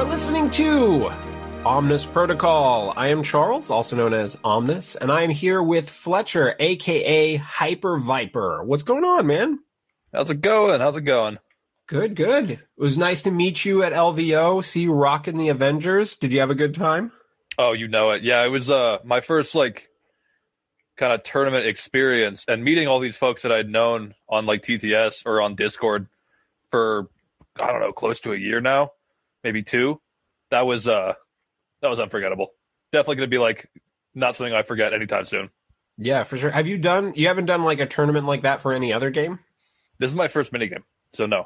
are 0.00 0.04
listening 0.04 0.50
to 0.50 1.10
Omnis 1.66 2.06
Protocol. 2.06 2.94
I 2.96 3.08
am 3.08 3.22
Charles, 3.22 3.68
also 3.68 3.96
known 3.96 4.14
as 4.14 4.38
Omnis, 4.42 4.96
and 4.96 5.12
I 5.12 5.24
am 5.24 5.28
here 5.28 5.62
with 5.62 5.90
Fletcher, 5.90 6.56
aka 6.58 7.36
Hyper 7.36 7.98
Viper. 7.98 8.64
What's 8.64 8.82
going 8.82 9.04
on, 9.04 9.26
man? 9.26 9.58
How's 10.10 10.30
it 10.30 10.40
going? 10.40 10.80
How's 10.80 10.96
it 10.96 11.02
going? 11.02 11.36
Good, 11.86 12.16
good. 12.16 12.52
It 12.52 12.60
was 12.78 12.96
nice 12.96 13.24
to 13.24 13.30
meet 13.30 13.66
you 13.66 13.82
at 13.82 13.92
LVO, 13.92 14.64
see 14.64 14.84
you 14.84 14.94
rocking 14.94 15.36
the 15.36 15.50
Avengers. 15.50 16.16
Did 16.16 16.32
you 16.32 16.40
have 16.40 16.50
a 16.50 16.54
good 16.54 16.74
time? 16.74 17.12
Oh, 17.58 17.72
you 17.72 17.86
know 17.86 18.12
it. 18.12 18.22
Yeah, 18.22 18.42
it 18.42 18.48
was 18.48 18.70
uh 18.70 19.00
my 19.04 19.20
first 19.20 19.54
like 19.54 19.90
kind 20.96 21.12
of 21.12 21.24
tournament 21.24 21.66
experience 21.66 22.46
and 22.48 22.64
meeting 22.64 22.88
all 22.88 23.00
these 23.00 23.18
folks 23.18 23.42
that 23.42 23.52
I'd 23.52 23.68
known 23.68 24.14
on 24.30 24.46
like 24.46 24.62
TTS 24.62 25.26
or 25.26 25.42
on 25.42 25.56
Discord 25.56 26.06
for 26.70 27.10
I 27.60 27.66
don't 27.66 27.80
know, 27.80 27.92
close 27.92 28.22
to 28.22 28.32
a 28.32 28.38
year 28.38 28.62
now, 28.62 28.92
maybe 29.44 29.62
two. 29.62 30.00
That 30.50 30.66
was 30.66 30.86
uh 30.88 31.14
that 31.82 31.88
was 31.88 32.00
unforgettable. 32.00 32.48
Definitely 32.92 33.16
going 33.16 33.30
to 33.30 33.34
be 33.34 33.38
like 33.38 33.70
not 34.14 34.36
something 34.36 34.52
I 34.54 34.62
forget 34.62 34.92
anytime 34.92 35.24
soon. 35.24 35.50
Yeah, 35.98 36.24
for 36.24 36.36
sure. 36.36 36.50
Have 36.50 36.66
you 36.66 36.78
done 36.78 37.12
you 37.16 37.28
haven't 37.28 37.46
done 37.46 37.62
like 37.62 37.80
a 37.80 37.86
tournament 37.86 38.26
like 38.26 38.42
that 38.42 38.62
for 38.62 38.72
any 38.72 38.92
other 38.92 39.10
game? 39.10 39.38
This 39.98 40.10
is 40.10 40.16
my 40.16 40.28
first 40.28 40.52
minigame. 40.52 40.82
So 41.12 41.26
no. 41.26 41.44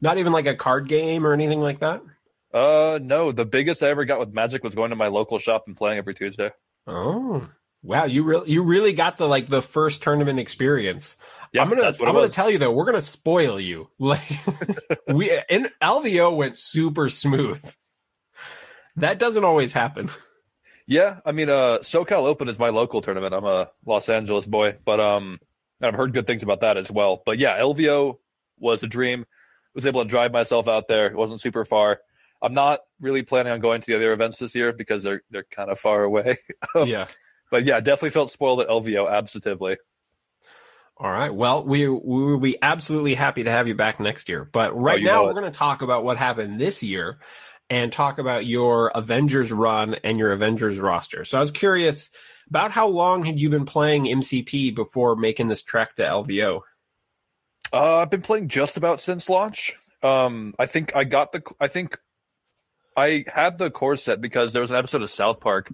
Not 0.00 0.18
even 0.18 0.32
like 0.32 0.46
a 0.46 0.54
card 0.54 0.88
game 0.88 1.26
or 1.26 1.32
anything 1.32 1.60
like 1.60 1.80
that? 1.80 2.02
Uh 2.52 2.98
no, 3.02 3.32
the 3.32 3.44
biggest 3.44 3.82
I 3.82 3.88
ever 3.88 4.04
got 4.04 4.20
with 4.20 4.32
Magic 4.32 4.62
was 4.64 4.74
going 4.74 4.90
to 4.90 4.96
my 4.96 5.08
local 5.08 5.38
shop 5.38 5.64
and 5.66 5.76
playing 5.76 5.98
every 5.98 6.14
Tuesday. 6.14 6.50
Oh. 6.86 7.48
Wow, 7.82 8.04
you 8.04 8.24
really 8.24 8.50
you 8.50 8.62
really 8.62 8.92
got 8.92 9.16
the 9.16 9.28
like 9.28 9.46
the 9.46 9.62
first 9.62 10.02
tournament 10.02 10.38
experience. 10.38 11.16
Yeah, 11.52 11.62
I'm 11.62 11.68
gonna 11.68 11.82
I'm 11.82 12.14
gonna 12.14 12.28
tell 12.28 12.50
you 12.50 12.58
though, 12.58 12.70
we're 12.72 12.84
gonna 12.84 13.00
spoil 13.00 13.60
you. 13.60 13.88
Like 13.98 14.22
we 15.08 15.30
in 15.48 15.68
LVO 15.82 16.36
went 16.36 16.56
super 16.56 17.08
smooth. 17.08 17.62
That 18.96 19.18
doesn't 19.18 19.44
always 19.44 19.72
happen. 19.72 20.08
Yeah, 20.86 21.18
I 21.24 21.32
mean, 21.32 21.50
uh, 21.50 21.78
SoCal 21.80 22.26
Open 22.26 22.48
is 22.48 22.58
my 22.58 22.68
local 22.68 23.02
tournament. 23.02 23.34
I'm 23.34 23.44
a 23.44 23.70
Los 23.84 24.08
Angeles 24.08 24.46
boy, 24.46 24.76
but 24.84 25.00
um, 25.00 25.40
I've 25.82 25.94
heard 25.94 26.12
good 26.12 26.26
things 26.26 26.42
about 26.44 26.60
that 26.60 26.76
as 26.76 26.90
well. 26.90 27.22
But 27.26 27.38
yeah, 27.38 27.58
LVO 27.58 28.18
was 28.58 28.82
a 28.84 28.86
dream. 28.86 29.22
I 29.22 29.26
Was 29.74 29.86
able 29.86 30.02
to 30.02 30.08
drive 30.08 30.32
myself 30.32 30.68
out 30.68 30.86
there. 30.88 31.08
It 31.08 31.16
wasn't 31.16 31.40
super 31.40 31.64
far. 31.64 32.00
I'm 32.40 32.54
not 32.54 32.80
really 33.00 33.22
planning 33.22 33.52
on 33.52 33.60
going 33.60 33.80
to 33.80 33.86
the 33.86 33.96
other 33.96 34.12
events 34.12 34.38
this 34.38 34.54
year 34.54 34.72
because 34.72 35.02
they're 35.02 35.22
they're 35.30 35.46
kind 35.50 35.70
of 35.70 35.78
far 35.78 36.04
away. 36.04 36.38
yeah. 36.74 37.08
but 37.50 37.64
yeah, 37.64 37.80
definitely 37.80 38.10
felt 38.10 38.30
spoiled 38.30 38.60
at 38.60 38.68
LVO. 38.68 39.10
Absolutely. 39.10 39.78
All 40.98 41.10
right. 41.10 41.34
Well, 41.34 41.64
we 41.64 41.86
we 41.88 42.24
will 42.24 42.38
be 42.38 42.56
absolutely 42.62 43.14
happy 43.14 43.44
to 43.44 43.50
have 43.50 43.68
you 43.68 43.74
back 43.74 44.00
next 44.00 44.28
year. 44.30 44.48
But 44.50 44.74
right 44.74 45.00
you 45.00 45.06
now, 45.06 45.24
we're 45.24 45.34
going 45.34 45.44
to 45.44 45.50
talk 45.50 45.82
about 45.82 46.04
what 46.04 46.16
happened 46.16 46.58
this 46.58 46.82
year 46.82 47.18
and 47.68 47.92
talk 47.92 48.18
about 48.18 48.46
your 48.46 48.88
Avengers 48.94 49.52
run 49.52 49.94
and 50.04 50.18
your 50.18 50.32
Avengers 50.32 50.78
roster. 50.78 51.24
So 51.24 51.36
I 51.36 51.40
was 51.40 51.50
curious 51.50 52.10
about 52.48 52.70
how 52.70 52.88
long 52.88 53.24
had 53.24 53.38
you 53.38 53.50
been 53.50 53.66
playing 53.66 54.04
MCP 54.04 54.74
before 54.74 55.16
making 55.16 55.48
this 55.48 55.62
trek 55.62 55.96
to 55.96 56.02
LVO? 56.02 56.60
Uh, 57.72 57.96
I've 57.96 58.10
been 58.10 58.22
playing 58.22 58.48
just 58.48 58.76
about 58.76 59.00
since 59.00 59.28
launch. 59.28 59.76
Um, 60.02 60.54
I 60.58 60.64
think 60.66 60.96
I 60.96 61.04
got 61.04 61.32
the. 61.32 61.42
I 61.60 61.68
think 61.68 61.98
I 62.96 63.24
had 63.26 63.58
the 63.58 63.70
core 63.70 63.96
set 63.96 64.22
because 64.22 64.54
there 64.54 64.62
was 64.62 64.70
an 64.70 64.78
episode 64.78 65.02
of 65.02 65.10
South 65.10 65.40
Park 65.40 65.70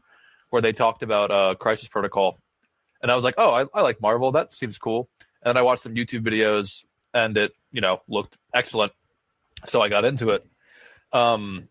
where 0.51 0.63
they 0.63 0.73
talked 0.73 1.03
about 1.03 1.31
uh, 1.31 1.55
Crisis 1.55 1.89
Protocol, 1.89 2.42
and 3.03 3.11
I 3.11 3.15
was 3.15 3.25
like, 3.25 3.35
"Oh, 3.39 3.51
I, 3.53 3.67
I 3.75 3.83
like 3.83 4.01
Marvel. 4.01 4.33
That 4.33 4.53
seems 4.53 4.79
cool." 4.79 5.09
And 5.43 5.59
I 5.59 5.63
watched 5.63 5.83
some 5.83 5.95
YouTube 5.95 6.25
videos, 6.25 6.85
and 7.13 7.37
it, 7.37 7.53
you 7.73 7.81
know, 7.81 8.01
looked 8.09 8.39
excellent. 8.55 8.93
So 9.67 9.81
I 9.83 9.89
got 9.89 10.05
into 10.05 10.31
it. 10.31 10.47
Um, 11.13 11.69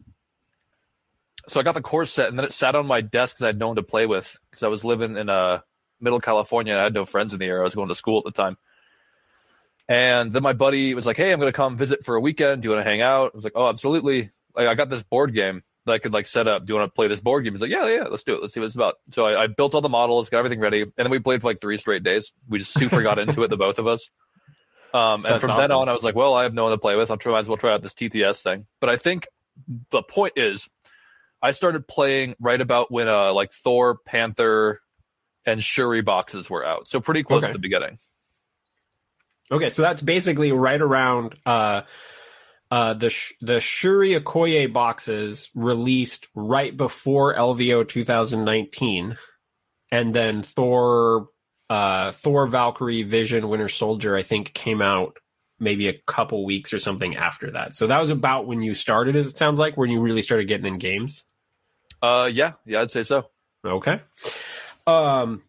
so 1.47 1.59
I 1.59 1.63
got 1.63 1.73
the 1.73 1.81
core 1.81 2.05
set, 2.05 2.29
and 2.29 2.37
then 2.37 2.45
it 2.45 2.53
sat 2.53 2.75
on 2.75 2.85
my 2.85 3.01
desk 3.01 3.35
because 3.35 3.43
I 3.43 3.47
had 3.47 3.59
no 3.59 3.67
one 3.67 3.75
to 3.77 3.83
play 3.83 4.05
with 4.05 4.37
because 4.49 4.63
I 4.63 4.67
was 4.67 4.83
living 4.83 5.17
in 5.17 5.29
uh, 5.29 5.61
Middle 5.99 6.19
California 6.19 6.73
and 6.73 6.81
I 6.81 6.83
had 6.85 6.93
no 6.93 7.05
friends 7.05 7.33
in 7.33 7.39
the 7.39 7.45
area. 7.45 7.61
I 7.61 7.63
was 7.63 7.75
going 7.75 7.89
to 7.89 7.95
school 7.95 8.19
at 8.19 8.25
the 8.25 8.31
time. 8.31 8.57
And 9.87 10.31
then 10.31 10.43
my 10.43 10.53
buddy 10.53 10.93
was 10.93 11.05
like, 11.05 11.17
"Hey, 11.17 11.31
I'm 11.31 11.39
going 11.39 11.51
to 11.51 11.55
come 11.55 11.77
visit 11.77 12.05
for 12.05 12.15
a 12.15 12.21
weekend. 12.21 12.61
Do 12.61 12.69
you 12.69 12.75
want 12.75 12.85
to 12.85 12.89
hang 12.89 13.01
out?" 13.01 13.31
I 13.33 13.37
was 13.37 13.43
like, 13.43 13.53
"Oh, 13.55 13.67
absolutely." 13.67 14.31
Like, 14.55 14.67
I 14.67 14.75
got 14.75 14.89
this 14.89 15.03
board 15.03 15.33
game 15.33 15.63
that 15.85 15.93
I 15.93 15.97
could 15.99 16.13
like 16.13 16.27
set 16.27 16.47
up. 16.47 16.65
Do 16.65 16.73
you 16.73 16.79
want 16.79 16.91
to 16.91 16.95
play 16.95 17.07
this 17.07 17.19
board 17.21 17.43
game? 17.43 17.53
He's 17.53 17.61
like, 17.61 17.71
"Yeah, 17.71 17.87
yeah, 17.87 18.03
let's 18.03 18.23
do 18.23 18.35
it. 18.35 18.41
Let's 18.41 18.53
see 18.53 18.59
what 18.59 18.67
it's 18.67 18.75
about." 18.75 18.95
So 19.09 19.25
I, 19.25 19.43
I 19.43 19.47
built 19.47 19.73
all 19.73 19.81
the 19.81 19.89
models, 19.89 20.29
got 20.29 20.39
everything 20.39 20.59
ready, 20.59 20.81
and 20.81 20.91
then 20.95 21.09
we 21.09 21.19
played 21.19 21.41
for 21.41 21.47
like 21.47 21.59
three 21.61 21.77
straight 21.77 22.03
days. 22.03 22.31
We 22.47 22.59
just 22.59 22.73
super 22.73 23.01
got 23.01 23.19
into 23.19 23.43
it, 23.43 23.49
the 23.49 23.57
both 23.57 23.79
of 23.79 23.87
us. 23.87 24.09
Um, 24.93 25.25
and 25.25 25.35
That's 25.35 25.41
from 25.45 25.57
then 25.57 25.71
on, 25.71 25.89
I 25.89 25.93
was 25.93 26.03
like, 26.03 26.15
"Well, 26.15 26.33
I 26.33 26.43
have 26.43 26.53
no 26.53 26.63
one 26.63 26.71
to 26.71 26.77
play 26.77 26.95
with. 26.95 27.09
I'll 27.09 27.17
try, 27.17 27.31
might 27.31 27.39
as 27.39 27.47
well 27.47 27.57
try 27.57 27.73
out 27.73 27.81
this 27.81 27.93
TTS 27.93 28.41
thing." 28.41 28.67
But 28.79 28.89
I 28.89 28.97
think 28.97 29.25
the 29.89 30.03
point 30.03 30.33
is, 30.35 30.67
I 31.41 31.51
started 31.51 31.87
playing 31.87 32.35
right 32.39 32.59
about 32.59 32.91
when 32.91 33.07
uh 33.07 33.33
like 33.33 33.51
Thor, 33.53 33.97
Panther, 34.05 34.81
and 35.45 35.63
Shuri 35.63 36.01
boxes 36.01 36.49
were 36.49 36.65
out. 36.65 36.87
So 36.87 36.99
pretty 36.99 37.23
close 37.23 37.43
Okay. 37.43 37.51
to 37.51 37.53
the 37.53 37.59
beginning. 37.59 37.97
Okay, 39.51 39.69
so 39.69 39.81
that's 39.81 40.01
basically 40.01 40.51
right 40.53 40.81
around 40.81 41.35
uh, 41.45 41.81
uh, 42.71 42.93
the 42.93 43.13
the 43.41 43.59
Shuri 43.59 44.11
Okoye 44.11 44.71
boxes 44.71 45.49
released 45.53 46.29
right 46.33 46.75
before 46.75 47.35
LVO 47.35 47.87
2019, 47.87 49.17
and 49.91 50.15
then 50.15 50.41
Thor, 50.41 51.27
uh, 51.69 52.13
Thor, 52.13 52.47
Valkyrie, 52.47 53.03
Vision, 53.03 53.49
Winter 53.49 53.67
Soldier, 53.67 54.15
I 54.15 54.21
think 54.23 54.53
came 54.53 54.81
out 54.81 55.17
maybe 55.59 55.89
a 55.89 56.01
couple 56.07 56.45
weeks 56.45 56.73
or 56.73 56.79
something 56.79 57.17
after 57.17 57.51
that. 57.51 57.75
So 57.75 57.87
that 57.87 57.99
was 57.99 58.09
about 58.09 58.47
when 58.47 58.61
you 58.61 58.73
started. 58.73 59.17
As 59.17 59.27
it 59.27 59.37
sounds 59.37 59.59
like 59.59 59.75
when 59.75 59.89
you 59.89 59.99
really 59.99 60.21
started 60.21 60.47
getting 60.47 60.65
in 60.65 60.79
games. 60.79 61.25
Uh, 62.01 62.29
yeah, 62.31 62.53
yeah, 62.65 62.81
I'd 62.81 62.89
say 62.89 63.03
so. 63.03 63.25
Okay. 63.65 63.99
Um, 64.87 65.43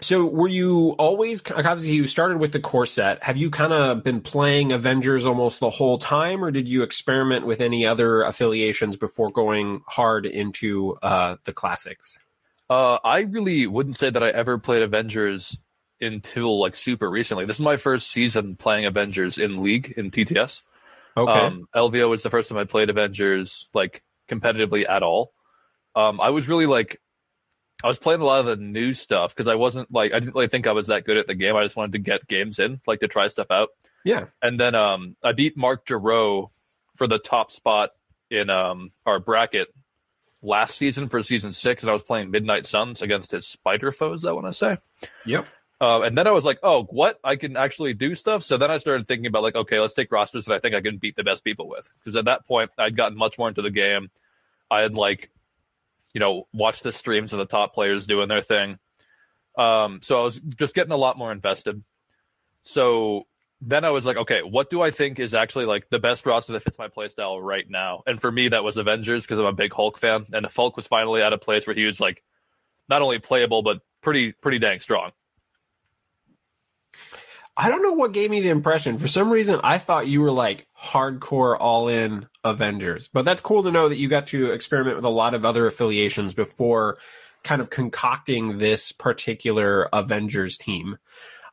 so 0.00 0.24
were 0.24 0.48
you 0.48 0.90
always 0.98 1.42
obviously 1.50 1.92
you 1.92 2.06
started 2.06 2.38
with 2.38 2.52
the 2.52 2.60
core 2.60 2.86
set? 2.86 3.22
Have 3.22 3.36
you 3.36 3.50
kind 3.50 3.72
of 3.72 4.04
been 4.04 4.20
playing 4.20 4.72
Avengers 4.72 5.26
almost 5.26 5.60
the 5.60 5.70
whole 5.70 5.98
time, 5.98 6.44
or 6.44 6.50
did 6.50 6.68
you 6.68 6.82
experiment 6.82 7.46
with 7.46 7.60
any 7.60 7.84
other 7.84 8.22
affiliations 8.22 8.96
before 8.96 9.30
going 9.30 9.82
hard 9.86 10.24
into 10.24 10.96
uh, 11.02 11.36
the 11.44 11.52
classics? 11.52 12.20
Uh, 12.70 12.98
I 13.02 13.20
really 13.20 13.66
wouldn't 13.66 13.96
say 13.96 14.10
that 14.10 14.22
I 14.22 14.28
ever 14.28 14.58
played 14.58 14.82
Avengers 14.82 15.58
until 16.00 16.60
like 16.60 16.76
super 16.76 17.10
recently. 17.10 17.44
This 17.44 17.56
is 17.56 17.62
my 17.62 17.76
first 17.76 18.10
season 18.10 18.56
playing 18.56 18.86
Avengers 18.86 19.38
in 19.38 19.62
League 19.62 19.94
in 19.96 20.10
TTS. 20.10 20.62
Okay. 21.16 21.32
Um, 21.32 21.68
LVO 21.74 22.08
was 22.08 22.22
the 22.22 22.30
first 22.30 22.48
time 22.48 22.58
I 22.58 22.64
played 22.64 22.90
Avengers 22.90 23.68
like 23.74 24.02
competitively 24.28 24.88
at 24.88 25.02
all. 25.02 25.32
Um, 25.96 26.20
I 26.20 26.30
was 26.30 26.46
really 26.46 26.66
like, 26.66 27.00
I 27.82 27.86
was 27.86 27.98
playing 27.98 28.20
a 28.20 28.24
lot 28.24 28.40
of 28.40 28.46
the 28.46 28.56
new 28.56 28.92
stuff 28.92 29.34
because 29.34 29.46
I 29.46 29.54
wasn't 29.54 29.92
like 29.92 30.12
I 30.12 30.18
didn't 30.18 30.34
really 30.34 30.48
think 30.48 30.66
I 30.66 30.72
was 30.72 30.88
that 30.88 31.04
good 31.04 31.16
at 31.16 31.26
the 31.26 31.34
game. 31.34 31.54
I 31.54 31.62
just 31.62 31.76
wanted 31.76 31.92
to 31.92 31.98
get 31.98 32.26
games 32.26 32.58
in, 32.58 32.80
like 32.86 33.00
to 33.00 33.08
try 33.08 33.28
stuff 33.28 33.50
out. 33.50 33.70
yeah. 34.04 34.26
And 34.42 34.58
then 34.58 34.74
um, 34.74 35.16
I 35.22 35.32
beat 35.32 35.56
Mark 35.56 35.86
Giroux 35.86 36.50
for 36.96 37.06
the 37.06 37.18
top 37.18 37.52
spot 37.52 37.90
in 38.30 38.50
um, 38.50 38.90
our 39.06 39.20
bracket 39.20 39.72
last 40.42 40.76
season 40.76 41.08
for 41.08 41.22
season 41.22 41.52
six, 41.52 41.82
and 41.82 41.90
I 41.90 41.92
was 41.92 42.02
playing 42.02 42.30
Midnight 42.30 42.66
Suns 42.66 43.00
against 43.02 43.30
his 43.30 43.46
Spider 43.46 43.92
foes. 43.92 44.24
I 44.24 44.32
want 44.32 44.46
to 44.46 44.52
say. 44.52 44.78
Yep. 45.24 45.46
Uh, 45.80 46.00
and 46.02 46.18
then 46.18 46.26
I 46.26 46.32
was 46.32 46.44
like, 46.44 46.58
oh, 46.64 46.84
what? 46.90 47.20
I 47.22 47.36
can 47.36 47.56
actually 47.56 47.94
do 47.94 48.16
stuff. 48.16 48.42
So 48.42 48.56
then 48.56 48.70
I 48.70 48.78
started 48.78 49.06
thinking 49.06 49.26
about 49.26 49.44
like, 49.44 49.54
okay, 49.54 49.78
let's 49.78 49.94
take 49.94 50.10
rosters 50.10 50.46
that 50.46 50.54
I 50.54 50.58
think 50.58 50.74
I 50.74 50.80
can 50.80 50.96
beat 50.96 51.14
the 51.14 51.22
best 51.22 51.44
people 51.44 51.68
with. 51.68 51.88
Because 51.98 52.16
at 52.16 52.24
that 52.24 52.46
point, 52.46 52.72
I'd 52.76 52.96
gotten 52.96 53.16
much 53.16 53.38
more 53.38 53.48
into 53.48 53.62
the 53.62 53.70
game. 53.70 54.10
I 54.70 54.80
had 54.80 54.96
like, 54.96 55.30
you 56.14 56.20
know, 56.20 56.46
watch 56.52 56.80
the 56.82 56.92
streams 56.92 57.32
of 57.32 57.38
the 57.38 57.46
top 57.46 57.74
players 57.74 58.06
doing 58.06 58.28
their 58.28 58.42
thing. 58.42 58.78
Um, 59.56 60.00
so 60.02 60.20
I 60.20 60.22
was 60.22 60.38
just 60.38 60.74
getting 60.74 60.92
a 60.92 60.96
lot 60.96 61.18
more 61.18 61.32
invested. 61.32 61.82
So 62.62 63.24
then 63.60 63.84
I 63.84 63.90
was 63.90 64.06
like, 64.06 64.16
okay, 64.16 64.40
what 64.42 64.70
do 64.70 64.80
I 64.80 64.90
think 64.90 65.18
is 65.18 65.34
actually 65.34 65.64
like 65.64 65.88
the 65.88 65.98
best 65.98 66.26
roster 66.26 66.52
that 66.52 66.62
fits 66.62 66.78
my 66.78 66.88
playstyle 66.88 67.42
right 67.42 67.68
now? 67.68 68.02
And 68.06 68.20
for 68.20 68.30
me, 68.30 68.48
that 68.48 68.62
was 68.62 68.76
Avengers 68.76 69.24
because 69.24 69.38
I'm 69.38 69.46
a 69.46 69.52
big 69.52 69.72
Hulk 69.72 69.98
fan, 69.98 70.26
and 70.32 70.44
the 70.44 70.52
Hulk 70.54 70.76
was 70.76 70.86
finally 70.86 71.22
at 71.22 71.32
a 71.32 71.38
place 71.38 71.66
where 71.66 71.74
he 71.74 71.84
was 71.84 72.00
like, 72.00 72.22
not 72.88 73.02
only 73.02 73.18
playable 73.18 73.62
but 73.62 73.80
pretty 74.00 74.32
pretty 74.32 74.58
dang 74.58 74.78
strong. 74.78 75.10
I 77.60 77.68
don't 77.68 77.82
know 77.82 77.92
what 77.92 78.12
gave 78.12 78.30
me 78.30 78.40
the 78.40 78.50
impression. 78.50 78.98
For 78.98 79.08
some 79.08 79.30
reason, 79.30 79.60
I 79.64 79.78
thought 79.78 80.06
you 80.06 80.20
were 80.20 80.30
like 80.30 80.68
hardcore 80.80 81.56
all 81.58 81.88
in 81.88 82.28
Avengers. 82.44 83.10
But 83.12 83.24
that's 83.24 83.42
cool 83.42 83.64
to 83.64 83.72
know 83.72 83.88
that 83.88 83.98
you 83.98 84.08
got 84.08 84.28
to 84.28 84.52
experiment 84.52 84.94
with 84.94 85.04
a 85.04 85.10
lot 85.10 85.34
of 85.34 85.44
other 85.44 85.66
affiliations 85.66 86.34
before 86.34 86.98
kind 87.42 87.60
of 87.60 87.68
concocting 87.68 88.58
this 88.58 88.92
particular 88.92 89.88
Avengers 89.92 90.56
team. 90.56 90.98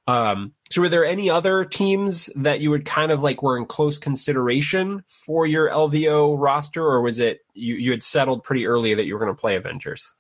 Um, 0.08 0.54
so 0.70 0.82
were 0.82 0.90
there 0.90 1.06
any 1.06 1.32
other 1.32 1.66
teams 1.66 2.30
that 2.36 2.60
you 2.60 2.70
would 2.70 2.86
kind 2.86 3.12
of 3.12 3.24
like 3.24 3.42
were 3.42 3.58
in 3.58 3.66
close 3.66 3.98
consideration 3.98 5.04
for 5.08 5.48
your 5.48 5.72
LVO 5.72 6.40
roster, 6.40 6.84
or 6.86 7.02
was 7.02 7.20
it 7.20 7.40
you, 7.56 7.74
you 7.74 7.90
had 7.90 8.04
settled 8.04 8.44
pretty 8.44 8.68
early 8.68 8.94
that 8.94 9.06
you 9.06 9.16
were 9.16 9.20
going 9.20 9.36
to 9.36 9.42
play 9.42 9.56
Avengers? 9.56 10.14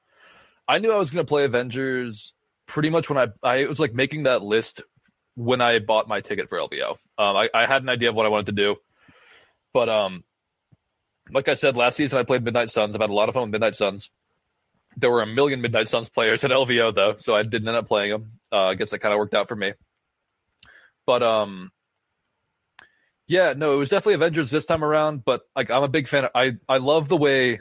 I 0.67 0.79
knew 0.79 0.91
I 0.91 0.97
was 0.97 1.11
going 1.11 1.23
to 1.23 1.29
play 1.29 1.45
Avengers 1.45 2.33
pretty 2.65 2.89
much 2.89 3.07
when 3.07 3.19
I 3.19 3.27
I 3.47 3.65
was 3.65 3.79
like 3.79 3.93
making 3.93 4.23
that 4.23 4.41
list 4.41 4.81
when 5.35 5.61
I 5.61 5.79
bought 5.79 6.07
my 6.07 6.21
ticket 6.21 6.49
for 6.49 6.57
LVO. 6.57 6.91
Um, 6.91 6.97
I, 7.35 7.49
I 7.53 7.65
had 7.65 7.81
an 7.83 7.89
idea 7.89 8.09
of 8.09 8.15
what 8.15 8.25
I 8.25 8.29
wanted 8.29 8.47
to 8.47 8.51
do, 8.53 8.75
but 9.73 9.89
um, 9.89 10.23
like 11.31 11.47
I 11.47 11.53
said 11.53 11.75
last 11.75 11.97
season, 11.97 12.19
I 12.19 12.23
played 12.23 12.43
Midnight 12.43 12.69
Suns. 12.69 12.95
I've 12.95 13.01
had 13.01 13.09
a 13.09 13.13
lot 13.13 13.29
of 13.29 13.33
fun 13.33 13.43
with 13.43 13.51
Midnight 13.51 13.75
Suns. 13.75 14.09
There 14.97 15.11
were 15.11 15.21
a 15.21 15.27
million 15.27 15.61
Midnight 15.61 15.87
Suns 15.87 16.09
players 16.09 16.43
at 16.43 16.51
LVO 16.51 16.95
though, 16.95 17.15
so 17.17 17.35
I 17.35 17.43
didn't 17.43 17.67
end 17.67 17.77
up 17.77 17.87
playing 17.87 18.11
them. 18.11 18.31
Uh, 18.51 18.67
I 18.67 18.75
guess 18.75 18.91
that 18.91 18.99
kind 18.99 19.13
of 19.13 19.17
worked 19.17 19.33
out 19.33 19.47
for 19.47 19.55
me. 19.55 19.73
But 21.05 21.21
um, 21.21 21.71
yeah, 23.27 23.53
no, 23.55 23.73
it 23.73 23.77
was 23.77 23.89
definitely 23.89 24.15
Avengers 24.15 24.49
this 24.49 24.65
time 24.65 24.83
around. 24.83 25.25
But 25.25 25.41
like, 25.55 25.69
I'm 25.69 25.83
a 25.83 25.87
big 25.87 26.07
fan. 26.07 26.25
Of, 26.25 26.31
I 26.33 26.53
I 26.69 26.77
love 26.77 27.09
the 27.09 27.17
way 27.17 27.59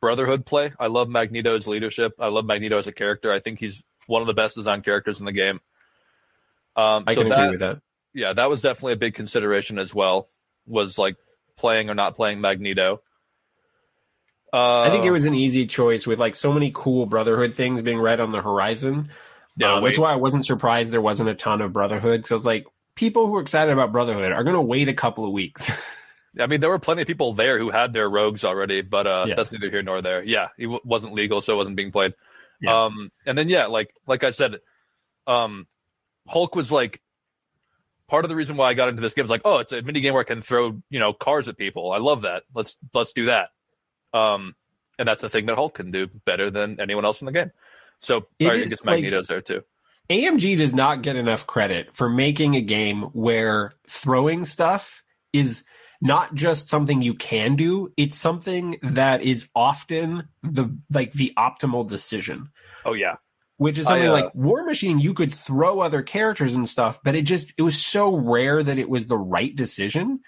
Brotherhood 0.00 0.44
play. 0.44 0.72
I 0.80 0.88
love 0.88 1.08
Magneto's 1.08 1.66
leadership. 1.66 2.14
I 2.18 2.28
love 2.28 2.44
Magneto 2.44 2.78
as 2.78 2.86
a 2.86 2.92
character. 2.92 3.32
I 3.32 3.40
think 3.40 3.60
he's 3.60 3.82
one 4.06 4.22
of 4.22 4.26
the 4.26 4.34
best 4.34 4.56
designed 4.56 4.84
characters 4.84 5.20
in 5.20 5.26
the 5.26 5.32
game. 5.32 5.60
Um, 6.76 7.04
I 7.06 7.14
so 7.14 7.20
can 7.22 7.28
that, 7.30 7.38
agree 7.38 7.50
with 7.52 7.60
that. 7.60 7.80
yeah, 8.14 8.32
that 8.32 8.48
was 8.48 8.62
definitely 8.62 8.94
a 8.94 8.96
big 8.96 9.14
consideration 9.14 9.78
as 9.78 9.94
well. 9.94 10.28
Was 10.66 10.96
like 10.98 11.16
playing 11.56 11.90
or 11.90 11.94
not 11.94 12.14
playing 12.16 12.40
Magneto. 12.40 13.02
Uh, 14.52 14.80
I 14.82 14.90
think 14.90 15.04
it 15.04 15.10
was 15.10 15.24
an 15.26 15.34
easy 15.34 15.66
choice 15.66 16.06
with 16.06 16.18
like 16.18 16.34
so 16.34 16.52
many 16.52 16.70
cool 16.74 17.06
Brotherhood 17.06 17.54
things 17.54 17.80
being 17.82 17.98
read 17.98 18.20
on 18.20 18.32
the 18.32 18.42
horizon. 18.42 19.08
Yeah, 19.56 19.74
um, 19.76 19.84
that's 19.84 19.98
wait. 19.98 20.02
why 20.02 20.12
I 20.12 20.16
wasn't 20.16 20.44
surprised 20.46 20.92
there 20.92 21.00
wasn't 21.00 21.30
a 21.30 21.34
ton 21.34 21.60
of 21.62 21.72
Brotherhood 21.72 22.20
because 22.20 22.32
I 22.32 22.34
was 22.34 22.46
like, 22.46 22.66
people 22.94 23.26
who 23.26 23.36
are 23.36 23.40
excited 23.40 23.72
about 23.72 23.92
Brotherhood 23.92 24.30
are 24.32 24.44
going 24.44 24.54
to 24.54 24.60
wait 24.62 24.88
a 24.88 24.94
couple 24.94 25.24
of 25.24 25.32
weeks. 25.32 25.70
I 26.40 26.46
mean, 26.46 26.60
there 26.60 26.70
were 26.70 26.78
plenty 26.78 27.02
of 27.02 27.08
people 27.08 27.34
there 27.34 27.58
who 27.58 27.70
had 27.70 27.92
their 27.92 28.08
rogues 28.08 28.44
already, 28.44 28.80
but 28.82 29.06
uh, 29.06 29.24
Yeah. 29.28 29.34
that's 29.36 29.52
neither 29.52 29.70
here 29.70 29.82
nor 29.82 30.00
there. 30.02 30.22
Yeah, 30.22 30.48
it 30.58 30.64
w- 30.64 30.80
wasn't 30.84 31.12
legal, 31.14 31.40
so 31.42 31.52
it 31.54 31.56
wasn't 31.56 31.76
being 31.76 31.92
played. 31.92 32.14
Yeah. 32.60 32.84
Um, 32.84 33.10
and 33.26 33.36
then 33.36 33.48
yeah, 33.48 33.66
like 33.66 33.94
like 34.06 34.22
I 34.24 34.30
said, 34.30 34.60
um, 35.26 35.66
Hulk 36.28 36.54
was 36.54 36.70
like 36.72 37.00
part 38.08 38.24
of 38.24 38.28
the 38.28 38.36
reason 38.36 38.56
why 38.56 38.68
I 38.68 38.74
got 38.74 38.88
into 38.88 39.00
this 39.02 39.14
game 39.14 39.24
is 39.24 39.30
like, 39.30 39.42
oh, 39.44 39.58
it's 39.58 39.72
a 39.72 39.82
mini 39.82 40.00
game 40.00 40.12
where 40.14 40.20
I 40.22 40.24
can 40.24 40.42
throw 40.42 40.80
you 40.90 40.98
know 40.98 41.12
cars 41.12 41.48
at 41.48 41.56
people. 41.56 41.92
I 41.92 41.98
love 41.98 42.22
that. 42.22 42.44
Let's 42.54 42.76
let's 42.94 43.12
do 43.12 43.26
that. 43.26 43.48
Um, 44.12 44.54
and 44.98 45.08
that's 45.08 45.22
the 45.22 45.30
thing 45.30 45.46
that 45.46 45.56
Hulk 45.56 45.74
can 45.74 45.90
do 45.90 46.06
better 46.26 46.50
than 46.50 46.80
anyone 46.80 47.04
else 47.04 47.22
in 47.22 47.26
the 47.26 47.32
game. 47.32 47.50
So 48.00 48.26
It 48.38 48.50
I 48.50 48.58
guess 48.58 48.84
like- 48.84 49.00
Magneto's 49.02 49.28
there 49.28 49.40
too. 49.40 49.62
AMG 50.10 50.58
does 50.58 50.74
not 50.74 51.02
get 51.02 51.16
enough 51.16 51.46
credit 51.46 51.88
for 51.94 52.10
making 52.10 52.54
a 52.56 52.60
game 52.60 53.02
where 53.12 53.72
throwing 53.88 54.44
stuff 54.44 55.02
is 55.32 55.64
not 56.02 56.34
just 56.34 56.68
something 56.68 57.00
you 57.00 57.14
can 57.14 57.54
do, 57.54 57.92
it's 57.96 58.16
something 58.16 58.76
that 58.82 59.22
is 59.22 59.48
often 59.54 60.28
the 60.42 60.76
like 60.90 61.12
the 61.12 61.32
optimal 61.38 61.88
decision. 61.88 62.50
Oh 62.84 62.92
yeah, 62.92 63.14
Which 63.56 63.78
is 63.78 63.86
I, 63.86 63.90
something 63.90 64.08
uh, 64.08 64.12
like 64.12 64.34
War 64.34 64.64
Machine, 64.64 64.98
you 64.98 65.14
could 65.14 65.34
throw 65.34 65.80
other 65.80 66.02
characters 66.02 66.54
and 66.54 66.68
stuff, 66.68 67.00
but 67.04 67.14
it 67.14 67.22
just 67.22 67.52
it 67.56 67.62
was 67.62 67.78
so 67.78 68.14
rare 68.14 68.62
that 68.62 68.78
it 68.78 68.88
was 68.88 69.06
the 69.06 69.18
right 69.18 69.54
decision. 69.54 70.20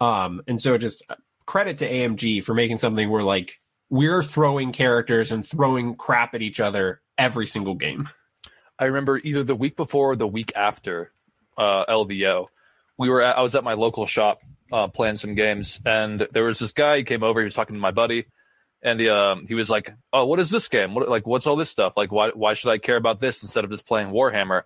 Um, 0.00 0.42
and 0.46 0.60
so 0.60 0.76
just 0.78 1.04
credit 1.46 1.78
to 1.78 1.90
AMG 1.90 2.44
for 2.44 2.54
making 2.54 2.78
something 2.78 3.08
where 3.10 3.22
like 3.22 3.60
we're 3.90 4.22
throwing 4.22 4.72
characters 4.72 5.32
and 5.32 5.46
throwing 5.46 5.96
crap 5.96 6.34
at 6.34 6.42
each 6.42 6.60
other 6.60 7.00
every 7.18 7.46
single 7.46 7.74
game. 7.74 8.08
I 8.78 8.86
remember 8.86 9.18
either 9.18 9.44
the 9.44 9.54
week 9.54 9.76
before 9.76 10.12
or 10.12 10.16
the 10.16 10.26
week 10.26 10.52
after 10.56 11.12
uh, 11.58 11.84
LVO, 11.86 12.46
we 12.98 13.08
were 13.08 13.22
at, 13.22 13.36
I 13.36 13.42
was 13.42 13.54
at 13.54 13.64
my 13.64 13.74
local 13.74 14.06
shop 14.06 14.40
uh, 14.72 14.88
playing 14.88 15.16
some 15.16 15.34
games, 15.34 15.80
and 15.84 16.26
there 16.32 16.44
was 16.44 16.58
this 16.58 16.72
guy. 16.72 16.98
He 16.98 17.04
came 17.04 17.22
over. 17.22 17.40
He 17.40 17.44
was 17.44 17.54
talking 17.54 17.76
to 17.76 17.80
my 17.80 17.90
buddy, 17.90 18.26
and 18.82 19.00
he, 19.00 19.08
um, 19.08 19.46
he 19.46 19.54
was 19.54 19.70
like, 19.70 19.92
"Oh, 20.12 20.26
what 20.26 20.40
is 20.40 20.50
this 20.50 20.68
game? 20.68 20.94
What 20.94 21.08
like 21.08 21.26
what's 21.26 21.46
all 21.46 21.56
this 21.56 21.70
stuff? 21.70 21.96
Like 21.96 22.12
why 22.12 22.30
why 22.30 22.54
should 22.54 22.70
I 22.70 22.78
care 22.78 22.96
about 22.96 23.20
this 23.20 23.42
instead 23.42 23.64
of 23.64 23.70
just 23.70 23.86
playing 23.86 24.08
Warhammer?" 24.08 24.62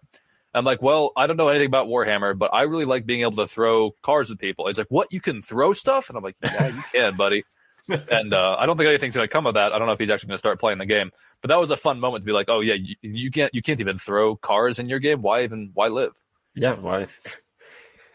I'm 0.55 0.65
like, 0.65 0.81
"Well, 0.81 1.13
I 1.17 1.27
don't 1.27 1.37
know 1.37 1.49
anything 1.49 1.67
about 1.67 1.89
Warhammer, 1.89 2.37
but 2.37 2.53
I 2.53 2.63
really 2.63 2.87
like 2.87 3.05
being 3.05 3.21
able 3.21 3.37
to 3.37 3.47
throw 3.47 3.91
cars 4.03 4.31
at 4.31 4.39
people." 4.39 4.67
He's 4.69 4.79
like, 4.79 4.87
"What? 4.89 5.13
You 5.13 5.21
can 5.21 5.43
throw 5.43 5.73
stuff?" 5.75 6.09
And 6.09 6.17
I'm 6.17 6.25
like, 6.25 6.37
"Yeah, 6.43 6.69
you 6.69 6.83
can, 6.93 7.17
buddy." 7.17 7.45
and 7.89 8.35
uh, 8.35 8.57
I 8.59 8.67
don't 8.67 8.77
think 8.77 8.89
anything's 8.89 9.15
going 9.15 9.29
to 9.29 9.33
come 9.33 9.47
of 9.47 9.55
that. 9.55 9.73
I 9.73 9.79
don't 9.79 9.87
know 9.87 9.93
if 9.93 10.01
he's 10.01 10.11
actually 10.11 10.29
going 10.29 10.37
to 10.37 10.41
start 10.41 10.59
playing 10.59 10.79
the 10.79 10.87
game, 10.87 11.13
but 11.41 11.49
that 11.49 11.61
was 11.61 11.71
a 11.71 11.77
fun 11.77 12.01
moment 12.01 12.23
to 12.23 12.27
be 12.27 12.33
like, 12.33 12.49
"Oh 12.49 12.61
yeah, 12.61 12.75
you, 12.75 12.97
you 13.03 13.31
can't 13.31 13.55
you 13.55 13.63
can't 13.63 13.81
even 13.81 13.99
throw 13.99 14.37
cars 14.37 14.79
in 14.79 14.89
your 14.89 14.99
game. 14.99 15.23
Why 15.23 15.45
even 15.45 15.71
why 15.75 15.89
live?" 15.89 16.13
Yeah, 16.55 16.75
why? 16.75 17.09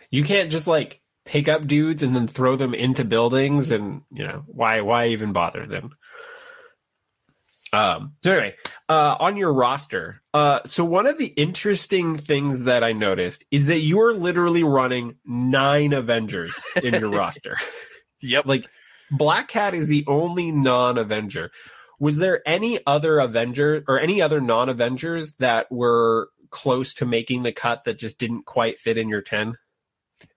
You 0.10 0.24
can't 0.24 0.52
just 0.52 0.68
like 0.68 1.01
pick 1.26 1.48
up 1.48 1.68
dudes 1.68 2.04
and 2.04 2.16
then 2.16 2.28
throw 2.28 2.56
them 2.56 2.74
into 2.74 3.06
buildings, 3.06 3.72
and 3.72 4.02
you 4.12 4.26
know 4.26 4.44
why? 4.48 4.82
Why 4.82 5.08
even 5.08 5.34
bother 5.34 5.66
then? 5.66 5.90
Um. 7.74 8.14
So 8.24 8.32
anyway, 8.32 8.56
uh, 8.90 9.16
on 9.20 9.38
your 9.38 9.54
roster, 9.54 10.22
uh, 10.34 10.60
so 10.66 10.84
one 10.84 11.08
of 11.08 11.18
the 11.18 11.28
interesting 11.28 12.18
things 12.18 12.66
that 12.66 12.84
I 12.84 12.92
noticed 12.92 13.46
is 13.52 13.68
that 13.68 13.80
you 13.80 14.02
are 14.02 14.14
literally 14.14 14.64
running 14.64 15.16
nine 15.26 15.94
Avengers 15.94 16.64
in 16.82 16.96
your 16.96 17.10
roster. 17.12 17.56
Yep. 18.22 18.46
Like 18.46 18.68
Black 19.12 19.48
Cat 19.48 19.74
is 19.74 19.88
the 19.88 20.06
only 20.08 20.52
non-Avenger. 20.52 21.52
Was 22.00 22.18
there 22.18 22.42
any 22.46 22.80
other 22.88 23.20
Avenger 23.20 23.84
or 23.88 24.00
any 24.00 24.22
other 24.22 24.42
non-Avengers 24.42 25.34
that 25.34 25.72
were 25.72 26.30
close 26.50 26.94
to 26.96 27.06
making 27.06 27.44
the 27.44 27.52
cut 27.52 27.84
that 27.84 28.00
just 28.00 28.18
didn't 28.18 28.46
quite 28.46 28.80
fit 28.80 28.98
in 28.98 29.08
your 29.08 29.22
10? 29.22 29.56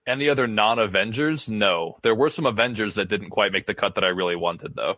Any 0.07 0.29
other 0.29 0.47
non-Avengers? 0.47 1.49
No. 1.49 1.97
There 2.03 2.15
were 2.15 2.31
some 2.31 2.47
Avengers 2.47 2.97
that 2.97 3.09
didn't 3.09 3.31
quite 3.31 3.53
make 3.53 3.67
the 3.67 3.75
cut 3.75 3.95
that 3.95 4.05
I 4.05 4.09
really 4.09 4.37
wanted, 4.37 4.75
though. 4.75 4.97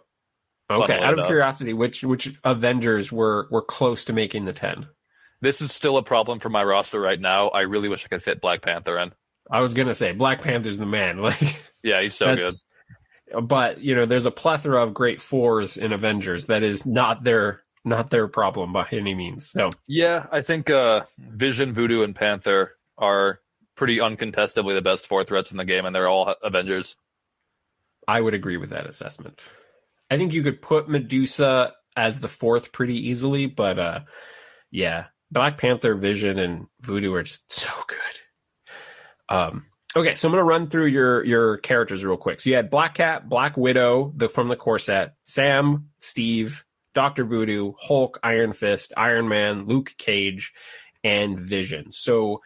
Okay, 0.69 0.99
out 0.99 1.13
of 1.13 1.19
enough. 1.19 1.29
curiosity, 1.29 1.73
which 1.73 2.03
which 2.03 2.35
Avengers 2.43 3.13
were 3.13 3.47
were 3.53 3.63
close 3.63 4.05
to 4.07 4.13
making 4.13 4.47
the 4.47 4.53
10? 4.53 4.89
This 5.41 5.61
is 5.61 5.73
still 5.73 5.97
a 5.97 6.03
problem 6.03 6.41
for 6.41 6.49
my 6.49 6.65
roster 6.65 7.01
right 7.01 7.21
now. 7.21 7.49
I 7.49 7.61
really 7.61 7.89
wish 7.89 8.05
I 8.05 8.09
could 8.09 8.23
fit 8.23 8.41
Black 8.41 8.63
Panther 8.63 8.99
in. 8.99 9.13
I 9.51 9.61
was 9.61 9.75
going 9.75 9.89
to 9.89 9.95
say 9.95 10.13
Black 10.13 10.43
Panther's 10.43 10.79
the 10.79 10.87
man. 10.87 11.19
Like 11.23 11.57
Yeah, 11.83 12.03
he's 12.03 12.15
so 12.15 12.35
good. 12.35 12.53
but, 13.47 13.81
you 13.81 13.95
know, 13.95 14.07
there's 14.07 14.27
a 14.27 14.31
plethora 14.31 14.83
of 14.83 14.95
great 14.95 15.21
fours 15.21 15.77
in 15.77 15.93
Avengers 15.93 16.47
that 16.47 16.63
is 16.63 16.85
not 16.85 17.23
their 17.23 17.63
not 17.85 18.11
their 18.11 18.27
problem 18.27 18.73
by 18.73 18.89
any 18.91 19.15
means. 19.15 19.49
So, 19.49 19.71
Yeah, 19.87 20.27
I 20.33 20.43
think 20.43 20.69
uh, 20.69 21.03
Vision, 21.19 21.73
Voodoo, 21.73 22.03
and 22.03 22.17
Panther 22.17 22.73
are 22.99 23.41
pretty 23.77 24.01
uncontestably 24.01 24.75
the 24.75 24.83
best 24.83 25.07
four 25.07 25.25
threats 25.25 25.51
in 25.51 25.57
the 25.57 25.65
game, 25.65 25.85
and 25.85 25.95
they're 25.95 26.09
all 26.09 26.35
Avengers. 26.43 26.97
I 28.09 28.21
would 28.21 28.35
agree 28.35 28.57
with 28.57 28.71
that 28.71 28.87
assessment. 28.87 29.43
I 30.11 30.17
think 30.17 30.33
you 30.33 30.43
could 30.43 30.63
put 30.63 30.89
Medusa 30.89 31.75
as 31.97 32.21
the 32.21 32.29
fourth 32.29 32.73
pretty 32.73 33.09
easily, 33.09 33.47
but 33.47 33.79
uh 33.79 34.01
yeah, 34.71 35.07
Black 35.31 35.59
Panther, 35.59 35.95
Vision, 35.95 36.39
and 36.39 36.67
Voodoo 36.81 37.15
are 37.15 37.23
just 37.23 37.51
so 37.53 37.73
good. 37.87 39.35
Um 39.35 39.67
okay, 39.97 40.15
so 40.15 40.29
I'm 40.29 40.33
gonna 40.33 40.45
run 40.45 40.69
through 40.69 40.87
your 40.87 41.25
your 41.25 41.57
characters 41.59 42.05
real 42.05 42.17
quick. 42.17 42.41
So 42.41 42.51
you 42.51 42.57
had 42.57 42.71
Black 42.71 42.95
Cat, 42.95 43.29
Black 43.29 43.57
Widow, 43.57 44.13
the 44.17 44.29
from 44.29 44.49
the 44.49 44.57
core 44.57 44.79
set, 44.79 45.15
Sam, 45.25 45.91
Steve, 45.99 46.65
Doctor 46.95 47.25
Voodoo, 47.25 47.73
Hulk, 47.79 48.21
Iron 48.23 48.53
Fist, 48.53 48.93
Iron 48.97 49.29
Man, 49.29 49.67
Luke 49.67 49.95
Cage, 49.99 50.53
and 51.03 51.39
Vision. 51.39 51.93
So 51.93 52.43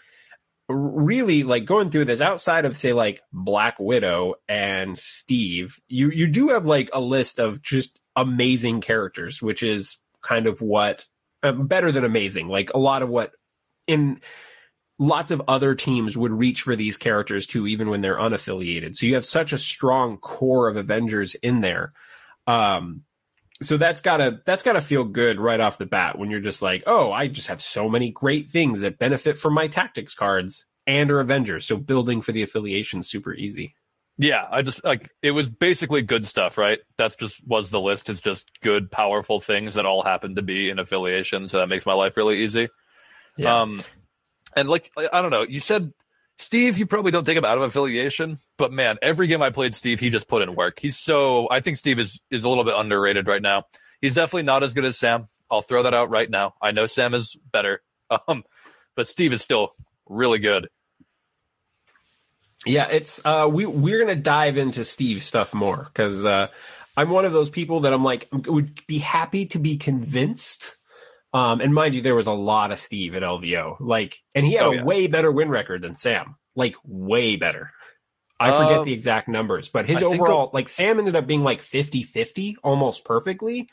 really 0.72 1.42
like 1.42 1.64
going 1.64 1.90
through 1.90 2.04
this 2.06 2.20
outside 2.20 2.64
of 2.64 2.76
say 2.76 2.92
like 2.92 3.22
Black 3.32 3.78
Widow 3.78 4.34
and 4.48 4.98
Steve, 4.98 5.78
you 5.88 6.10
you 6.10 6.26
do 6.26 6.48
have 6.48 6.66
like 6.66 6.90
a 6.92 7.00
list 7.00 7.38
of 7.38 7.62
just 7.62 8.00
amazing 8.16 8.80
characters, 8.80 9.42
which 9.42 9.62
is 9.62 9.98
kind 10.22 10.46
of 10.46 10.60
what 10.60 11.06
um, 11.42 11.66
better 11.66 11.92
than 11.92 12.04
amazing. 12.04 12.48
Like 12.48 12.70
a 12.74 12.78
lot 12.78 13.02
of 13.02 13.08
what 13.08 13.32
in 13.86 14.20
lots 14.98 15.30
of 15.30 15.42
other 15.48 15.74
teams 15.74 16.16
would 16.16 16.32
reach 16.32 16.62
for 16.62 16.76
these 16.76 16.96
characters 16.96 17.46
too, 17.46 17.66
even 17.66 17.88
when 17.88 18.02
they're 18.02 18.18
unaffiliated. 18.18 18.96
So 18.96 19.06
you 19.06 19.14
have 19.14 19.24
such 19.24 19.52
a 19.52 19.58
strong 19.58 20.18
core 20.18 20.68
of 20.68 20.76
Avengers 20.76 21.34
in 21.36 21.62
there. 21.62 21.92
Um, 22.46 23.02
so 23.62 23.76
that's 23.76 24.00
gotta 24.00 24.40
that's 24.44 24.62
gotta 24.62 24.80
feel 24.80 25.04
good 25.04 25.38
right 25.38 25.60
off 25.60 25.78
the 25.78 25.86
bat 25.86 26.18
when 26.18 26.30
you're 26.30 26.40
just 26.40 26.62
like, 26.62 26.82
oh, 26.86 27.12
I 27.12 27.28
just 27.28 27.48
have 27.48 27.60
so 27.60 27.88
many 27.88 28.10
great 28.10 28.50
things 28.50 28.80
that 28.80 28.98
benefit 28.98 29.38
from 29.38 29.54
my 29.54 29.68
tactics 29.68 30.14
cards 30.14 30.66
and 30.86 31.10
are 31.10 31.20
Avengers. 31.20 31.66
So 31.66 31.76
building 31.76 32.22
for 32.22 32.32
the 32.32 32.42
affiliation 32.42 33.02
super 33.02 33.34
easy. 33.34 33.74
Yeah, 34.16 34.46
I 34.50 34.62
just 34.62 34.84
like 34.84 35.10
it 35.22 35.30
was 35.30 35.48
basically 35.48 36.02
good 36.02 36.26
stuff, 36.26 36.58
right? 36.58 36.78
That's 36.98 37.16
just 37.16 37.46
was 37.46 37.70
the 37.70 37.80
list. 37.80 38.10
It's 38.10 38.20
just 38.20 38.50
good, 38.62 38.90
powerful 38.90 39.40
things 39.40 39.74
that 39.74 39.86
all 39.86 40.02
happen 40.02 40.34
to 40.34 40.42
be 40.42 40.68
in 40.68 40.78
affiliation, 40.78 41.48
so 41.48 41.58
that 41.58 41.68
makes 41.68 41.86
my 41.86 41.94
life 41.94 42.16
really 42.18 42.42
easy. 42.44 42.68
Um, 43.62 43.80
and 44.54 44.68
like 44.68 44.90
I 44.96 45.08
I 45.10 45.22
don't 45.22 45.30
know, 45.30 45.46
you 45.48 45.60
said 45.60 45.92
Steve, 46.40 46.78
you 46.78 46.86
probably 46.86 47.12
don't 47.12 47.26
take 47.26 47.36
him 47.36 47.44
out 47.44 47.58
of 47.58 47.62
affiliation, 47.64 48.38
but 48.56 48.72
man, 48.72 48.96
every 49.02 49.26
game 49.26 49.42
I 49.42 49.50
played 49.50 49.74
Steve, 49.74 50.00
he 50.00 50.08
just 50.08 50.26
put 50.26 50.40
in 50.40 50.54
work. 50.54 50.78
He's 50.80 50.96
so 50.96 51.46
I 51.50 51.60
think 51.60 51.76
Steve 51.76 51.98
is 51.98 52.18
is 52.30 52.44
a 52.44 52.48
little 52.48 52.64
bit 52.64 52.74
underrated 52.76 53.26
right 53.26 53.42
now. 53.42 53.64
He's 54.00 54.14
definitely 54.14 54.44
not 54.44 54.62
as 54.62 54.72
good 54.72 54.86
as 54.86 54.98
Sam. 54.98 55.28
I'll 55.50 55.60
throw 55.60 55.82
that 55.82 55.92
out 55.92 56.08
right 56.08 56.30
now. 56.30 56.54
I 56.62 56.70
know 56.70 56.86
Sam 56.86 57.12
is 57.12 57.36
better, 57.52 57.82
um, 58.28 58.44
but 58.96 59.06
Steve 59.06 59.34
is 59.34 59.42
still 59.42 59.72
really 60.08 60.38
good. 60.38 60.70
Yeah, 62.64 62.88
it's 62.88 63.20
uh 63.22 63.46
we 63.50 63.66
we're 63.66 64.00
gonna 64.00 64.16
dive 64.16 64.56
into 64.56 64.82
Steve's 64.82 65.26
stuff 65.26 65.52
more 65.52 65.90
because 65.92 66.24
uh 66.24 66.48
I'm 66.96 67.10
one 67.10 67.26
of 67.26 67.32
those 67.32 67.50
people 67.50 67.80
that 67.80 67.92
I'm 67.92 68.02
like 68.02 68.28
would 68.32 68.86
be 68.86 68.98
happy 68.98 69.44
to 69.46 69.58
be 69.58 69.76
convinced. 69.76 70.78
Um 71.32 71.60
and 71.60 71.72
mind 71.74 71.94
you, 71.94 72.02
there 72.02 72.14
was 72.14 72.26
a 72.26 72.32
lot 72.32 72.72
of 72.72 72.78
Steve 72.78 73.14
at 73.14 73.22
LVO. 73.22 73.76
Like 73.80 74.18
and 74.34 74.44
he 74.46 74.54
had 74.54 74.66
Oh, 74.66 74.72
a 74.72 74.76
yeah. 74.76 74.84
way 74.84 75.06
better 75.06 75.30
win 75.30 75.48
record 75.50 75.82
than 75.82 75.96
Sam. 75.96 76.36
Like 76.56 76.74
way 76.84 77.36
better. 77.36 77.70
I 78.38 78.52
forget 78.52 78.78
Um, 78.78 78.84
the 78.86 78.92
exact 78.94 79.28
numbers, 79.28 79.68
but 79.68 79.84
his 79.86 79.98
I 79.98 80.00
think 80.00 80.14
overall, 80.22 80.50
like 80.54 80.68
Sam 80.68 80.98
ended 80.98 81.14
up 81.14 81.26
being 81.26 81.42
like 81.42 81.60
50 81.60 82.02
50 82.02 82.56
almost 82.64 83.04
perfectly. 83.04 83.68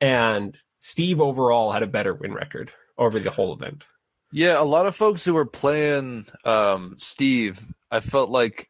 And 0.00 0.58
Steve 0.80 1.20
overall 1.20 1.70
had 1.70 1.84
a 1.84 1.86
better 1.86 2.12
win 2.12 2.34
record 2.34 2.72
over 2.98 3.20
the 3.20 3.30
whole 3.30 3.52
event. 3.54 3.84
Yeah, 4.32 4.60
a 4.60 4.64
lot 4.64 4.86
of 4.86 4.96
folks 4.96 5.24
who 5.24 5.34
were 5.34 5.46
playing 5.46 6.26
um, 6.44 6.96
Steve, 6.98 7.64
I 7.90 8.00
felt 8.00 8.30
like, 8.30 8.68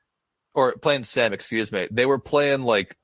or 0.55 0.77
playing 0.77 1.05
Sam, 1.05 1.33
excuse 1.33 1.73
me, 1.73 1.89
they 1.91 2.05
were 2.05 2.19
playing 2.19 2.63
like 2.63 2.95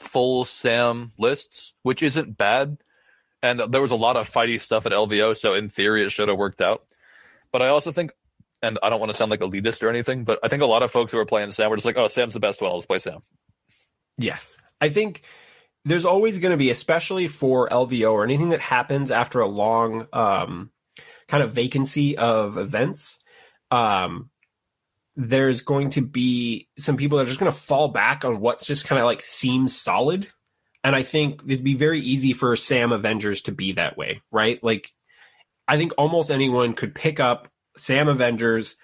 full 0.00 0.44
Sam 0.44 1.12
lists, 1.18 1.74
which 1.82 2.02
isn't 2.02 2.36
bad. 2.36 2.78
And 3.42 3.60
there 3.70 3.82
was 3.82 3.90
a 3.90 3.96
lot 3.96 4.16
of 4.16 4.30
fighty 4.30 4.60
stuff 4.60 4.86
at 4.86 4.92
LVO, 4.92 5.36
so 5.36 5.54
in 5.54 5.68
theory, 5.68 6.04
it 6.04 6.10
should 6.10 6.28
have 6.28 6.38
worked 6.38 6.60
out. 6.60 6.84
But 7.50 7.62
I 7.62 7.68
also 7.68 7.90
think, 7.90 8.12
and 8.62 8.78
I 8.82 8.88
don't 8.88 9.00
want 9.00 9.10
to 9.10 9.18
sound 9.18 9.30
like 9.30 9.40
elitist 9.40 9.82
or 9.82 9.88
anything, 9.88 10.24
but 10.24 10.38
I 10.42 10.48
think 10.48 10.62
a 10.62 10.66
lot 10.66 10.82
of 10.82 10.92
folks 10.92 11.10
who 11.10 11.18
are 11.18 11.26
playing 11.26 11.50
Sam 11.50 11.68
were 11.68 11.76
just 11.76 11.86
like, 11.86 11.96
oh, 11.96 12.08
Sam's 12.08 12.34
the 12.34 12.40
best 12.40 12.62
one, 12.62 12.70
I'll 12.70 12.78
just 12.78 12.88
play 12.88 13.00
Sam. 13.00 13.22
Yes. 14.16 14.56
I 14.80 14.90
think 14.90 15.22
there's 15.84 16.04
always 16.04 16.38
going 16.38 16.52
to 16.52 16.56
be, 16.56 16.70
especially 16.70 17.26
for 17.26 17.68
LVO 17.68 18.12
or 18.12 18.24
anything 18.24 18.50
that 18.50 18.60
happens 18.60 19.10
after 19.10 19.40
a 19.40 19.48
long 19.48 20.06
um, 20.12 20.70
kind 21.28 21.42
of 21.42 21.52
vacancy 21.52 22.16
of 22.16 22.56
events, 22.58 23.18
um, 23.70 24.30
there's 25.16 25.62
going 25.62 25.90
to 25.90 26.00
be 26.00 26.68
some 26.78 26.96
people 26.96 27.18
that 27.18 27.24
are 27.24 27.26
just 27.26 27.40
going 27.40 27.50
to 27.50 27.58
fall 27.58 27.88
back 27.88 28.24
on 28.24 28.40
what's 28.40 28.66
just 28.66 28.86
kind 28.86 29.00
of 29.00 29.06
like 29.06 29.22
seems 29.22 29.78
solid. 29.78 30.28
And 30.84 30.96
I 30.96 31.02
think 31.02 31.42
it'd 31.46 31.64
be 31.64 31.74
very 31.74 32.00
easy 32.00 32.32
for 32.32 32.56
Sam 32.56 32.92
Avengers 32.92 33.42
to 33.42 33.52
be 33.52 33.72
that 33.72 33.96
way, 33.96 34.20
right? 34.30 34.62
Like, 34.62 34.92
I 35.68 35.76
think 35.78 35.92
almost 35.96 36.30
anyone 36.30 36.74
could 36.74 36.94
pick 36.94 37.20
up 37.20 37.48
Sam 37.76 38.08
Avengers 38.08 38.76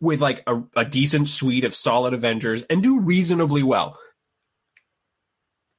with 0.00 0.20
like 0.20 0.42
a, 0.46 0.62
a 0.76 0.84
decent 0.84 1.28
suite 1.28 1.64
of 1.64 1.74
solid 1.74 2.14
Avengers 2.14 2.62
and 2.64 2.82
do 2.82 3.00
reasonably 3.00 3.62
well. 3.62 3.98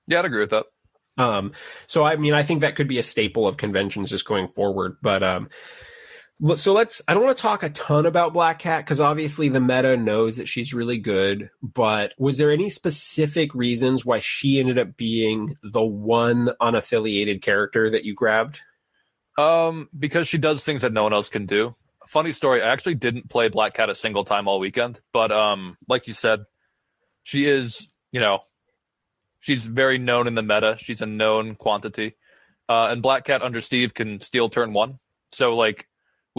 Yeah, 0.07 0.19
I'd 0.19 0.25
agree 0.25 0.41
with 0.41 0.51
that. 0.51 0.65
Um, 1.17 1.53
so 1.87 2.03
I 2.03 2.15
mean, 2.15 2.33
I 2.33 2.43
think 2.43 2.61
that 2.61 2.75
could 2.75 2.87
be 2.87 2.97
a 2.97 3.03
staple 3.03 3.47
of 3.47 3.57
conventions 3.57 4.09
just 4.09 4.25
going 4.25 4.47
forward. 4.49 4.97
But 5.01 5.23
um, 5.23 5.49
so 6.55 6.73
let's. 6.73 7.01
I 7.07 7.13
don't 7.13 7.23
want 7.23 7.35
to 7.35 7.41
talk 7.41 7.63
a 7.63 7.69
ton 7.69 8.05
about 8.05 8.33
Black 8.33 8.59
Cat 8.59 8.85
because 8.85 9.01
obviously 9.01 9.49
the 9.49 9.59
meta 9.59 9.97
knows 9.97 10.37
that 10.37 10.47
she's 10.47 10.73
really 10.73 10.97
good. 10.97 11.49
But 11.61 12.13
was 12.17 12.37
there 12.37 12.51
any 12.51 12.69
specific 12.69 13.53
reasons 13.53 14.05
why 14.05 14.19
she 14.19 14.59
ended 14.59 14.79
up 14.79 14.95
being 14.95 15.57
the 15.63 15.83
one 15.83 16.51
unaffiliated 16.61 17.41
character 17.41 17.89
that 17.89 18.05
you 18.05 18.13
grabbed? 18.13 18.61
Um, 19.37 19.89
because 19.97 20.27
she 20.27 20.37
does 20.37 20.63
things 20.63 20.81
that 20.81 20.93
no 20.93 21.03
one 21.03 21.13
else 21.13 21.29
can 21.29 21.45
do. 21.45 21.75
Funny 22.07 22.31
story, 22.31 22.61
I 22.61 22.71
actually 22.71 22.95
didn't 22.95 23.29
play 23.29 23.49
Black 23.49 23.73
Cat 23.73 23.89
a 23.89 23.95
single 23.95 24.25
time 24.25 24.47
all 24.47 24.59
weekend, 24.59 24.99
but 25.13 25.31
um, 25.31 25.77
like 25.87 26.07
you 26.07 26.13
said, 26.13 26.41
she 27.23 27.45
is, 27.45 27.87
you 28.11 28.19
know, 28.19 28.39
she's 29.39 29.65
very 29.65 29.97
known 29.97 30.27
in 30.27 30.35
the 30.35 30.41
meta. 30.41 30.75
She's 30.79 31.01
a 31.01 31.05
known 31.05 31.55
quantity. 31.55 32.15
Uh, 32.67 32.87
and 32.87 33.01
Black 33.01 33.25
Cat 33.25 33.41
under 33.41 33.61
Steve 33.61 33.93
can 33.93 34.19
steal 34.19 34.49
turn 34.49 34.73
one. 34.73 34.99
So 35.31 35.55
like 35.55 35.87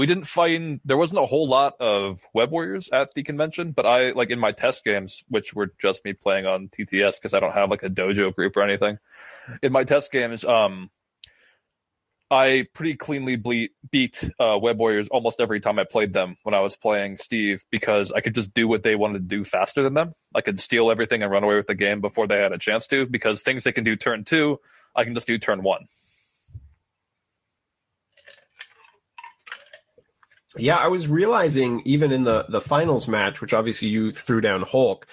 we 0.00 0.06
didn't 0.06 0.24
find 0.24 0.80
there 0.82 0.96
wasn't 0.96 1.20
a 1.20 1.26
whole 1.26 1.46
lot 1.46 1.74
of 1.78 2.22
web 2.32 2.50
warriors 2.50 2.88
at 2.90 3.12
the 3.12 3.22
convention, 3.22 3.72
but 3.72 3.84
I 3.84 4.12
like 4.12 4.30
in 4.30 4.38
my 4.38 4.50
test 4.50 4.82
games, 4.82 5.22
which 5.28 5.52
were 5.52 5.74
just 5.78 6.06
me 6.06 6.14
playing 6.14 6.46
on 6.46 6.68
TTS 6.68 7.16
because 7.16 7.34
I 7.34 7.38
don't 7.38 7.52
have 7.52 7.68
like 7.68 7.82
a 7.82 7.90
dojo 7.90 8.34
group 8.34 8.56
or 8.56 8.62
anything. 8.62 8.96
In 9.62 9.72
my 9.72 9.84
test 9.84 10.10
games, 10.10 10.42
um 10.42 10.88
I 12.30 12.64
pretty 12.72 12.94
cleanly 12.94 13.36
ble- 13.36 13.74
beat 13.90 14.24
uh, 14.38 14.56
Web 14.58 14.78
Warriors 14.78 15.08
almost 15.08 15.38
every 15.38 15.60
time 15.60 15.78
I 15.78 15.84
played 15.84 16.14
them 16.14 16.38
when 16.44 16.54
I 16.54 16.60
was 16.60 16.78
playing 16.78 17.18
Steve 17.18 17.62
because 17.70 18.10
I 18.10 18.22
could 18.22 18.34
just 18.34 18.54
do 18.54 18.66
what 18.66 18.82
they 18.82 18.94
wanted 18.94 19.28
to 19.28 19.36
do 19.36 19.44
faster 19.44 19.82
than 19.82 19.92
them. 19.92 20.12
I 20.34 20.40
could 20.40 20.60
steal 20.60 20.90
everything 20.90 21.22
and 21.22 21.30
run 21.30 21.44
away 21.44 21.56
with 21.56 21.66
the 21.66 21.74
game 21.74 22.00
before 22.00 22.26
they 22.26 22.38
had 22.38 22.52
a 22.52 22.58
chance 22.58 22.86
to 22.86 23.04
because 23.04 23.42
things 23.42 23.64
they 23.64 23.72
can 23.72 23.84
do 23.84 23.96
turn 23.96 24.24
two, 24.24 24.60
I 24.96 25.04
can 25.04 25.12
just 25.12 25.26
do 25.26 25.36
turn 25.36 25.62
one. 25.62 25.88
Yeah, 30.56 30.76
I 30.76 30.88
was 30.88 31.06
realizing 31.06 31.82
even 31.84 32.12
in 32.12 32.24
the 32.24 32.46
the 32.48 32.60
finals 32.60 33.08
match, 33.08 33.40
which 33.40 33.54
obviously 33.54 33.88
you 33.88 34.12
threw 34.12 34.40
down 34.40 34.62
Hulk. 34.62 35.06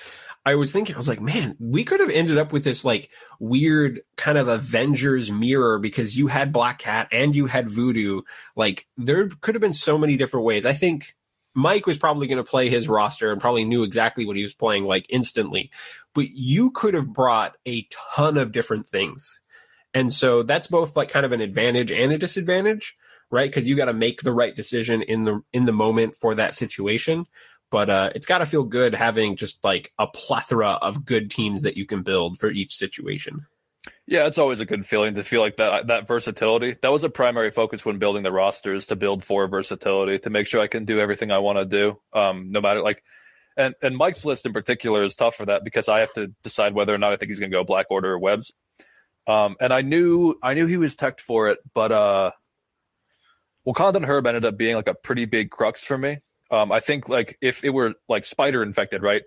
I 0.46 0.56
was 0.56 0.72
thinking, 0.72 0.96
I 0.96 0.98
was 0.98 1.10
like, 1.10 1.20
man, 1.20 1.58
we 1.60 1.84
could 1.84 2.00
have 2.00 2.10
ended 2.10 2.38
up 2.38 2.54
with 2.54 2.64
this 2.64 2.86
like 2.86 3.10
weird 3.38 4.00
kind 4.16 4.38
of 4.38 4.48
Avengers 4.48 5.30
mirror 5.30 5.78
because 5.78 6.18
you 6.18 6.28
had 6.28 6.54
Black 6.54 6.80
Cat 6.80 7.10
and 7.12 7.36
you 7.36 7.48
had 7.48 7.70
Voodoo. 7.70 8.22
Like, 8.56 8.88
there 8.96 9.28
could 9.28 9.56
have 9.56 9.62
been 9.62 9.74
so 9.74 9.98
many 9.98 10.16
different 10.16 10.46
ways. 10.46 10.66
I 10.66 10.72
think 10.72 11.16
Mike 11.54 11.86
was 11.86 11.98
probably 11.98 12.28
going 12.28 12.38
to 12.38 12.50
play 12.50 12.70
his 12.70 12.88
roster 12.88 13.30
and 13.30 13.42
probably 13.42 13.66
knew 13.66 13.84
exactly 13.84 14.26
what 14.26 14.38
he 14.38 14.44
was 14.44 14.54
playing 14.54 14.86
like 14.86 15.06
instantly. 15.10 15.70
But 16.14 16.30
you 16.30 16.72
could 16.72 16.94
have 16.94 17.12
brought 17.12 17.58
a 17.66 17.86
ton 17.92 18.38
of 18.38 18.54
different 18.54 18.88
things. 18.88 19.42
And 19.94 20.14
so 20.14 20.44
that's 20.44 20.68
both 20.68 20.96
like 20.96 21.10
kind 21.10 21.26
of 21.26 21.32
an 21.34 21.42
advantage 21.42 21.92
and 21.92 22.14
a 22.14 22.18
disadvantage, 22.18 22.96
right? 23.32 23.50
Because 23.50 23.68
you 23.68 23.76
got 23.76 23.86
to 23.86 23.94
make 23.94 24.22
the 24.22 24.34
right 24.34 24.56
decision 24.56 25.02
in 25.02 25.24
the 25.24 25.42
in 25.54 25.66
the 25.66 25.74
moment 25.74 26.16
for 26.16 26.36
that 26.36 26.56
situation 26.56 27.26
but 27.70 27.90
uh, 27.90 28.10
it's 28.16 28.26
got 28.26 28.40
to 28.40 28.46
feel 28.46 28.64
good 28.64 28.96
having 28.96 29.36
just 29.36 29.64
like 29.64 29.92
a 30.00 30.08
plethora 30.08 30.72
of 30.72 31.06
good 31.06 31.30
teams 31.30 31.64
that 31.64 31.78
you 31.78 31.86
can 31.86 32.04
build 32.04 32.40
for 32.40 32.50
each 32.50 32.76
situation. 32.76 33.46
Yeah, 34.06 34.26
it's 34.26 34.38
always 34.38 34.60
a 34.60 34.66
good 34.66 34.86
feeling 34.86 35.16
to 35.16 35.24
feel 35.24 35.42
like 35.42 35.58
that 35.58 35.88
that 35.88 36.08
versatility. 36.08 36.76
That 36.82 36.92
was 36.92 37.04
a 37.04 37.10
primary 37.10 37.52
focus 37.52 37.86
when 37.86 38.00
building 38.00 38.24
the 38.24 38.32
rosters 38.32 38.88
to 38.88 38.96
build 38.96 39.24
for 39.24 39.48
versatility 39.48 40.20
to 40.20 40.30
make 40.30 40.48
sure 40.48 40.62
I 40.62 40.68
can 40.68 40.86
do 40.86 41.00
everything 41.00 41.32
I 41.32 41.40
want 41.40 41.58
to 41.58 41.66
do, 41.66 42.00
um, 42.14 42.52
no 42.52 42.62
matter 42.62 42.82
like. 42.82 43.04
And 43.56 43.76
and 43.82 43.98
Mike's 43.98 44.24
list 44.24 44.46
in 44.46 44.54
particular 44.54 45.04
is 45.04 45.16
tough 45.16 45.36
for 45.36 45.46
that 45.46 45.64
because 45.64 45.88
I 45.88 46.00
have 46.00 46.14
to 46.14 46.28
decide 46.44 46.74
whether 46.74 46.94
or 46.94 46.98
not 46.98 47.14
I 47.14 47.18
think 47.18 47.30
he's 47.30 47.40
going 47.40 47.52
to 47.52 47.58
go 47.58 47.64
Black 47.64 47.88
Order 47.90 48.14
or 48.14 48.20
Webs. 48.20 48.54
Um, 49.26 49.56
and 49.60 49.74
I 49.74 49.82
knew 49.82 50.36
I 50.44 50.54
knew 50.54 50.68
he 50.68 50.78
was 50.78 50.96
teched 50.96 51.22
for 51.22 51.50
it, 51.50 51.60
but 51.74 51.92
uh, 51.92 52.32
Wakandan 53.68 54.06
Herb 54.06 54.26
ended 54.26 54.46
up 54.46 54.58
being 54.58 54.76
like 54.76 54.88
a 54.88 54.94
pretty 54.94 55.26
big 55.26 55.52
crux 55.52 55.84
for 55.84 55.98
me. 55.98 56.20
Um, 56.50 56.72
I 56.72 56.80
think 56.80 57.10
like 57.10 57.38
if 57.42 57.66
it 57.66 57.72
were 57.72 57.96
like 58.08 58.24
spider 58.24 58.64
infected, 58.64 59.04
right? 59.04 59.24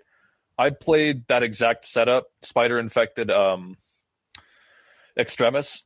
I 0.57 0.71
played 0.71 1.27
that 1.27 1.43
exact 1.43 1.85
setup, 1.85 2.25
spider 2.41 2.79
infected 2.79 3.29
um, 3.29 3.77
extremis, 5.17 5.83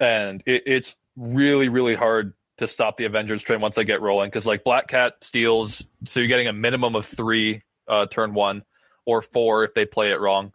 and 0.00 0.42
it, 0.46 0.62
it's 0.66 0.94
really 1.16 1.68
really 1.68 1.96
hard 1.96 2.34
to 2.58 2.68
stop 2.68 2.96
the 2.96 3.06
Avengers 3.06 3.42
train 3.42 3.60
once 3.60 3.74
they 3.74 3.84
get 3.84 4.00
rolling 4.00 4.28
because 4.28 4.46
like 4.46 4.62
Black 4.62 4.86
Cat 4.86 5.14
steals, 5.22 5.84
so 6.06 6.20
you're 6.20 6.28
getting 6.28 6.46
a 6.46 6.52
minimum 6.52 6.94
of 6.94 7.06
three 7.06 7.62
uh, 7.88 8.06
turn 8.06 8.34
one 8.34 8.62
or 9.04 9.22
four 9.22 9.64
if 9.64 9.74
they 9.74 9.84
play 9.84 10.12
it 10.12 10.20
wrong. 10.20 10.52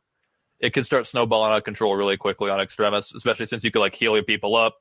It 0.59 0.71
can 0.73 0.85
start 0.85 1.05
snowballing 1.05 1.51
out 1.51 1.57
of 1.57 1.63
control 1.65 1.95
really 1.95 2.15
quickly 2.15 2.49
on 2.49 2.61
extremis, 2.61 3.13
especially 3.13 3.45
since 3.47 3.65
you 3.65 3.71
could 3.71 3.81
like 3.81 3.93
heal 3.93 4.15
your 4.15 4.23
people 4.23 4.55
up. 4.55 4.77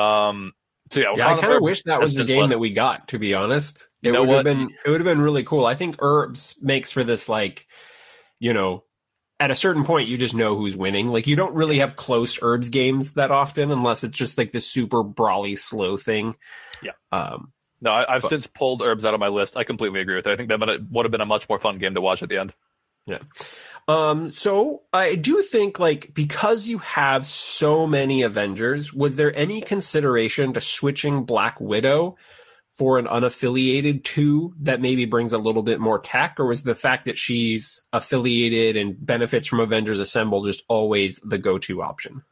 Um, 0.00 0.52
so 0.90 1.00
yeah, 1.00 1.14
Yeah, 1.16 1.34
I 1.34 1.40
kind 1.40 1.52
of 1.52 1.62
wish 1.62 1.82
that 1.84 2.00
was 2.00 2.14
the 2.14 2.24
game 2.24 2.42
less- 2.42 2.50
that 2.50 2.58
we 2.58 2.70
got. 2.70 3.08
To 3.08 3.18
be 3.18 3.34
honest, 3.34 3.88
it 4.02 4.08
You 4.08 4.12
know 4.12 4.24
would 4.24 4.36
have 4.36 4.44
been 4.44 4.70
it 4.84 4.90
would 4.90 5.00
have 5.00 5.04
been 5.06 5.20
really 5.20 5.44
cool. 5.44 5.66
I 5.66 5.74
think 5.74 5.96
herbs 6.00 6.56
makes 6.62 6.92
for 6.92 7.02
this 7.04 7.28
like, 7.28 7.66
you 8.38 8.52
know, 8.52 8.84
at 9.40 9.50
a 9.50 9.54
certain 9.54 9.84
point 9.84 10.08
you 10.08 10.16
just 10.16 10.34
know 10.34 10.56
who's 10.56 10.76
winning. 10.76 11.08
Like 11.08 11.26
you 11.26 11.36
don't 11.36 11.54
really 11.54 11.78
have 11.80 11.96
close 11.96 12.38
herbs 12.40 12.70
games 12.70 13.14
that 13.14 13.30
often 13.30 13.70
unless 13.70 14.04
it's 14.04 14.16
just 14.16 14.38
like 14.38 14.52
the 14.52 14.60
super 14.60 15.02
brawly 15.02 15.56
slow 15.56 15.96
thing. 15.96 16.36
Yeah. 16.82 16.92
Um, 17.12 17.52
No, 17.82 17.90
I, 17.90 18.14
I've 18.16 18.22
But- 18.22 18.28
since 18.30 18.46
pulled 18.46 18.80
herbs 18.82 19.04
out 19.04 19.12
of 19.12 19.20
my 19.20 19.28
list. 19.28 19.56
I 19.56 19.64
completely 19.64 20.00
agree 20.00 20.16
with 20.16 20.26
it. 20.26 20.30
I 20.32 20.36
think 20.36 20.48
that 20.48 20.60
would- 20.90 21.04
have 21.04 21.12
been 21.12 21.20
a 21.20 21.26
much 21.26 21.48
more 21.48 21.58
fun 21.58 21.78
game 21.78 21.94
to 21.94 22.00
watch 22.00 22.22
at 22.22 22.28
the 22.30 22.38
end. 22.38 22.54
Um, 23.88 24.32
so 24.32 24.82
I 24.92 25.14
do 25.14 25.42
think 25.42 25.78
like 25.78 26.12
because 26.12 26.66
you 26.66 26.78
have 26.78 27.24
so 27.24 27.86
many 27.86 28.22
Avengers, 28.22 28.92
was 28.92 29.16
there 29.16 29.36
any 29.36 29.60
consideration 29.60 30.52
to 30.54 30.60
switching 30.60 31.24
Black 31.24 31.60
Widow 31.60 32.16
for 32.76 32.98
an 32.98 33.06
unaffiliated 33.06 34.04
two 34.04 34.54
that 34.60 34.80
maybe 34.80 35.06
brings 35.06 35.32
a 35.32 35.38
little 35.38 35.62
bit 35.62 35.80
more 35.80 35.98
tech, 35.98 36.34
or 36.38 36.46
was 36.46 36.62
the 36.62 36.74
fact 36.74 37.06
that 37.06 37.16
she's 37.16 37.84
affiliated 37.92 38.76
and 38.76 39.04
benefits 39.04 39.46
from 39.46 39.60
Avengers 39.60 39.98
Assemble 39.98 40.44
just 40.44 40.62
always 40.68 41.18
the 41.24 41.38
go-to 41.38 41.80
option? 41.80 42.22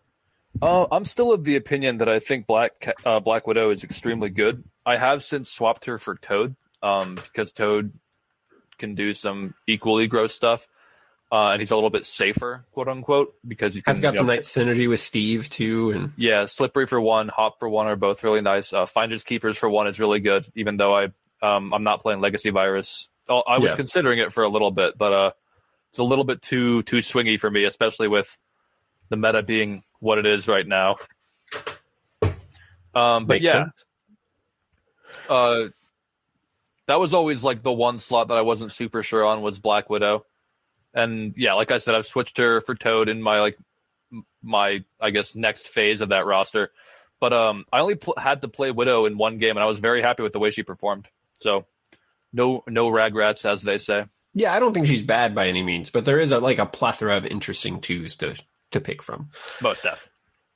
Uh, 0.61 0.87
I'm 0.93 1.05
still 1.05 1.33
of 1.33 1.45
the 1.45 1.57
opinion 1.57 1.99
that 1.99 2.09
I 2.09 2.21
think 2.21 2.47
Black 2.47 2.95
uh, 3.05 3.21
Black 3.21 3.47
Widow 3.47 3.71
is 3.71 3.85
extremely 3.85 4.29
good. 4.29 4.65
I 4.85 4.97
have 4.97 5.25
since 5.25 5.51
swapped 5.51 5.87
her 5.87 5.99
for 5.99 6.17
Toad 6.17 6.57
um, 6.83 7.15
because 7.15 7.53
Toad 7.53 7.93
can 8.79 8.95
do 8.95 9.15
some 9.15 9.55
equally 9.67 10.07
gross 10.07 10.35
stuff, 10.35 10.69
uh, 11.35 11.51
and 11.51 11.61
he's 11.61 11.73
a 11.73 11.75
little 11.75 11.91
bit 11.91 12.05
safer, 12.05 12.65
quote 12.71 12.87
unquote, 12.87 13.35
because 13.47 13.75
you 13.75 13.83
can. 13.83 13.91
Has 13.91 14.01
got 14.01 14.13
you 14.13 14.19
some 14.19 14.27
know, 14.29 14.35
nice 14.37 14.53
synergy 14.53 14.89
with 14.89 15.01
Steve 15.01 15.51
too, 15.51 15.91
and 15.91 16.13
Yeah, 16.17 16.47
Slippery 16.47 16.87
for 16.87 17.01
one, 17.01 17.27
Hop 17.27 17.59
for 17.59 17.69
one 17.69 17.89
are 17.89 17.97
both 17.97 18.23
really 18.23 18.41
nice. 18.41 18.73
Uh, 18.73 18.87
Finders 18.87 19.25
Keepers 19.25 19.59
for 19.59 19.69
one 19.69 19.89
is 19.89 19.99
really 19.99 20.21
good, 20.21 20.47
even 20.55 20.77
though 20.77 20.97
I 20.97 21.07
um, 21.43 21.75
I'm 21.75 21.83
not 21.83 22.03
playing 22.03 22.21
Legacy 22.21 22.51
Virus. 22.51 23.09
I 23.29 23.59
was 23.59 23.73
Yeah. 23.73 23.75
considering 23.75 24.21
it 24.21 24.33
for 24.33 24.45
a 24.45 24.49
little 24.49 24.71
bit, 24.71 24.97
but 24.97 25.13
uh, 25.13 25.31
it's 25.91 25.99
a 25.99 26.05
little 26.05 26.23
bit 26.25 26.41
too 26.41 26.85
too 26.85 26.99
swingy 26.99 27.41
for 27.41 27.51
me, 27.51 27.65
especially 27.65 28.07
with 28.07 28.39
the 29.09 29.17
meta 29.17 29.43
being 29.43 29.83
what 29.99 30.19
it 30.19 30.27
is 30.27 30.47
right 30.47 30.67
now. 30.67 30.97
Um, 32.95 33.27
but 33.27 33.43
makes 33.43 33.45
yeah, 33.45 33.65
uh, 35.29 35.65
that 36.87 37.01
was 37.01 37.13
always 37.13 37.43
like 37.43 37.63
the 37.63 37.73
one 37.73 37.99
slot 37.99 38.29
that 38.29 38.37
I 38.37 38.43
wasn't 38.43 38.71
super 38.71 39.03
sure 39.03 39.25
on 39.25 39.43
was 39.43 39.59
Black 39.59 39.91
Widow. 39.91 40.25
And 40.95 41.35
yeah, 41.37 41.55
like 41.55 41.71
I 41.71 41.79
said, 41.79 41.95
I've 41.95 42.07
switched 42.07 42.39
her 42.39 42.61
for 42.61 42.75
Toad 42.75 43.09
in 43.09 43.21
my 43.21 43.41
like 43.41 43.59
my 44.43 44.85
I 45.01 45.11
guess 45.11 45.35
next 45.35 45.69
phase 45.69 46.01
of 46.01 46.11
that 46.11 46.27
roster. 46.27 46.71
But 47.21 47.33
um, 47.33 47.65
I 47.73 47.81
only 47.81 47.95
pl- 47.95 48.15
had 48.19 48.43
to 48.43 48.49
play 48.49 48.71
Widow 48.71 49.07
in 49.07 49.17
one 49.19 49.39
game, 49.39 49.51
and 49.57 49.61
I 49.61 49.67
was 49.67 49.79
very 49.79 50.03
happy 50.03 50.23
with 50.23 50.33
the 50.33 50.39
way 50.39 50.51
she 50.51 50.63
performed. 50.63 51.09
So 51.41 51.67
no 52.33 52.63
no 52.69 52.89
ragrats, 52.91 53.45
as 53.49 53.63
they 53.63 53.79
say. 53.79 54.07
Yeah, 54.35 54.53
I 54.53 54.59
don't 54.59 54.73
think 54.75 54.87
she's 54.87 55.03
bad 55.03 55.35
by 55.35 55.47
any 55.49 55.63
means, 55.63 55.91
but 55.91 56.05
there 56.05 56.19
is 56.19 56.33
a, 56.33 56.41
like 56.41 56.59
a 56.59 56.67
plethora 56.67 57.17
of 57.17 57.25
interesting 57.25 57.81
twos 57.81 58.17
to 58.17 58.35
to 58.73 58.81
pick 58.81 59.03
from. 59.03 59.31
Most 59.63 59.85
def. 59.85 60.11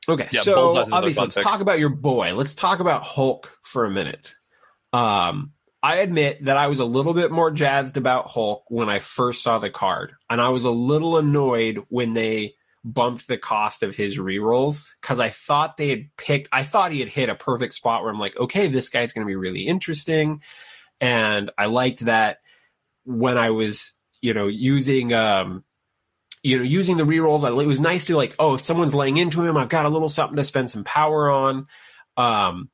Okay, 0.09 0.27
Yeah, 0.33 0.41
so 0.41 0.79
obviously, 0.91 1.23
let's 1.23 1.37
pick. 1.37 1.45
talk 1.45 1.61
about 1.61 1.79
your 1.79 1.91
boy. 1.91 2.35
Let's 2.35 2.55
talk 2.55 2.81
about 2.81 3.05
Hulk 3.05 3.59
for 3.63 3.85
a 3.85 3.91
minute. 3.91 4.35
Um, 4.93 5.53
I 5.83 5.97
admit 5.97 6.45
that 6.45 6.57
I 6.57 6.67
was 6.67 6.81
a 6.81 6.85
little 6.85 7.15
bit 7.15 7.31
more 7.31 7.51
jazzed 7.51 7.97
about 7.97 8.29
Hulk 8.29 8.65
when 8.69 8.89
I 8.89 8.99
first 8.99 9.43
saw 9.43 9.59
the 9.59 9.71
card, 9.71 10.13
and 10.29 10.41
I 10.41 10.49
was 10.49 10.65
a 10.65 10.71
little 10.71 11.19
annoyed 11.19 11.85
when 11.89 12.15
they 12.15 12.55
bumped 12.85 13.29
the 13.29 13.39
cost 13.39 13.83
of 13.83 13.95
his 13.95 14.19
rerolls 14.19 14.91
because 15.01 15.21
I 15.21 15.31
thought 15.31 15.77
they 15.77 15.89
had 15.91 16.17
picked. 16.17 16.49
I 16.51 16.65
thought 16.65 16.93
he 16.93 17.01
had 17.01 17.09
hit 17.09 17.29
a 17.29 17.35
perfect 17.35 17.75
spot 17.75 18.03
where 18.03 18.13
I'm 18.13 18.19
like, 18.19 18.37
okay, 18.37 18.67
this 18.67 18.89
guy's 18.89 19.13
going 19.13 19.27
to 19.27 19.31
be 19.31 19.37
really 19.37 19.67
interesting, 19.67 20.43
and 21.01 21.51
I 21.57 21.67
liked 21.67 22.01
that 22.01 22.39
when 23.05 23.39
I 23.39 23.51
was, 23.51 23.95
you 24.21 24.35
know, 24.35 24.49
using 24.49 25.13
um 25.13 25.65
you 26.43 26.59
know, 26.59 26.65
using 26.65 26.97
the 26.97 27.05
rerolls, 27.05 27.45
I, 27.45 27.49
it 27.63 27.67
was 27.67 27.81
nice 27.81 28.07
to 28.07 28.17
like, 28.17 28.35
oh, 28.39 28.55
if 28.55 28.61
someone's 28.61 28.95
laying 28.95 29.17
into 29.17 29.45
him, 29.45 29.57
I've 29.57 29.69
got 29.69 29.87
a 29.87 29.91
little 29.91 30.09
something 30.09 30.37
to 30.37 30.45
spend 30.45 30.71
some 30.71 30.85
power 30.85 31.31
on. 31.31 31.67
Um, 32.17 32.71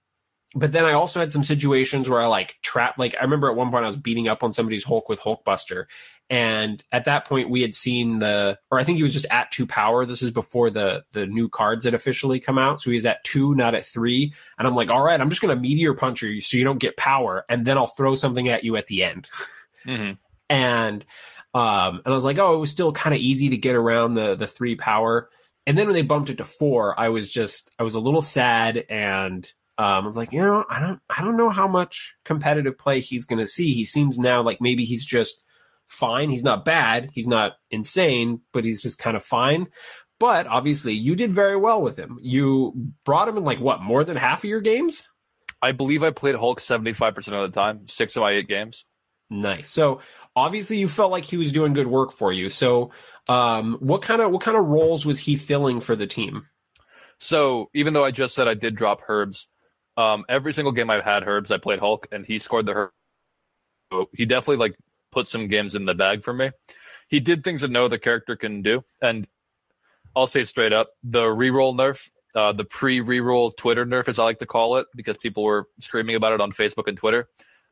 but 0.55 0.73
then 0.73 0.85
I 0.85 0.93
also 0.93 1.21
had 1.21 1.33
some 1.33 1.43
situations 1.45 2.09
where 2.09 2.21
I 2.21 2.27
like 2.27 2.59
trap, 2.63 2.99
like 2.99 3.15
I 3.19 3.23
remember 3.23 3.51
at 3.51 3.57
one 3.57 3.71
point 3.71 3.85
I 3.85 3.89
was 3.89 3.97
beating 3.97 4.29
up 4.29 4.43
on 4.43 4.53
somebody's 4.53 4.85
Hulk 4.85 5.09
with 5.09 5.21
Hulkbuster. 5.21 5.87
And 6.31 6.83
at 6.91 7.05
that 7.05 7.27
point 7.27 7.51
we 7.51 7.61
had 7.61 7.75
seen 7.75 8.19
the, 8.19 8.59
or 8.71 8.79
I 8.79 8.85
think 8.85 8.97
he 8.97 9.03
was 9.03 9.13
just 9.13 9.27
at 9.31 9.51
two 9.51 9.67
power. 9.67 10.07
This 10.07 10.23
is 10.23 10.31
before 10.31 10.71
the, 10.71 11.05
the 11.13 11.27
new 11.27 11.49
cards 11.49 11.85
had 11.85 11.93
officially 11.93 12.41
come 12.41 12.59
out. 12.59 12.81
So 12.81 12.91
he 12.91 12.97
was 12.97 13.05
at 13.05 13.23
two, 13.25 13.55
not 13.55 13.75
at 13.75 13.85
three. 13.85 14.33
And 14.59 14.67
I'm 14.67 14.75
like, 14.75 14.91
all 14.91 15.03
right, 15.03 15.21
I'm 15.21 15.29
just 15.29 15.43
going 15.43 15.55
to 15.55 15.61
meteor 15.61 15.93
punch 15.93 16.23
you 16.23 16.41
so 16.41 16.57
you 16.57 16.65
don't 16.65 16.79
get 16.79 16.97
power. 16.97 17.45
And 17.49 17.67
then 17.67 17.77
I'll 17.77 17.87
throw 17.87 18.15
something 18.15 18.49
at 18.49 18.65
you 18.65 18.77
at 18.77 18.87
the 18.87 19.05
end 19.05 19.29
hmm 19.85 20.13
and 20.49 21.05
um, 21.55 22.03
and 22.05 22.07
I 22.07 22.11
was 22.11 22.25
like, 22.25 22.39
oh, 22.39 22.55
it 22.55 22.59
was 22.59 22.71
still 22.71 22.93
kind 22.93 23.15
of 23.15 23.21
easy 23.21 23.51
to 23.51 23.57
get 23.57 23.77
around 23.77 24.15
the 24.15 24.35
the 24.35 24.47
three 24.47 24.77
power. 24.77 25.31
And 25.67 25.79
then 25.79 25.87
when 25.87 25.95
they 25.95 26.03
bumped 26.03 26.31
it 26.31 26.39
to 26.39 26.45
four, 26.45 26.99
I 26.99 27.09
was 27.09 27.31
just 27.31 27.71
I 27.79 27.85
was 27.85 27.95
a 27.95 28.01
little 28.01 28.23
sad, 28.23 28.85
and 28.89 29.51
um, 29.77 30.05
I 30.05 30.07
was 30.07 30.17
like, 30.17 30.33
you 30.33 30.41
know, 30.41 30.65
I 30.69 30.81
don't 30.81 31.01
I 31.11 31.23
don't 31.23 31.37
know 31.37 31.51
how 31.51 31.67
much 31.67 32.15
competitive 32.25 32.79
play 32.79 33.01
he's 33.01 33.27
going 33.27 33.41
to 33.41 33.47
see. 33.47 33.73
He 33.75 33.85
seems 33.85 34.19
now 34.19 34.43
like 34.43 34.61
maybe 34.61 34.85
he's 34.85 35.05
just 35.05 35.43
fine. 35.87 36.31
He's 36.31 36.45
not 36.45 36.65
bad. 36.65 37.11
He's 37.13 37.27
not 37.27 37.55
insane, 37.71 38.41
but 38.53 38.65
he's 38.65 38.83
just 38.83 38.99
kind 38.99 39.17
of 39.17 39.25
fine. 39.25 39.69
But 40.21 40.47
obviously, 40.47 40.95
you 40.95 41.17
did 41.17 41.33
very 41.33 41.57
well 41.57 41.83
with 41.83 41.97
him. 41.97 42.19
You 42.23 42.93
brought 43.05 43.29
him 43.29 43.37
in 43.37 43.45
like 43.45 43.59
what 43.59 43.83
more 43.83 44.05
than 44.05 44.17
half 44.17 44.45
of 44.45 44.51
your 44.51 44.61
games. 44.61 45.11
I 45.61 45.73
believe 45.73 46.05
I 46.05 46.11
played 46.11 46.37
Hulk 46.37 46.61
seventy 46.61 46.93
five 46.93 47.15
percent 47.15 47.37
of 47.37 47.51
the 47.51 47.61
time, 47.61 47.87
six 47.87 48.17
of 48.17 48.21
my 48.21 48.33
eight 48.33 48.49
games. 48.49 48.85
Nice. 49.29 49.69
So 49.69 50.01
obviously 50.37 50.77
you 50.77 50.87
felt 50.87 51.11
like 51.11 51.25
he 51.25 51.37
was 51.37 51.51
doing 51.51 51.73
good 51.73 51.87
work 51.87 52.13
for 52.13 52.33
you. 52.33 52.49
So 52.49 52.93
um, 53.29 53.79
what 53.81 54.03
kind 54.03 54.23
of 54.23 54.31
what 54.31 54.43
kind 54.43 54.57
of 54.57 54.67
roles 54.67 55.05
was 55.05 55.19
he 55.19 55.35
filling 55.35 55.81
for 55.81 55.97
the 55.97 56.07
team? 56.07 56.47
So 57.19 57.71
even 57.75 57.93
though 57.95 58.05
I 58.05 58.11
just 58.11 58.35
said 58.35 58.47
I 58.49 58.55
did 58.55 58.77
drop 58.77 59.03
Herbs, 59.09 59.49
um, 59.97 60.25
every 60.29 60.53
single 60.53 60.73
game 60.73 60.91
I've 60.91 61.05
had 61.05 61.27
Herbs, 61.27 61.51
I 61.51 61.59
played 61.59 61.79
Hulk, 61.79 62.09
and 62.13 62.25
he 62.27 62.39
scored 62.39 62.67
the 62.67 62.73
Herb. 62.73 62.91
So 63.93 64.09
he 64.13 64.25
definitely 64.27 64.57
like 64.57 64.77
put 65.13 65.27
some 65.27 65.49
games 65.49 65.75
in 65.75 65.85
the 65.85 65.95
bag 65.95 66.25
for 66.25 66.33
me. 66.33 66.51
He 67.09 67.21
did 67.21 67.45
things 67.45 67.61
that 67.61 67.71
no 67.71 67.85
other 67.85 67.99
character 67.99 68.37
can 68.37 68.63
do, 68.63 68.83
and 69.01 69.27
I'll 70.17 70.27
say 70.27 70.45
straight 70.45 70.73
up, 70.73 70.91
the 71.03 71.23
reroll 71.23 71.75
nerf, 71.75 72.09
uh, 72.35 72.53
the 72.53 72.65
pre-reroll 72.65 73.57
Twitter 73.57 73.85
nerf, 73.85 74.09
as 74.09 74.19
I 74.19 74.25
like 74.25 74.39
to 74.41 74.47
call 74.47 74.79
it, 74.79 74.87
because 74.95 75.17
people 75.19 75.45
were 75.45 75.69
screaming 75.81 76.17
about 76.17 76.33
it 76.33 76.41
on 76.41 76.51
Facebook 76.53 76.89
and 76.89 76.97
Twitter. 76.97 77.29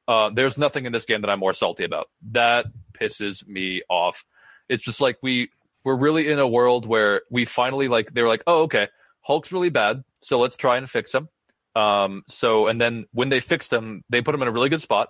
Uh, 0.06 0.30
there's 0.30 0.58
nothing 0.58 0.86
in 0.86 0.92
this 0.92 1.04
game 1.04 1.20
that 1.20 1.30
I'm 1.30 1.38
more 1.38 1.52
salty 1.52 1.84
about. 1.84 2.08
That 2.30 2.66
pisses 2.92 3.46
me 3.46 3.82
off. 3.88 4.24
It's 4.68 4.82
just 4.82 5.00
like 5.00 5.18
we 5.22 5.50
we're 5.84 5.96
really 5.96 6.28
in 6.28 6.38
a 6.38 6.46
world 6.46 6.86
where 6.86 7.22
we 7.30 7.44
finally 7.44 7.88
like 7.88 8.12
they 8.12 8.22
were 8.22 8.28
like, 8.28 8.42
oh 8.46 8.62
okay, 8.62 8.88
Hulk's 9.20 9.52
really 9.52 9.70
bad, 9.70 10.04
so 10.20 10.38
let's 10.38 10.56
try 10.56 10.76
and 10.76 10.88
fix 10.88 11.14
him. 11.14 11.28
Um, 11.74 12.22
so 12.28 12.66
and 12.66 12.80
then 12.80 13.06
when 13.12 13.28
they 13.28 13.40
fixed 13.40 13.72
him, 13.72 14.04
they 14.10 14.22
put 14.22 14.34
him 14.34 14.42
in 14.42 14.48
a 14.48 14.52
really 14.52 14.68
good 14.68 14.82
spot, 14.82 15.08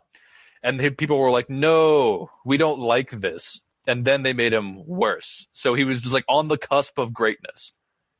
and 0.62 0.78
they, 0.78 0.90
people 0.90 1.18
were 1.18 1.30
like, 1.30 1.50
no, 1.50 2.30
we 2.44 2.56
don't 2.56 2.78
like 2.78 3.10
this, 3.10 3.60
and 3.86 4.04
then 4.04 4.22
they 4.22 4.32
made 4.32 4.52
him 4.52 4.86
worse. 4.86 5.46
So 5.52 5.74
he 5.74 5.84
was 5.84 6.02
just 6.02 6.14
like 6.14 6.24
on 6.28 6.48
the 6.48 6.58
cusp 6.58 6.98
of 6.98 7.12
greatness, 7.12 7.72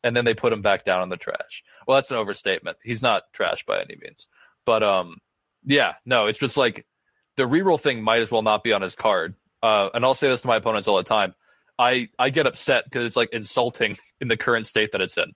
and 0.02 0.16
then 0.16 0.24
they 0.24 0.34
put 0.34 0.52
him 0.52 0.62
back 0.62 0.84
down 0.84 1.02
in 1.02 1.08
the 1.08 1.16
trash. 1.16 1.62
Well, 1.86 1.96
that's 1.96 2.10
an 2.10 2.16
overstatement. 2.16 2.78
He's 2.82 3.02
not 3.02 3.24
trash 3.32 3.64
by 3.64 3.80
any 3.80 3.96
means, 4.00 4.26
but 4.66 4.82
um, 4.82 5.18
yeah, 5.64 5.94
no, 6.04 6.26
it's 6.26 6.38
just 6.38 6.56
like 6.56 6.86
the 7.36 7.44
reroll 7.44 7.80
thing 7.80 8.02
might 8.02 8.20
as 8.20 8.30
well 8.30 8.42
not 8.42 8.64
be 8.64 8.72
on 8.72 8.82
his 8.82 8.94
card. 8.94 9.34
Uh, 9.62 9.90
and 9.94 10.04
I'll 10.04 10.14
say 10.14 10.28
this 10.28 10.42
to 10.42 10.48
my 10.48 10.56
opponents 10.56 10.88
all 10.88 10.96
the 10.96 11.04
time. 11.04 11.34
I, 11.78 12.08
I 12.18 12.30
get 12.30 12.46
upset 12.46 12.84
because 12.84 13.06
it's 13.06 13.16
like 13.16 13.30
insulting 13.32 13.96
in 14.20 14.28
the 14.28 14.36
current 14.36 14.66
state 14.66 14.92
that 14.92 15.00
it's 15.00 15.16
in. 15.16 15.32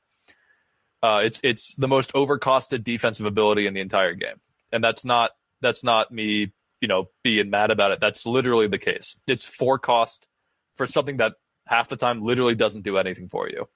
Uh, 1.03 1.23
it's 1.25 1.41
it's 1.45 1.75
the 1.75 1.89
most 1.89 2.13
overcosted 2.15 2.83
defensive 2.83 3.27
ability 3.27 3.67
in 3.67 3.75
the 3.75 3.81
entire 3.81 4.15
game, 4.15 4.41
and 4.73 4.83
that's 4.83 5.05
not 5.05 5.33
that's 5.61 5.85
not 5.85 6.11
me 6.11 6.53
you 6.81 6.89
know 6.89 7.09
being 7.23 7.51
mad 7.51 7.71
about 7.71 7.93
it. 7.93 8.01
That's 8.01 8.27
literally 8.27 8.69
the 8.69 8.79
case. 8.79 9.17
It's 9.27 9.45
four 9.45 9.79
cost 9.79 10.27
for 10.77 10.87
something 10.87 11.19
that 11.19 11.35
half 11.67 11.89
the 11.89 11.97
time 11.97 12.23
literally 12.23 12.55
doesn't 12.55 12.83
do 12.83 12.99
anything 12.99 13.29
for 13.29 13.49
you. 13.49 13.69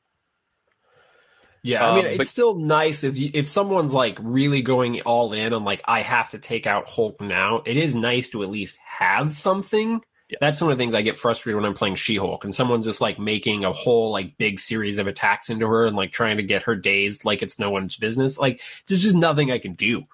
Yeah, 1.62 1.86
I 1.86 1.96
mean, 1.96 2.06
Um, 2.06 2.12
it's 2.12 2.30
still 2.30 2.54
nice 2.54 3.04
if 3.04 3.18
you, 3.18 3.30
if 3.34 3.46
someone's 3.46 3.92
like 3.92 4.18
really 4.20 4.62
going 4.62 5.02
all 5.02 5.34
in 5.34 5.52
on 5.52 5.62
like 5.62 5.82
I 5.84 6.00
have 6.00 6.30
to 6.30 6.38
take 6.38 6.66
out 6.66 6.88
Hulk 6.88 7.20
now. 7.20 7.62
It 7.66 7.76
is 7.76 7.94
nice 7.94 8.30
to 8.30 8.42
at 8.42 8.48
least 8.48 8.78
have 8.98 9.32
something. 9.32 10.00
Yes. 10.30 10.38
That's 10.40 10.60
one 10.60 10.70
of 10.70 10.78
the 10.78 10.82
things 10.82 10.94
I 10.94 11.02
get 11.02 11.18
frustrated 11.18 11.56
when 11.56 11.64
I'm 11.64 11.74
playing 11.74 11.96
She-Hulk 11.96 12.44
and 12.44 12.54
someone's 12.54 12.86
just 12.86 13.00
like 13.00 13.18
making 13.18 13.64
a 13.64 13.72
whole 13.72 14.12
like 14.12 14.38
big 14.38 14.60
series 14.60 14.98
of 14.98 15.08
attacks 15.08 15.50
into 15.50 15.66
her 15.66 15.86
and 15.86 15.96
like 15.96 16.12
trying 16.12 16.36
to 16.36 16.44
get 16.44 16.62
her 16.62 16.76
dazed 16.76 17.24
like 17.24 17.42
it's 17.42 17.58
no 17.58 17.70
one's 17.70 17.96
business. 17.96 18.38
Like 18.38 18.60
there's 18.86 19.02
just 19.02 19.16
nothing 19.16 19.50
I 19.50 19.58
can 19.58 19.74
do. 19.74 20.04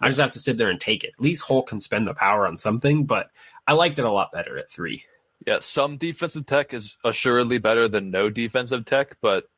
I 0.00 0.08
just 0.08 0.20
have 0.20 0.30
to 0.32 0.38
sit 0.38 0.58
there 0.58 0.70
and 0.70 0.80
take 0.80 1.02
it. 1.02 1.12
At 1.18 1.20
least 1.20 1.44
Hulk 1.44 1.68
can 1.68 1.80
spend 1.80 2.06
the 2.06 2.14
power 2.14 2.46
on 2.46 2.56
something, 2.56 3.04
but 3.04 3.30
I 3.66 3.72
liked 3.72 3.98
it 3.98 4.04
a 4.04 4.10
lot 4.10 4.32
better 4.32 4.56
at 4.58 4.70
three. 4.70 5.04
Yeah, 5.46 5.58
some 5.60 5.96
defensive 5.96 6.46
tech 6.46 6.72
is 6.72 6.96
assuredly 7.04 7.58
better 7.58 7.88
than 7.88 8.10
no 8.10 8.30
defensive 8.30 8.84
tech, 8.84 9.16
but 9.20 9.48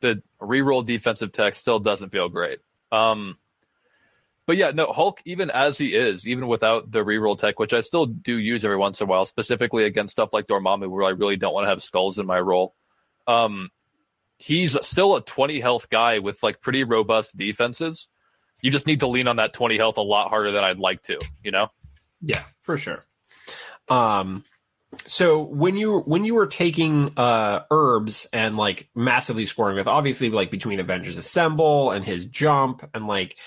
the 0.00 0.22
reroll 0.40 0.84
defensive 0.84 1.32
tech 1.32 1.54
still 1.54 1.78
doesn't 1.78 2.10
feel 2.10 2.28
great. 2.28 2.58
Um, 2.90 3.38
but 4.52 4.58
yeah, 4.58 4.70
no, 4.70 4.92
Hulk, 4.92 5.22
even 5.24 5.48
as 5.48 5.78
he 5.78 5.94
is, 5.94 6.28
even 6.28 6.46
without 6.46 6.90
the 6.90 6.98
reroll 6.98 7.38
tech, 7.38 7.58
which 7.58 7.72
I 7.72 7.80
still 7.80 8.04
do 8.04 8.36
use 8.36 8.66
every 8.66 8.76
once 8.76 9.00
in 9.00 9.06
a 9.06 9.10
while, 9.10 9.24
specifically 9.24 9.84
against 9.84 10.12
stuff 10.12 10.34
like 10.34 10.46
Dormammu, 10.46 10.90
where 10.90 11.06
I 11.06 11.12
really 11.12 11.36
don't 11.36 11.54
want 11.54 11.64
to 11.64 11.70
have 11.70 11.82
skulls 11.82 12.18
in 12.18 12.26
my 12.26 12.38
role. 12.38 12.74
Um, 13.26 13.70
he's 14.36 14.76
still 14.84 15.16
a 15.16 15.22
20 15.22 15.58
health 15.60 15.88
guy 15.88 16.18
with 16.18 16.42
like 16.42 16.60
pretty 16.60 16.84
robust 16.84 17.34
defenses. 17.34 18.08
You 18.60 18.70
just 18.70 18.86
need 18.86 19.00
to 19.00 19.06
lean 19.06 19.26
on 19.26 19.36
that 19.36 19.54
20 19.54 19.78
health 19.78 19.96
a 19.96 20.02
lot 20.02 20.28
harder 20.28 20.50
than 20.50 20.62
I'd 20.62 20.78
like 20.78 21.02
to, 21.04 21.18
you 21.42 21.50
know? 21.50 21.68
Yeah, 22.20 22.42
for 22.60 22.76
sure. 22.76 23.06
Um, 23.88 24.44
so 25.06 25.40
when 25.40 25.78
you 25.78 26.00
when 26.00 26.26
you 26.26 26.34
were 26.34 26.46
taking 26.46 27.14
uh 27.16 27.62
herbs 27.70 28.28
and 28.34 28.58
like 28.58 28.90
massively 28.94 29.46
scoring 29.46 29.76
with 29.76 29.86
obviously 29.86 30.28
like 30.28 30.50
between 30.50 30.78
Avengers 30.78 31.16
Assemble 31.16 31.90
and 31.92 32.04
his 32.04 32.26
jump 32.26 32.86
and 32.92 33.06
like 33.06 33.38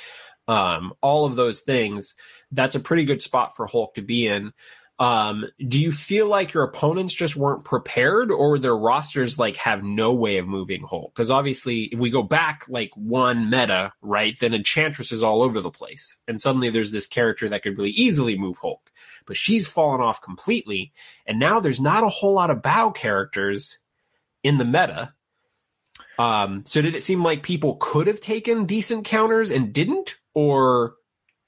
um 0.47 0.93
all 1.01 1.25
of 1.25 1.35
those 1.35 1.61
things, 1.61 2.15
that's 2.51 2.75
a 2.75 2.79
pretty 2.79 3.05
good 3.05 3.21
spot 3.21 3.55
for 3.55 3.67
Hulk 3.67 3.95
to 3.95 4.01
be 4.01 4.27
in. 4.27 4.53
Um, 4.97 5.45
do 5.67 5.77
you 5.77 5.91
feel 5.91 6.27
like 6.27 6.53
your 6.53 6.63
opponents 6.63 7.13
just 7.13 7.35
weren't 7.35 7.65
prepared 7.65 8.31
or 8.31 8.57
their 8.57 8.77
rosters 8.77 9.37
like 9.37 9.57
have 9.57 9.83
no 9.83 10.13
way 10.13 10.37
of 10.37 10.47
moving 10.47 10.83
Hulk? 10.83 11.13
Because 11.13 11.29
obviously 11.29 11.83
if 11.91 11.99
we 11.99 12.09
go 12.09 12.23
back 12.23 12.65
like 12.69 12.91
one 12.95 13.49
meta, 13.49 13.91
right, 14.01 14.39
then 14.39 14.53
Enchantress 14.53 15.11
is 15.11 15.21
all 15.21 15.41
over 15.41 15.59
the 15.59 15.69
place. 15.69 16.19
And 16.29 16.41
suddenly 16.41 16.69
there's 16.69 16.91
this 16.91 17.07
character 17.07 17.49
that 17.49 17.61
could 17.61 17.77
really 17.77 17.91
easily 17.91 18.37
move 18.37 18.57
Hulk. 18.61 18.89
But 19.25 19.35
she's 19.35 19.67
fallen 19.67 19.99
off 19.99 20.21
completely. 20.21 20.93
And 21.25 21.39
now 21.39 21.59
there's 21.59 21.81
not 21.81 22.05
a 22.05 22.09
whole 22.09 22.33
lot 22.33 22.49
of 22.49 22.61
bow 22.61 22.91
characters 22.91 23.79
in 24.43 24.57
the 24.57 24.65
meta. 24.65 25.13
Um, 26.17 26.63
so 26.65 26.81
did 26.81 26.95
it 26.95 27.03
seem 27.03 27.21
like 27.21 27.43
people 27.43 27.75
could 27.81 28.07
have 28.07 28.21
taken 28.21 28.65
decent 28.65 29.03
counters 29.03 29.51
and 29.51 29.73
didn't? 29.73 30.15
Or 30.35 30.93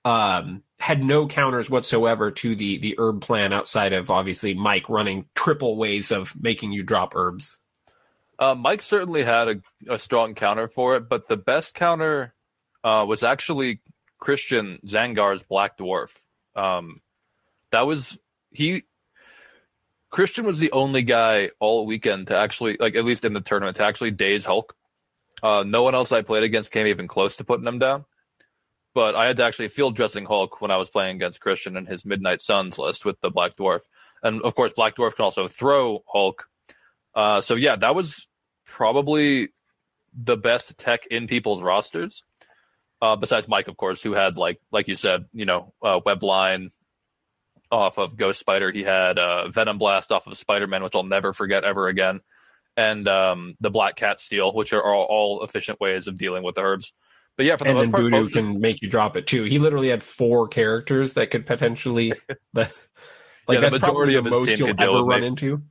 um, 0.04 0.64
had 0.80 1.04
no 1.04 1.28
counters 1.28 1.70
whatsoever 1.70 2.32
to 2.32 2.56
the 2.56 2.80
the 2.80 2.96
herb 2.98 3.22
plan 3.22 3.54
outside 3.54 3.94
of 3.94 4.10
obviously 4.10 4.54
Mike 4.54 4.90
running 4.90 5.26
triple 5.36 5.76
ways 5.78 6.12
of 6.12 6.34
making 6.40 6.72
you 6.72 6.82
drop 6.82 7.14
herbs. 7.16 7.58
Uh, 8.40 8.56
Mike 8.56 8.82
certainly 8.82 9.24
had 9.24 9.48
a, 9.48 9.56
a 9.90 9.98
strong 9.98 10.34
counter 10.34 10.68
for 10.68 10.96
it, 10.96 11.10
but 11.10 11.28
the 11.28 11.38
best 11.38 11.76
counter 11.76 12.34
uh, 12.84 13.04
was 13.08 13.24
actually 13.24 13.82
Christian 14.20 14.80
Zangar's 14.86 15.44
Black 15.44 15.78
Dwarf. 15.78 16.12
Um, 16.56 17.02
That 17.72 17.86
was 17.86 18.18
he. 18.52 18.84
Christian 20.10 20.46
was 20.46 20.60
the 20.60 20.72
only 20.72 21.02
guy 21.02 21.52
all 21.60 21.86
weekend 21.86 22.28
to 22.28 22.38
actually, 22.38 22.78
like 22.80 22.96
at 22.96 23.04
least 23.04 23.26
in 23.26 23.34
the 23.34 23.42
tournament, 23.42 23.78
to 23.78 23.84
actually 23.84 24.12
daze 24.12 24.46
Hulk. 24.46 24.74
Uh, 25.44 25.64
no 25.68 25.84
one 25.84 25.96
else 25.96 26.12
I 26.12 26.22
played 26.22 26.44
against 26.44 26.72
came 26.72 26.88
even 26.88 27.08
close 27.08 27.38
to 27.38 27.44
putting 27.44 27.68
him 27.68 27.80
down. 27.80 28.06
But 28.98 29.14
I 29.14 29.28
had 29.28 29.38
to 29.38 29.44
actually 29.44 29.68
field 29.68 29.96
dressing 29.96 30.26
Hulk 30.26 30.60
when 30.60 30.72
I 30.72 30.78
was 30.78 30.90
playing 30.90 31.18
against 31.18 31.40
Christian 31.40 31.78
and 31.78 31.88
his 31.88 32.04
Midnight 32.04 32.42
Suns 32.42 32.80
list 32.80 33.06
with 33.06 33.22
the 33.22 33.30
Black 33.30 33.56
Dwarf, 33.56 33.82
and 34.24 34.42
of 34.42 34.56
course 34.56 34.74
Black 34.76 34.96
Dwarf 34.96 35.16
can 35.16 35.24
also 35.24 35.48
throw 35.48 36.04
Hulk. 36.08 36.50
Uh, 37.14 37.40
so 37.42 37.54
yeah, 37.54 37.76
that 37.76 37.94
was 37.94 38.28
probably 38.66 39.50
the 40.16 40.36
best 40.36 40.80
tech 40.80 41.06
in 41.12 41.28
people's 41.28 41.62
rosters. 41.62 42.24
Uh, 43.00 43.16
besides 43.16 43.48
Mike, 43.48 43.68
of 43.68 43.78
course, 43.78 44.02
who 44.02 44.14
had 44.14 44.36
like 44.36 44.60
like 44.72 44.88
you 44.88 44.96
said, 44.96 45.26
you 45.32 45.46
know, 45.46 45.76
uh, 45.84 46.00
Webline 46.00 46.72
off 47.72 48.00
of 48.00 48.18
Ghost 48.18 48.40
Spider. 48.40 48.72
He 48.72 48.82
had 48.82 49.20
uh, 49.20 49.50
Venom 49.50 49.78
Blast 49.78 50.12
off 50.12 50.26
of 50.26 50.36
Spider 50.40 50.66
Man, 50.66 50.82
which 50.82 50.96
I'll 50.96 51.04
never 51.04 51.34
forget 51.34 51.64
ever 51.64 51.88
again, 51.88 52.22
and 52.76 53.08
um, 53.08 53.58
the 53.60 53.70
Black 53.70 53.96
Cat 53.96 54.20
Steal, 54.20 54.54
which 54.54 54.74
are 54.74 54.84
all, 54.84 55.06
all, 55.08 55.44
efficient 55.44 55.80
ways 55.80 56.08
of 56.08 56.18
dealing 56.18 56.42
with 56.42 56.56
the 56.56 56.62
herbs. 56.62 56.94
But 57.38 57.46
yeah, 57.46 57.56
for 57.56 57.66
the 57.66 57.70
and 57.72 57.78
most 57.78 57.92
part, 57.92 58.04
Voodoo 58.04 58.26
folks 58.26 58.34
can 58.34 58.60
make 58.60 58.82
you 58.82 58.90
drop 58.90 59.16
it 59.16 59.28
too. 59.28 59.44
He 59.44 59.60
literally 59.60 59.90
had 59.90 60.04
four 60.04 60.48
characters 60.48 61.14
that 61.14 61.32
could 61.32 61.46
potentially, 61.46 62.14
the, 62.54 62.70
like 63.48 63.56
Yeah, 63.56 63.62
the 63.62 63.70
that's 63.70 63.78
probably 63.78 64.10
majority 64.10 64.14
the 64.14 64.20
of 64.20 64.26
his 64.26 64.32
most 64.32 64.60
you'll 64.60 64.76
ever 64.80 65.04
run 65.04 65.22
me. 65.22 65.28
into. 65.28 65.62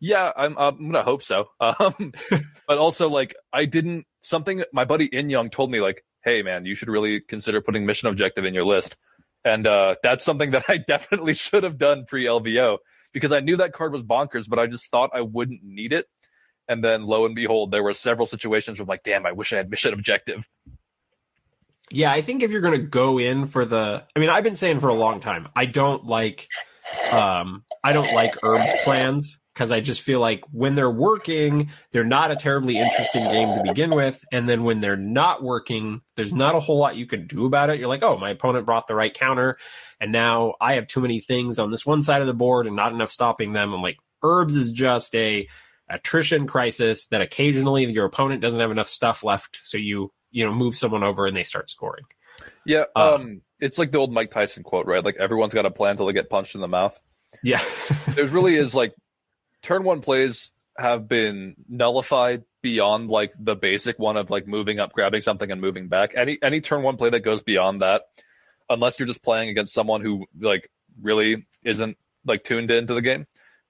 Yeah, 0.00 0.32
I'm, 0.36 0.56
I'm 0.58 0.76
gonna 0.90 1.02
hope 1.02 1.22
so. 1.22 1.46
Um, 1.60 2.12
but 2.68 2.78
also, 2.78 3.08
like, 3.08 3.34
I 3.52 3.64
didn't 3.64 4.06
something. 4.22 4.64
My 4.72 4.84
buddy 4.84 5.06
In 5.06 5.30
Young 5.30 5.50
told 5.50 5.70
me, 5.70 5.80
like, 5.80 6.04
hey 6.24 6.42
man, 6.42 6.64
you 6.64 6.74
should 6.74 6.88
really 6.88 7.20
consider 7.20 7.60
putting 7.60 7.86
mission 7.86 8.08
objective 8.08 8.44
in 8.44 8.54
your 8.54 8.64
list, 8.64 8.96
and 9.44 9.66
uh, 9.66 9.96
that's 10.02 10.24
something 10.24 10.50
that 10.52 10.64
I 10.68 10.78
definitely 10.78 11.34
should 11.34 11.64
have 11.64 11.78
done 11.78 12.04
pre 12.06 12.26
LVO 12.26 12.78
because 13.12 13.32
I 13.32 13.40
knew 13.40 13.56
that 13.58 13.72
card 13.72 13.92
was 13.92 14.02
bonkers, 14.02 14.48
but 14.48 14.58
I 14.58 14.66
just 14.66 14.90
thought 14.90 15.10
I 15.14 15.22
wouldn't 15.22 15.62
need 15.62 15.92
it. 15.92 16.06
And 16.68 16.82
then 16.84 17.04
lo 17.04 17.24
and 17.26 17.34
behold, 17.34 17.70
there 17.70 17.82
were 17.82 17.94
several 17.94 18.26
situations 18.26 18.78
where 18.78 18.84
I'm 18.84 18.88
like, 18.88 19.04
damn, 19.04 19.24
I 19.24 19.32
wish 19.32 19.52
I 19.52 19.56
had 19.56 19.70
mission 19.70 19.94
objective. 19.94 20.48
Yeah, 21.90 22.10
I 22.12 22.20
think 22.22 22.42
if 22.42 22.50
you're 22.50 22.60
going 22.60 22.80
to 22.80 22.86
go 22.86 23.18
in 23.18 23.46
for 23.46 23.64
the, 23.64 24.04
I 24.14 24.18
mean, 24.18 24.30
I've 24.30 24.44
been 24.44 24.56
saying 24.56 24.80
for 24.80 24.88
a 24.88 24.94
long 24.94 25.20
time, 25.20 25.48
I 25.54 25.66
don't 25.66 26.04
like, 26.04 26.48
um, 27.12 27.64
I 27.84 27.92
don't 27.92 28.12
like 28.12 28.36
herbs 28.42 28.72
plans 28.82 29.38
because 29.56 29.72
I 29.72 29.80
just 29.80 30.02
feel 30.02 30.20
like 30.20 30.44
when 30.50 30.74
they're 30.74 30.90
working, 30.90 31.70
they're 31.92 32.04
not 32.04 32.30
a 32.30 32.36
terribly 32.36 32.76
interesting 32.76 33.24
game 33.24 33.48
to 33.56 33.62
begin 33.62 33.90
with, 33.90 34.22
and 34.30 34.46
then 34.46 34.64
when 34.64 34.80
they're 34.80 34.96
not 34.96 35.42
working, 35.42 36.02
there's 36.14 36.34
not 36.34 36.54
a 36.54 36.60
whole 36.60 36.78
lot 36.78 36.96
you 36.96 37.06
can 37.06 37.26
do 37.26 37.46
about 37.46 37.70
it. 37.70 37.78
You're 37.78 37.88
like, 37.88 38.02
oh, 38.02 38.18
my 38.18 38.30
opponent 38.30 38.66
brought 38.66 38.86
the 38.86 38.94
right 38.94 39.14
counter, 39.14 39.56
and 39.98 40.12
now 40.12 40.54
I 40.60 40.74
have 40.74 40.86
too 40.86 41.00
many 41.00 41.20
things 41.20 41.58
on 41.58 41.70
this 41.70 41.86
one 41.86 42.02
side 42.02 42.20
of 42.20 42.26
the 42.26 42.34
board 42.34 42.66
and 42.66 42.76
not 42.76 42.92
enough 42.92 43.10
stopping 43.10 43.54
them. 43.54 43.72
I'm 43.72 43.80
like, 43.80 43.96
herbs 44.22 44.56
is 44.56 44.72
just 44.72 45.14
a 45.14 45.48
attrition 45.88 46.46
crisis 46.46 47.06
that 47.06 47.22
occasionally 47.22 47.90
your 47.90 48.04
opponent 48.04 48.42
doesn't 48.42 48.60
have 48.60 48.70
enough 48.70 48.88
stuff 48.88 49.24
left, 49.24 49.56
so 49.58 49.78
you 49.78 50.12
you 50.30 50.44
know 50.44 50.52
move 50.52 50.76
someone 50.76 51.02
over 51.02 51.26
and 51.26 51.36
they 51.36 51.42
start 51.42 51.70
scoring. 51.70 52.04
Yeah, 52.64 52.84
Um, 52.94 53.14
um, 53.14 53.42
it's 53.60 53.78
like 53.78 53.92
the 53.92 53.98
old 53.98 54.12
Mike 54.12 54.30
Tyson 54.30 54.62
quote, 54.62 54.86
right? 54.86 55.04
Like 55.04 55.16
everyone's 55.16 55.54
got 55.54 55.66
a 55.66 55.70
plan 55.70 55.92
until 55.92 56.06
they 56.06 56.12
get 56.12 56.28
punched 56.28 56.54
in 56.54 56.60
the 56.60 56.68
mouth. 56.68 56.98
Yeah, 57.42 57.62
there 58.08 58.26
really 58.26 58.56
is 58.56 58.74
like 58.74 58.94
turn 59.62 59.84
one 59.84 60.00
plays 60.00 60.52
have 60.78 61.08
been 61.08 61.56
nullified 61.68 62.44
beyond 62.62 63.10
like 63.10 63.32
the 63.38 63.56
basic 63.56 63.98
one 63.98 64.16
of 64.16 64.30
like 64.30 64.46
moving 64.46 64.78
up, 64.78 64.92
grabbing 64.92 65.20
something, 65.20 65.50
and 65.50 65.60
moving 65.60 65.88
back. 65.88 66.12
Any 66.16 66.38
any 66.42 66.60
turn 66.60 66.82
one 66.82 66.96
play 66.96 67.10
that 67.10 67.20
goes 67.20 67.42
beyond 67.42 67.82
that, 67.82 68.02
unless 68.68 68.98
you're 68.98 69.08
just 69.08 69.22
playing 69.22 69.48
against 69.48 69.72
someone 69.72 70.02
who 70.02 70.26
like 70.40 70.70
really 71.00 71.46
isn't 71.64 71.96
like 72.24 72.44
tuned 72.44 72.70
into 72.70 72.94
the 72.94 73.02
game, 73.02 73.26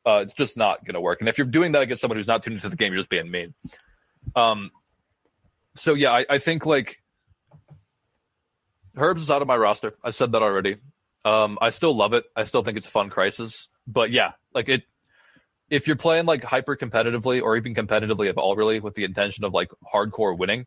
uh, 0.06 0.20
it's 0.22 0.34
just 0.34 0.56
not 0.56 0.84
gonna 0.84 1.00
work. 1.00 1.20
And 1.20 1.28
if 1.28 1.38
you're 1.38 1.46
doing 1.46 1.72
that 1.72 1.82
against 1.82 2.00
someone 2.00 2.16
who's 2.16 2.26
not 2.26 2.42
tuned 2.42 2.54
into 2.54 2.68
the 2.68 2.76
game, 2.76 2.92
you're 2.92 3.00
just 3.00 3.10
being 3.10 3.30
mean. 3.30 3.54
Um. 4.34 4.70
So 5.76 5.94
yeah, 5.94 6.10
I, 6.10 6.26
I 6.28 6.38
think 6.38 6.66
like 6.66 7.02
Herbs 8.96 9.22
is 9.22 9.30
out 9.30 9.42
of 9.42 9.48
my 9.48 9.56
roster. 9.56 9.94
I 10.02 10.10
said 10.10 10.32
that 10.32 10.42
already. 10.42 10.76
Um, 11.24 11.58
I 11.60 11.70
still 11.70 11.94
love 11.94 12.12
it. 12.12 12.24
I 12.34 12.44
still 12.44 12.62
think 12.62 12.76
it's 12.76 12.86
a 12.86 12.90
fun 12.90 13.10
crisis. 13.10 13.68
But 13.86 14.10
yeah, 14.10 14.32
like 14.54 14.68
it. 14.68 14.82
If 15.68 15.88
you're 15.88 15.96
playing 15.96 16.26
like 16.26 16.44
hyper 16.44 16.76
competitively 16.76 17.42
or 17.42 17.56
even 17.56 17.74
competitively 17.74 18.28
at 18.28 18.36
all, 18.36 18.54
really 18.54 18.78
with 18.78 18.94
the 18.94 19.04
intention 19.04 19.44
of 19.44 19.52
like 19.52 19.68
hardcore 19.92 20.38
winning, 20.38 20.66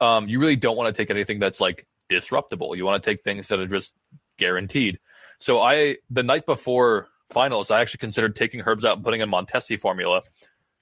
um, 0.00 0.26
you 0.26 0.40
really 0.40 0.56
don't 0.56 0.76
want 0.76 0.94
to 0.94 1.00
take 1.00 1.10
anything 1.10 1.38
that's 1.38 1.60
like 1.60 1.86
disruptible. 2.08 2.74
You 2.74 2.86
want 2.86 3.02
to 3.02 3.10
take 3.10 3.22
things 3.22 3.48
that 3.48 3.58
are 3.58 3.66
just 3.66 3.92
guaranteed. 4.38 4.98
So 5.38 5.60
I, 5.60 5.96
the 6.08 6.22
night 6.22 6.46
before 6.46 7.08
finals, 7.30 7.70
I 7.70 7.80
actually 7.82 7.98
considered 7.98 8.34
taking 8.34 8.62
Herbs 8.64 8.84
out 8.84 8.96
and 8.96 9.04
putting 9.04 9.20
in 9.20 9.30
Montesi 9.30 9.78
formula, 9.78 10.22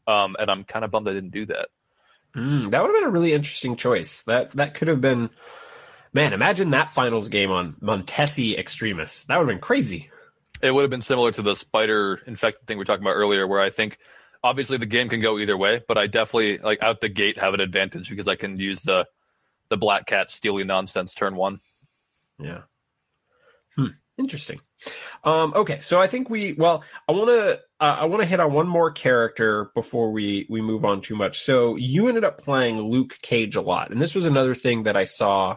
um, 0.07 0.37
and 0.38 0.51
I'm 0.51 0.64
kind 0.64 0.85
of 0.85 0.92
bummed 0.92 1.09
I 1.09 1.12
didn't 1.12 1.31
do 1.31 1.46
that. 1.46 1.70
Mm, 2.36 2.70
that 2.70 2.80
would 2.82 2.88
have 2.88 2.96
been 2.96 3.08
a 3.08 3.12
really 3.12 3.32
interesting 3.32 3.76
choice. 3.76 4.22
That 4.22 4.50
that 4.52 4.74
could 4.74 4.88
have 4.88 5.00
been, 5.00 5.30
man. 6.12 6.32
Imagine 6.32 6.70
that 6.70 6.90
finals 6.90 7.28
game 7.28 7.50
on 7.50 7.74
Montesi 7.82 8.56
Extremis. 8.56 9.24
That 9.24 9.38
would 9.38 9.48
have 9.48 9.54
been 9.54 9.62
crazy. 9.62 10.10
It 10.62 10.70
would 10.70 10.82
have 10.82 10.90
been 10.90 11.00
similar 11.00 11.32
to 11.32 11.42
the 11.42 11.56
spider 11.56 12.20
infected 12.26 12.66
thing 12.66 12.76
we 12.76 12.82
were 12.82 12.84
talking 12.84 13.02
about 13.04 13.16
earlier, 13.16 13.46
where 13.46 13.60
I 13.60 13.70
think 13.70 13.98
obviously 14.44 14.76
the 14.76 14.86
game 14.86 15.08
can 15.08 15.20
go 15.20 15.38
either 15.38 15.56
way, 15.56 15.80
but 15.86 15.98
I 15.98 16.06
definitely 16.06 16.58
like 16.58 16.82
out 16.82 17.00
the 17.00 17.08
gate 17.08 17.38
have 17.38 17.54
an 17.54 17.60
advantage 17.60 18.08
because 18.10 18.28
I 18.28 18.36
can 18.36 18.58
use 18.58 18.82
the 18.82 19.06
the 19.68 19.76
black 19.76 20.06
cat 20.06 20.30
steely 20.30 20.64
nonsense 20.64 21.14
turn 21.14 21.34
one. 21.34 21.60
Yeah. 22.38 22.62
Hmm. 23.76 23.86
Interesting. 24.18 24.60
Um, 25.24 25.52
okay, 25.54 25.80
so 25.80 26.00
I 26.00 26.06
think 26.06 26.30
we 26.30 26.54
well, 26.54 26.82
I 27.08 27.12
want 27.12 27.28
to 27.28 27.60
uh, 27.80 27.96
I 28.00 28.04
want 28.06 28.22
to 28.22 28.28
hit 28.28 28.40
on 28.40 28.52
one 28.52 28.68
more 28.68 28.90
character 28.90 29.70
before 29.74 30.12
we 30.12 30.46
we 30.48 30.60
move 30.62 30.84
on 30.84 31.00
too 31.00 31.16
much. 31.16 31.42
So 31.42 31.76
you 31.76 32.08
ended 32.08 32.24
up 32.24 32.42
playing 32.42 32.80
Luke 32.80 33.18
Cage 33.22 33.56
a 33.56 33.60
lot, 33.60 33.90
and 33.90 34.00
this 34.00 34.14
was 34.14 34.26
another 34.26 34.54
thing 34.54 34.84
that 34.84 34.96
I 34.96 35.04
saw 35.04 35.56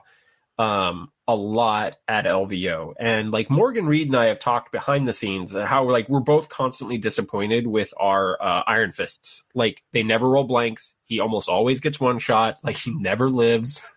um 0.59 1.12
a 1.27 1.36
lot 1.36 1.95
at 2.07 2.25
LVO. 2.25 2.93
And 2.99 3.31
like 3.31 3.49
Morgan 3.49 3.88
Reed 3.88 4.07
and 4.07 4.17
I 4.17 4.25
have 4.25 4.39
talked 4.39 4.71
behind 4.71 5.07
the 5.07 5.13
scenes 5.13 5.55
and 5.55 5.65
how 5.65 5.89
like 5.89 6.09
we're 6.09 6.19
both 6.19 6.49
constantly 6.49 6.97
disappointed 6.97 7.65
with 7.65 7.93
our 7.97 8.38
uh, 8.41 8.63
Iron 8.67 8.91
Fists. 8.91 9.45
Like 9.55 9.81
they 9.93 10.03
never 10.03 10.29
roll 10.29 10.43
blanks. 10.43 10.97
He 11.05 11.21
almost 11.21 11.47
always 11.47 11.79
gets 11.79 11.99
one 11.99 12.19
shot. 12.19 12.57
Like 12.63 12.75
he 12.75 12.91
never 12.93 13.29
lives. 13.29 13.81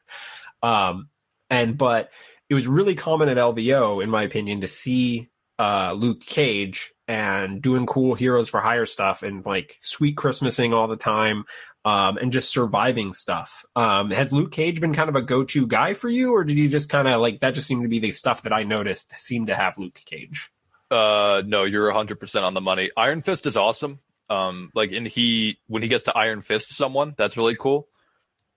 Um 0.63 1.11
and 1.51 1.77
but 1.77 2.11
it 2.49 2.55
was 2.55 2.67
really 2.67 2.95
common 2.95 3.29
at 3.29 3.37
LVO, 3.37 4.03
in 4.03 4.11
my 4.11 4.23
opinion, 4.23 4.61
to 4.61 4.67
see 4.67 5.31
uh, 5.59 5.95
Luke 5.97 6.21
Cage 6.21 6.93
and 7.09 7.63
doing 7.63 7.87
cool 7.87 8.15
heroes 8.15 8.49
for 8.49 8.61
hire 8.61 8.87
stuff 8.87 9.23
and 9.23 9.45
like 9.47 9.77
sweet 9.81 10.17
Christmasing 10.17 10.75
all 10.75 10.89
the 10.89 10.97
time 10.97 11.45
um, 11.85 12.19
and 12.19 12.33
just 12.33 12.51
surviving 12.51 13.13
stuff. 13.13 13.65
Um, 13.75 14.11
has 14.11 14.33
Luke 14.33 14.53
Cage 14.53 14.81
been 14.81 14.95
kind 14.95 15.09
of 15.09 15.17
a 15.17 15.23
go 15.23 15.45
to 15.45 15.67
guy 15.67 15.95
for 15.95 16.09
you, 16.09 16.35
or 16.35 16.45
did 16.45 16.59
you 16.59 16.69
just 16.69 16.91
kind 16.91 17.09
of 17.09 17.21
like 17.21 17.41
that 17.41 17.55
just 17.55 17.69
seemed 17.69 17.83
to 17.83 17.89
be 17.89 18.01
the 18.01 18.11
stuff 18.11 18.43
that 18.43 18.53
I 18.53 18.65
noticed 18.65 19.15
seemed 19.17 19.47
to 19.47 19.55
have 19.55 19.79
Luke 19.79 20.01
Cage? 20.05 20.51
Uh, 20.91 21.43
no, 21.45 21.65
you're 21.65 21.91
100% 21.91 22.43
on 22.43 22.55
the 22.55 22.61
money. 22.61 22.91
Iron 22.97 23.23
Fist 23.23 23.47
is 23.47 23.57
awesome. 23.57 24.01
Um, 24.29 24.71
like, 24.75 24.93
and 24.93 25.07
he, 25.07 25.59
when 25.69 25.83
he 25.83 25.89
gets 25.89 26.05
to 26.05 26.17
Iron 26.17 26.43
Fist 26.43 26.77
someone, 26.77 27.15
that's 27.17 27.37
really 27.37 27.57
cool. 27.57 27.89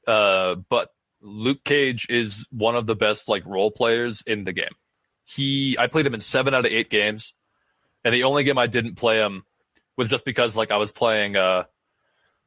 Uh, 0.07 0.55
but 0.69 0.89
Luke 1.21 1.63
Cage 1.63 2.07
is 2.09 2.47
one 2.51 2.75
of 2.75 2.85
the 2.85 2.95
best, 2.95 3.27
like, 3.27 3.45
role 3.45 3.71
players 3.71 4.23
in 4.25 4.43
the 4.43 4.53
game. 4.53 4.75
He, 5.25 5.77
I 5.77 5.87
played 5.87 6.05
him 6.05 6.13
in 6.13 6.19
seven 6.19 6.53
out 6.53 6.65
of 6.65 6.71
eight 6.71 6.89
games, 6.89 7.33
and 8.03 8.13
the 8.13 8.23
only 8.23 8.43
game 8.43 8.57
I 8.57 8.67
didn't 8.67 8.95
play 8.95 9.17
him 9.17 9.43
was 9.97 10.07
just 10.07 10.25
because, 10.25 10.55
like, 10.55 10.71
I 10.71 10.77
was 10.77 10.91
playing, 10.91 11.35
uh, 11.35 11.65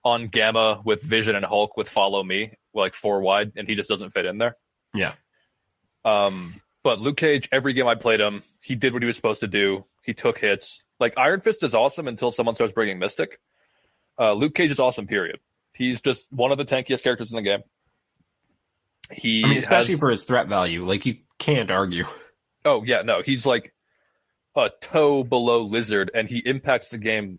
on 0.04 0.26
Gamma 0.26 0.82
with 0.84 1.02
Vision 1.02 1.36
and 1.36 1.44
Hulk 1.44 1.76
with 1.76 1.88
Follow 1.88 2.22
Me, 2.22 2.52
like, 2.74 2.94
four 2.94 3.20
wide, 3.20 3.52
and 3.56 3.68
he 3.68 3.74
just 3.74 3.88
doesn't 3.88 4.10
fit 4.10 4.24
in 4.24 4.38
there. 4.38 4.56
Yeah. 4.94 5.14
Um, 6.04 6.60
but 6.82 6.98
Luke 6.98 7.16
Cage, 7.16 7.48
every 7.52 7.74
game 7.74 7.86
I 7.86 7.94
played 7.94 8.20
him, 8.20 8.42
he 8.60 8.74
did 8.74 8.92
what 8.92 9.02
he 9.02 9.06
was 9.06 9.14
supposed 9.16 9.40
to 9.40 9.46
do. 9.46 9.84
He 10.02 10.14
took 10.14 10.38
hits. 10.38 10.82
Like 10.98 11.16
Iron 11.16 11.40
Fist 11.40 11.62
is 11.62 11.74
awesome 11.74 12.08
until 12.08 12.32
someone 12.32 12.56
starts 12.56 12.72
bringing 12.72 12.98
Mystic. 12.98 13.38
Uh, 14.18 14.32
Luke 14.32 14.54
Cage 14.54 14.72
is 14.72 14.80
awesome. 14.80 15.06
Period. 15.06 15.38
He's 15.74 16.02
just 16.02 16.32
one 16.32 16.50
of 16.50 16.58
the 16.58 16.64
tankiest 16.64 17.02
characters 17.02 17.30
in 17.30 17.36
the 17.36 17.42
game. 17.42 17.62
He, 19.12 19.42
I 19.44 19.48
mean, 19.48 19.58
especially 19.58 19.92
has- 19.92 20.00
for 20.00 20.10
his 20.10 20.24
threat 20.24 20.48
value, 20.48 20.84
like 20.84 21.06
you 21.06 21.16
can't 21.38 21.70
argue. 21.70 22.04
oh 22.64 22.82
yeah, 22.84 23.02
no, 23.02 23.22
he's 23.22 23.46
like 23.46 23.74
a 24.56 24.70
toe 24.80 25.24
below 25.24 25.62
Lizard, 25.62 26.10
and 26.14 26.28
he 26.28 26.38
impacts 26.38 26.90
the 26.90 26.98
game 26.98 27.38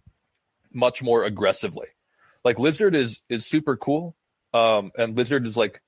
much 0.72 1.04
more 1.04 1.24
aggressively. 1.24 1.88
Like 2.44 2.60
Lizard 2.60 2.96
is 2.96 3.22
is 3.30 3.46
super 3.46 3.78
cool, 3.78 4.16
um, 4.54 4.92
and 4.98 5.16
Lizard 5.16 5.46
is 5.46 5.56
like 5.56 5.82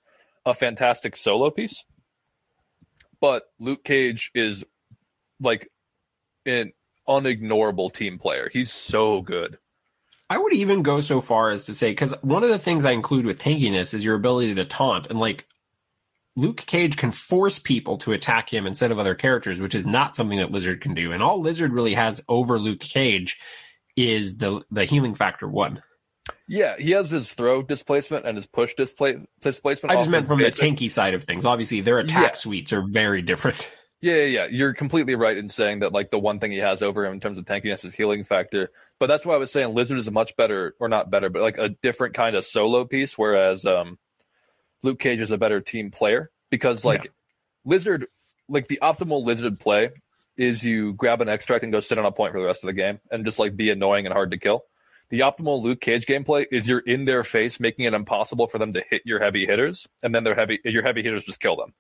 a 0.45 0.53
fantastic 0.53 1.15
solo 1.15 1.49
piece. 1.49 1.83
But 3.19 3.43
Luke 3.59 3.83
Cage 3.83 4.31
is 4.35 4.63
like 5.39 5.71
an 6.45 6.73
unignorable 7.07 7.91
team 7.91 8.19
player. 8.19 8.49
He's 8.51 8.71
so 8.71 9.21
good. 9.21 9.57
I 10.29 10.37
would 10.37 10.53
even 10.53 10.81
go 10.81 11.01
so 11.01 11.21
far 11.21 11.49
as 11.49 11.65
to 11.65 11.73
say 11.73 11.91
because 11.91 12.13
one 12.21 12.43
of 12.43 12.49
the 12.49 12.59
things 12.59 12.83
I 12.83 12.91
include 12.91 13.25
with 13.25 13.39
tankiness 13.39 13.93
is 13.93 14.03
your 14.03 14.15
ability 14.15 14.55
to 14.55 14.65
taunt, 14.65 15.07
and 15.07 15.19
like 15.19 15.47
Luke 16.35 16.57
Cage 16.65 16.97
can 16.97 17.11
force 17.11 17.59
people 17.59 17.97
to 17.99 18.11
attack 18.13 18.53
him 18.53 18.67
instead 18.67 18.91
of 18.91 18.99
other 18.99 19.15
characters, 19.15 19.61
which 19.61 19.75
is 19.75 19.87
not 19.87 20.15
something 20.15 20.37
that 20.39 20.51
Lizard 20.51 20.81
can 20.81 20.93
do. 20.93 21.11
And 21.13 21.23
all 21.23 21.39
Lizard 21.41 21.71
really 21.71 21.93
has 21.93 22.21
over 22.27 22.59
Luke 22.59 22.79
Cage 22.81 23.39
is 23.95 24.37
the 24.37 24.61
the 24.71 24.85
healing 24.85 25.15
factor 25.15 25.47
one. 25.47 25.81
Yeah, 26.47 26.75
he 26.77 26.91
has 26.91 27.09
his 27.09 27.33
throw 27.33 27.61
displacement 27.61 28.25
and 28.25 28.35
his 28.35 28.47
push 28.47 28.73
displa- 28.75 29.25
displacement. 29.41 29.93
I 29.93 29.97
just 29.97 30.09
meant 30.09 30.25
from 30.27 30.39
basic. 30.39 30.59
the 30.59 30.65
tanky 30.85 30.89
side 30.89 31.13
of 31.13 31.23
things. 31.23 31.45
Obviously, 31.45 31.81
their 31.81 31.99
attack 31.99 32.31
Yeah. 32.31 32.33
suites 32.33 32.73
are 32.73 32.81
very 32.87 33.21
different. 33.21 33.71
Yeah, 34.01 34.15
yeah, 34.17 34.23
yeah. 34.25 34.47
You're 34.51 34.73
completely 34.73 35.15
right 35.15 35.35
in 35.35 35.47
saying 35.47 35.79
that 35.79 35.91
like 35.91 36.11
the 36.11 36.19
one 36.19 36.39
thing 36.39 36.51
he 36.51 36.59
has 36.59 36.83
over 36.83 37.05
him 37.05 37.13
in 37.13 37.19
terms 37.21 37.39
of 37.39 37.45
tankiness 37.45 37.83
is 37.85 37.95
healing 37.95 38.23
factor. 38.23 38.69
But 38.99 39.07
that's 39.07 39.25
why 39.25 39.33
I 39.33 39.37
was 39.37 39.51
saying 39.51 39.73
Lizard 39.73 39.97
is 39.97 40.07
a 40.07 40.11
much 40.11 40.35
better, 40.35 40.75
or 40.79 40.89
not 40.89 41.09
better, 41.09 41.29
but 41.29 41.41
like 41.41 41.57
a 41.57 41.69
different 41.69 42.13
kind 42.13 42.35
of 42.35 42.45
solo 42.45 42.85
piece. 42.85 43.17
Whereas 43.17 43.65
um, 43.65 43.97
Luke 44.85 44.99
Cage 44.99 45.19
is 45.19 45.31
a 45.31 45.37
better 45.37 45.59
team 45.59 45.91
player 45.91 46.31
because 46.49 46.85
like 46.85 47.11
Lizard, 47.65 48.07
like 48.47 48.67
the 48.67 48.79
optimal 48.81 49.25
Lizard 49.25 49.59
play 49.59 49.89
is 50.37 50.63
you 50.63 50.93
grab 50.93 51.21
an 51.21 51.27
extract 51.27 51.63
and 51.63 51.71
go 51.71 51.79
sit 51.79 51.97
on 51.97 52.05
a 52.05 52.11
point 52.11 52.33
for 52.33 52.39
the 52.39 52.45
rest 52.45 52.63
of 52.63 52.67
the 52.67 52.73
game 52.73 52.99
and 53.11 53.25
just 53.25 53.39
like 53.39 53.57
be 53.57 53.69
annoying 53.69 54.05
and 54.05 54.13
hard 54.13 54.31
to 54.31 54.37
kill. 54.37 54.63
The 55.09 55.21
optimal 55.21 55.61
Luke 55.61 55.81
Cage 55.81 56.05
gameplay 56.05 56.45
is 56.51 56.67
you're 56.67 56.79
in 56.79 57.05
their 57.05 57.23
face, 57.23 57.59
making 57.59 57.85
it 57.85 57.93
impossible 57.93 58.47
for 58.47 58.57
them 58.57 58.73
to 58.73 58.83
hit 58.89 59.03
your 59.05 59.19
heavy 59.19 59.45
hitters, 59.45 59.87
and 60.01 60.13
then 60.13 60.23
their 60.23 60.35
heavy 60.35 60.59
your 60.63 60.83
heavy 60.83 61.03
hitters 61.03 61.25
just 61.25 61.39
kill 61.39 61.55
them. 61.55 61.73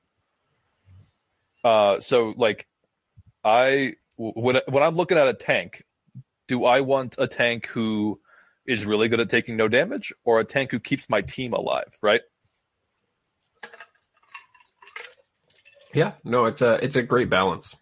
Uh, 1.63 1.99
so 1.99 2.33
like, 2.37 2.67
I 3.43 3.93
when 4.17 4.61
when 4.67 4.83
I'm 4.83 4.95
looking 4.95 5.17
at 5.17 5.27
a 5.27 5.33
tank, 5.33 5.83
do 6.47 6.65
I 6.65 6.81
want 6.81 7.15
a 7.17 7.27
tank 7.27 7.67
who 7.67 8.19
is 8.67 8.85
really 8.85 9.09
good 9.09 9.19
at 9.19 9.29
taking 9.29 9.57
no 9.57 9.67
damage, 9.67 10.13
or 10.23 10.39
a 10.39 10.45
tank 10.45 10.71
who 10.71 10.79
keeps 10.79 11.09
my 11.09 11.21
team 11.21 11.53
alive? 11.53 11.97
Right? 12.01 12.21
Yeah, 15.95 16.13
no, 16.23 16.45
it's 16.45 16.61
a 16.61 16.83
it's 16.83 16.95
a 16.95 17.03
great 17.03 17.29
balance. 17.29 17.75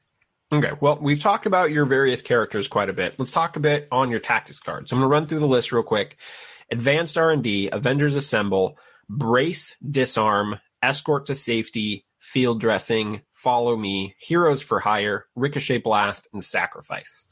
Okay, 0.54 0.71
well, 0.80 0.99
we've 1.02 1.19
talked 1.19 1.47
about 1.47 1.71
your 1.71 1.86
various 1.86 2.21
characters 2.21 2.67
quite 2.67 2.89
a 2.89 2.93
bit. 2.93 3.17
Let's 3.17 3.32
talk 3.32 3.56
a 3.56 3.60
bit 3.60 3.88
on 3.91 4.12
your 4.12 4.19
tactics 4.19 4.60
cards. 4.60 4.91
I'm 4.91 4.99
going 4.99 5.10
to 5.10 5.12
run 5.12 5.26
through 5.26 5.39
the 5.39 5.47
list 5.47 5.71
real 5.71 5.82
quick. 5.82 6.17
Advanced 6.71 7.17
R&D, 7.17 7.69
Avengers 7.71 8.13
Assemble, 8.13 8.78
Brace, 9.10 9.76
Disarm, 9.78 10.60
Escort 10.84 11.26
to 11.26 11.36
Safety, 11.36 12.06
Field 12.19 12.62
Dressing, 12.62 13.21
Follow 13.34 13.76
Me, 13.76 14.15
Heroes 14.19 14.62
for 14.62 14.80
Hire, 14.80 15.26
Ricochet 15.36 15.80
Blast, 15.80 16.28
and 16.34 16.43
Sacrifice. 16.43 17.28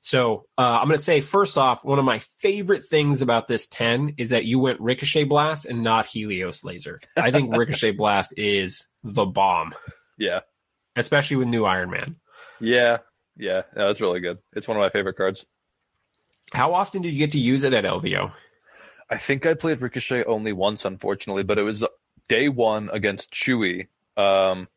So 0.00 0.46
uh, 0.56 0.78
I'm 0.80 0.88
going 0.88 0.96
to 0.96 1.02
say 1.02 1.20
first 1.20 1.58
off, 1.58 1.84
one 1.84 1.98
of 1.98 2.04
my 2.04 2.20
favorite 2.38 2.86
things 2.86 3.20
about 3.20 3.48
this 3.48 3.66
10 3.66 4.14
is 4.16 4.30
that 4.30 4.44
you 4.44 4.58
went 4.58 4.80
Ricochet 4.80 5.24
Blast 5.24 5.66
and 5.66 5.82
not 5.82 6.06
Helios 6.06 6.64
Laser. 6.64 6.98
I 7.16 7.30
think 7.30 7.56
Ricochet 7.56 7.92
Blast 7.92 8.32
is 8.36 8.86
the 9.02 9.26
bomb, 9.26 9.74
Yeah, 10.18 10.40
especially 10.96 11.36
with 11.36 11.48
new 11.48 11.64
Iron 11.64 11.90
Man. 11.90 12.16
yeah, 12.60 12.98
yeah. 13.36 13.62
that's 13.74 14.00
really 14.00 14.20
good. 14.20 14.38
It's 14.54 14.68
one 14.68 14.76
of 14.76 14.80
my 14.80 14.90
favorite 14.90 15.16
cards. 15.16 15.46
How 16.52 16.74
often 16.74 17.02
did 17.02 17.12
you 17.12 17.18
get 17.18 17.32
to 17.32 17.38
use 17.38 17.64
it 17.64 17.72
at 17.72 17.84
LVO? 17.84 18.32
I 19.10 19.16
think 19.16 19.46
I 19.46 19.54
played 19.54 19.80
Ricochet 19.80 20.24
only 20.24 20.52
once, 20.52 20.84
unfortunately, 20.84 21.42
but 21.42 21.58
it 21.58 21.62
was 21.62 21.84
day 22.28 22.48
one 22.48 22.90
against 22.92 23.32
Chewy. 23.32 23.88
Um, 24.16 24.68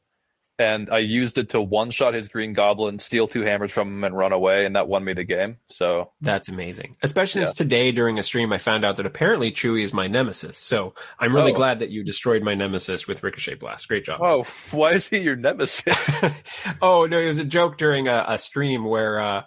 and 0.62 0.90
I 0.90 1.00
used 1.00 1.38
it 1.38 1.50
to 1.50 1.62
one 1.62 1.92
shot 1.92 2.14
his 2.14 2.28
Green 2.30 2.54
Goblin, 2.54 3.00
steal 3.00 3.28
two 3.28 3.42
hammers 3.42 3.72
from 3.72 3.90
him, 3.90 4.04
and 4.04 4.16
run 4.16 4.32
away, 4.32 4.66
and 4.66 4.76
that 4.76 4.88
won 4.88 5.04
me 5.04 5.14
the 5.14 5.24
game. 5.24 5.58
So 5.68 6.12
That's 6.22 6.48
amazing. 6.48 6.96
Especially 7.02 7.42
since 7.42 7.54
today 7.56 7.92
during 7.92 8.20
a 8.20 8.24
stream 8.24 8.54
I 8.54 8.58
found 8.60 8.86
out 8.86 8.96
that 8.98 9.06
apparently 9.06 9.52
Chewie 9.52 9.84
is 9.84 9.92
my 9.94 10.08
nemesis. 10.08 10.58
So 10.58 10.94
I'm 11.20 11.36
really 11.36 11.52
Oh. 11.52 11.56
glad 11.56 11.80
that 11.80 11.90
you 11.90 12.04
destroyed 12.04 12.44
my 12.44 12.54
nemesis 12.56 13.08
with 13.08 13.24
Ricochet 13.24 13.56
Blast. 13.56 13.88
Great 13.88 14.06
job. 14.06 14.22
Oh, 14.24 14.44
why 14.72 14.94
is 14.94 15.08
he 15.08 15.18
your 15.20 15.36
nemesis? 15.36 15.98
oh 16.82 17.06
no, 17.06 17.20
it 17.20 17.26
was 17.28 17.40
a 17.40 17.46
joke 17.46 17.78
during 17.78 18.08
a, 18.08 18.24
a 18.28 18.38
stream 18.38 18.86
where 18.86 19.20
uh 19.20 19.44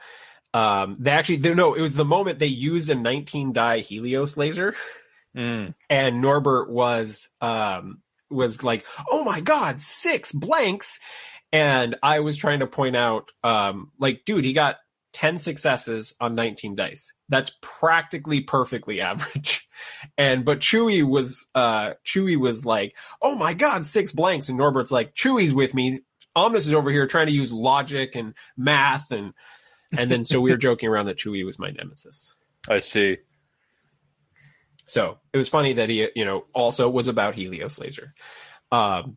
um 0.52 0.96
they 1.00 1.10
actually 1.10 1.38
no, 1.38 1.74
it 1.74 1.80
was 1.80 1.94
the 1.94 2.04
moment 2.04 2.38
they 2.38 2.46
used 2.46 2.90
a 2.90 2.94
19 2.94 3.52
die 3.52 3.78
Helios 3.80 4.36
laser 4.36 4.74
Mm. 5.36 5.74
and 5.90 6.20
Norbert 6.22 6.70
was 6.70 7.28
um 7.40 7.98
was 8.34 8.62
like, 8.62 8.84
"Oh 9.10 9.24
my 9.24 9.40
god, 9.40 9.80
six 9.80 10.32
blanks." 10.32 11.00
And 11.52 11.96
I 12.02 12.20
was 12.20 12.36
trying 12.36 12.60
to 12.60 12.66
point 12.66 12.96
out 12.96 13.30
um 13.42 13.92
like 13.98 14.24
dude, 14.24 14.44
he 14.44 14.52
got 14.52 14.76
10 15.14 15.38
successes 15.38 16.12
on 16.20 16.34
19 16.34 16.74
dice. 16.74 17.12
That's 17.28 17.56
practically 17.62 18.40
perfectly 18.40 19.00
average. 19.00 19.68
And 20.18 20.44
but 20.44 20.58
Chewy 20.58 21.02
was 21.02 21.46
uh 21.54 21.94
Chewy 22.04 22.36
was 22.36 22.64
like, 22.64 22.94
"Oh 23.22 23.36
my 23.36 23.54
god, 23.54 23.84
six 23.84 24.12
blanks." 24.12 24.48
And 24.48 24.58
Norbert's 24.58 24.92
like, 24.92 25.14
"Chewy's 25.14 25.54
with 25.54 25.74
me. 25.74 26.02
Omnis 26.36 26.66
is 26.66 26.74
over 26.74 26.90
here 26.90 27.06
trying 27.06 27.26
to 27.26 27.32
use 27.32 27.52
logic 27.52 28.16
and 28.16 28.34
math 28.56 29.10
and 29.10 29.32
and 29.96 30.10
then 30.10 30.24
so 30.24 30.40
we 30.40 30.50
were 30.50 30.56
joking 30.68 30.88
around 30.88 31.06
that 31.06 31.16
Chewy 31.16 31.44
was 31.44 31.58
my 31.58 31.70
nemesis. 31.70 32.34
I 32.68 32.78
see. 32.78 33.18
So 34.86 35.18
it 35.32 35.38
was 35.38 35.48
funny 35.48 35.74
that 35.74 35.88
he, 35.88 36.08
you 36.14 36.24
know, 36.24 36.44
also 36.52 36.88
was 36.90 37.08
about 37.08 37.34
Helios 37.34 37.78
Laser. 37.78 38.14
Um, 38.70 39.16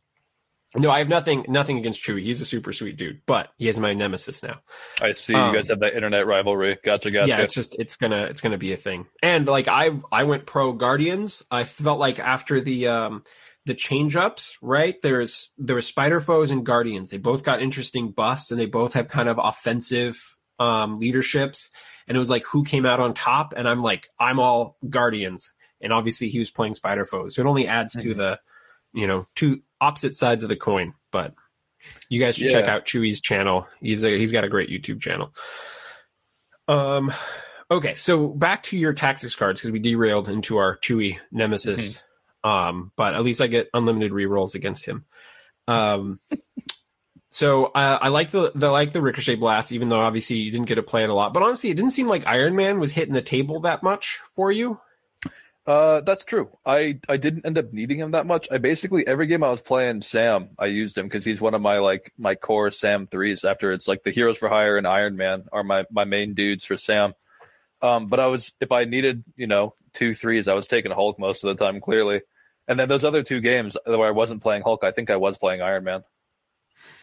no, 0.75 0.91
I 0.91 0.99
have 0.99 1.10
nothing, 1.10 1.45
nothing 1.47 1.77
against 1.77 2.03
Chewie. 2.03 2.23
He's 2.23 2.41
a 2.41 2.45
super 2.45 2.73
sweet 2.73 2.97
dude, 2.97 3.21
but 3.25 3.49
he 3.58 3.69
is 3.69 3.80
my 3.80 3.93
nemesis 3.93 4.43
now. 4.43 4.60
I 5.01 5.13
see. 5.13 5.34
Um, 5.34 5.47
you 5.47 5.56
guys 5.56 5.69
have 5.69 5.80
that 5.80 5.95
internet 5.95 6.27
rivalry. 6.27 6.77
Gotcha, 6.84 7.10
gotcha. 7.10 7.30
Yeah, 7.30 7.39
it's 7.39 7.53
just, 7.53 7.75
it's 7.80 7.95
gonna, 7.95 8.23
it's 8.23 8.41
gonna 8.41 8.58
be 8.58 8.73
a 8.73 8.77
thing. 8.77 9.08
And 9.23 9.47
like 9.47 9.67
I, 9.67 9.91
I 10.12 10.23
went 10.25 10.45
pro 10.45 10.73
Guardians. 10.73 11.43
I 11.49 11.63
felt 11.63 11.99
like 11.99 12.19
after 12.19 12.60
the, 12.60 12.88
um, 12.88 13.23
the 13.65 13.75
change 13.75 14.15
ups, 14.15 14.58
right? 14.62 14.95
There's, 15.01 15.51
there 15.58 15.75
was 15.75 15.88
Spider 15.88 16.19
Foes 16.19 16.51
and 16.51 16.65
Guardians. 16.65 17.10
They 17.10 17.17
both 17.17 17.43
got 17.43 17.62
interesting 17.62 18.12
buffs 18.12 18.51
and 18.51 18.60
they 18.60 18.65
both 18.65 18.93
have 18.93 19.08
kind 19.08 19.30
of 19.30 19.39
offensive, 19.41 20.21
um, 20.60 20.99
leaderships. 20.99 21.69
And 22.08 22.15
it 22.15 22.19
was 22.19 22.30
like, 22.30 22.45
who 22.45 22.63
came 22.63 22.86
out 22.86 22.99
on 23.01 23.13
top? 23.13 23.53
And 23.56 23.67
I'm 23.67 23.82
like, 23.82 24.08
I'm 24.19 24.39
all 24.39 24.77
Guardians. 24.89 25.53
And 25.81 25.93
obviously 25.93 26.29
he 26.29 26.39
was 26.39 26.51
playing 26.51 26.73
Spider 26.73 27.05
Foes. 27.05 27.35
So 27.35 27.41
it 27.41 27.47
only 27.47 27.67
adds 27.67 27.93
to 27.93 28.13
Mhm. 28.13 28.17
the, 28.17 28.39
you 28.93 29.07
know, 29.07 29.27
two 29.35 29.61
opposite 29.79 30.15
sides 30.15 30.43
of 30.43 30.49
the 30.49 30.55
coin. 30.55 30.93
But 31.11 31.33
you 32.09 32.19
guys 32.19 32.35
should 32.35 32.51
check 32.51 32.65
out 32.67 32.85
Chewy's 32.85 33.21
channel. 33.21 33.67
He's 33.79 34.03
a, 34.03 34.17
he's 34.17 34.31
got 34.31 34.43
a 34.43 34.49
great 34.49 34.69
YouTube 34.69 35.01
channel. 35.01 35.33
Um, 36.67 37.13
okay, 37.71 37.93
so 37.93 38.27
back 38.27 38.63
to 38.63 38.77
your 38.77 38.93
tactics 38.93 39.35
cards 39.35 39.61
because 39.61 39.71
we 39.71 39.79
derailed 39.79 40.29
into 40.29 40.57
our 40.57 40.77
Chewy 40.77 41.19
nemesis. 41.31 42.03
Um, 42.43 42.91
but 42.95 43.13
at 43.15 43.23
least 43.23 43.41
I 43.41 43.47
get 43.47 43.69
unlimited 43.73 44.11
rerolls 44.11 44.55
against 44.55 44.85
him. 44.85 45.05
Um, 45.67 46.19
so 47.29 47.65
uh, 47.65 47.99
I 48.01 48.07
like 48.09 48.31
the, 48.31 48.51
the 48.55 48.69
like 48.71 48.93
the 48.93 49.01
ricochet 49.01 49.35
blast, 49.35 49.71
even 49.71 49.89
though 49.89 49.99
obviously 49.99 50.37
you 50.37 50.51
didn't 50.51 50.67
get 50.67 50.75
to 50.75 50.83
play 50.83 51.03
it 51.03 51.09
a 51.09 51.13
lot. 51.13 51.33
But 51.33 51.43
honestly, 51.43 51.69
it 51.69 51.75
didn't 51.75 51.91
seem 51.91 52.07
like 52.07 52.25
Iron 52.25 52.55
Man 52.55 52.79
was 52.79 52.91
hitting 52.91 53.13
the 53.13 53.21
table 53.21 53.61
that 53.61 53.83
much 53.83 54.19
for 54.29 54.51
you. 54.51 54.79
Uh, 55.67 55.99
that's 55.99 56.23
true. 56.23 56.49
I 56.65 56.99
I 57.10 57.17
didn't 57.17 57.45
end 57.45 57.58
up 57.58 57.73
needing 57.73 57.99
him 57.99 58.12
that 58.12 58.25
much. 58.25 58.47
I 58.49 58.58
basically 58.58 59.06
every 59.06 59.27
game 59.27 59.43
I 59.43 59.49
was 59.49 59.62
playing 59.62 60.01
Sam, 60.01 60.51
I 60.58 60.67
used 60.67 60.97
him 60.97 61.08
because 61.08 61.25
he's 61.25 61.41
one 61.41 61.53
of 61.53 61.62
my 61.62 61.80
like 61.80 62.13
my 62.17 62.36
core 62.36 62.71
Sam 62.71 63.06
threes. 63.06 63.43
After 63.43 63.73
it's 63.73 63.88
like 63.88 64.03
the 64.03 64.12
Heroes 64.12 64.38
for 64.38 64.47
Hire 64.47 64.77
and 64.77 64.88
Iron 64.88 65.17
Man 65.17 65.43
are 65.51 65.63
my 65.63 65.84
my 65.91 66.06
main 66.06 66.36
dudes 66.36 66.63
for 66.63 66.77
Sam. 66.77 67.13
Um, 67.82 68.08
but 68.08 68.21
I 68.21 68.27
was 68.27 68.53
if 68.62 68.71
I 68.71 68.86
needed 68.86 69.25
you 69.36 69.47
know 69.47 69.75
two 69.91 70.15
threes, 70.15 70.47
I 70.47 70.53
was 70.53 70.67
taking 70.67 70.91
Hulk 70.91 71.19
most 71.19 71.43
of 71.43 71.56
the 71.56 71.62
time 71.63 71.82
clearly. 71.82 72.21
And 72.69 72.80
then 72.80 72.88
those 72.88 73.03
other 73.03 73.23
two 73.23 73.41
games 73.41 73.75
where 73.86 74.08
I 74.08 74.12
wasn't 74.12 74.41
playing 74.41 74.63
Hulk, 74.63 74.86
I 74.86 74.91
think 74.91 75.10
I 75.10 75.17
was 75.17 75.38
playing 75.38 75.62
Iron 75.62 75.84
Man. 75.84 76.03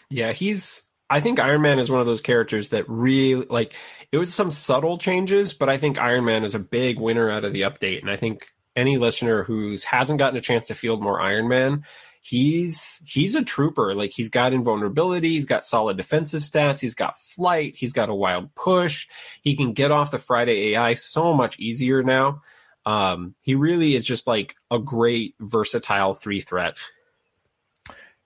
Yeah, 0.08 0.32
he's. 0.32 0.84
I 1.10 1.20
think 1.20 1.38
Iron 1.38 1.62
Man 1.62 1.78
is 1.78 1.90
one 1.90 2.00
of 2.00 2.06
those 2.06 2.22
characters 2.22 2.70
that 2.70 2.88
really 2.88 3.46
like. 3.48 3.74
It 4.10 4.18
was 4.18 4.32
some 4.32 4.50
subtle 4.50 4.98
changes, 4.98 5.54
but 5.54 5.68
I 5.68 5.76
think 5.76 5.98
Iron 5.98 6.24
Man 6.24 6.44
is 6.44 6.54
a 6.54 6.60
big 6.60 6.98
winner 6.98 7.30
out 7.30 7.44
of 7.44 7.52
the 7.52 7.62
update, 7.62 8.00
and 8.00 8.10
I 8.10 8.16
think 8.16 8.40
any 8.76 8.96
listener 8.96 9.44
who's 9.44 9.84
hasn't 9.84 10.18
gotten 10.18 10.38
a 10.38 10.42
chance 10.42 10.68
to 10.68 10.74
field 10.74 11.02
more 11.02 11.20
Iron 11.20 11.48
Man, 11.48 11.84
he's 12.22 13.02
he's 13.06 13.34
a 13.34 13.44
trooper. 13.44 13.94
Like 13.94 14.12
he's 14.12 14.30
got 14.30 14.52
invulnerability, 14.52 15.30
he's 15.30 15.46
got 15.46 15.64
solid 15.64 15.96
defensive 15.96 16.42
stats, 16.42 16.80
he's 16.80 16.94
got 16.94 17.18
flight, 17.18 17.76
he's 17.76 17.92
got 17.92 18.08
a 18.08 18.14
wild 18.14 18.54
push. 18.54 19.06
He 19.42 19.56
can 19.56 19.72
get 19.74 19.92
off 19.92 20.10
the 20.10 20.18
Friday 20.18 20.70
AI 20.70 20.94
so 20.94 21.34
much 21.34 21.58
easier 21.60 22.02
now. 22.02 22.42
Um, 22.86 23.34
he 23.42 23.54
really 23.54 23.94
is 23.94 24.04
just 24.04 24.26
like 24.26 24.54
a 24.70 24.78
great 24.78 25.34
versatile 25.38 26.14
three 26.14 26.40
threat. 26.40 26.76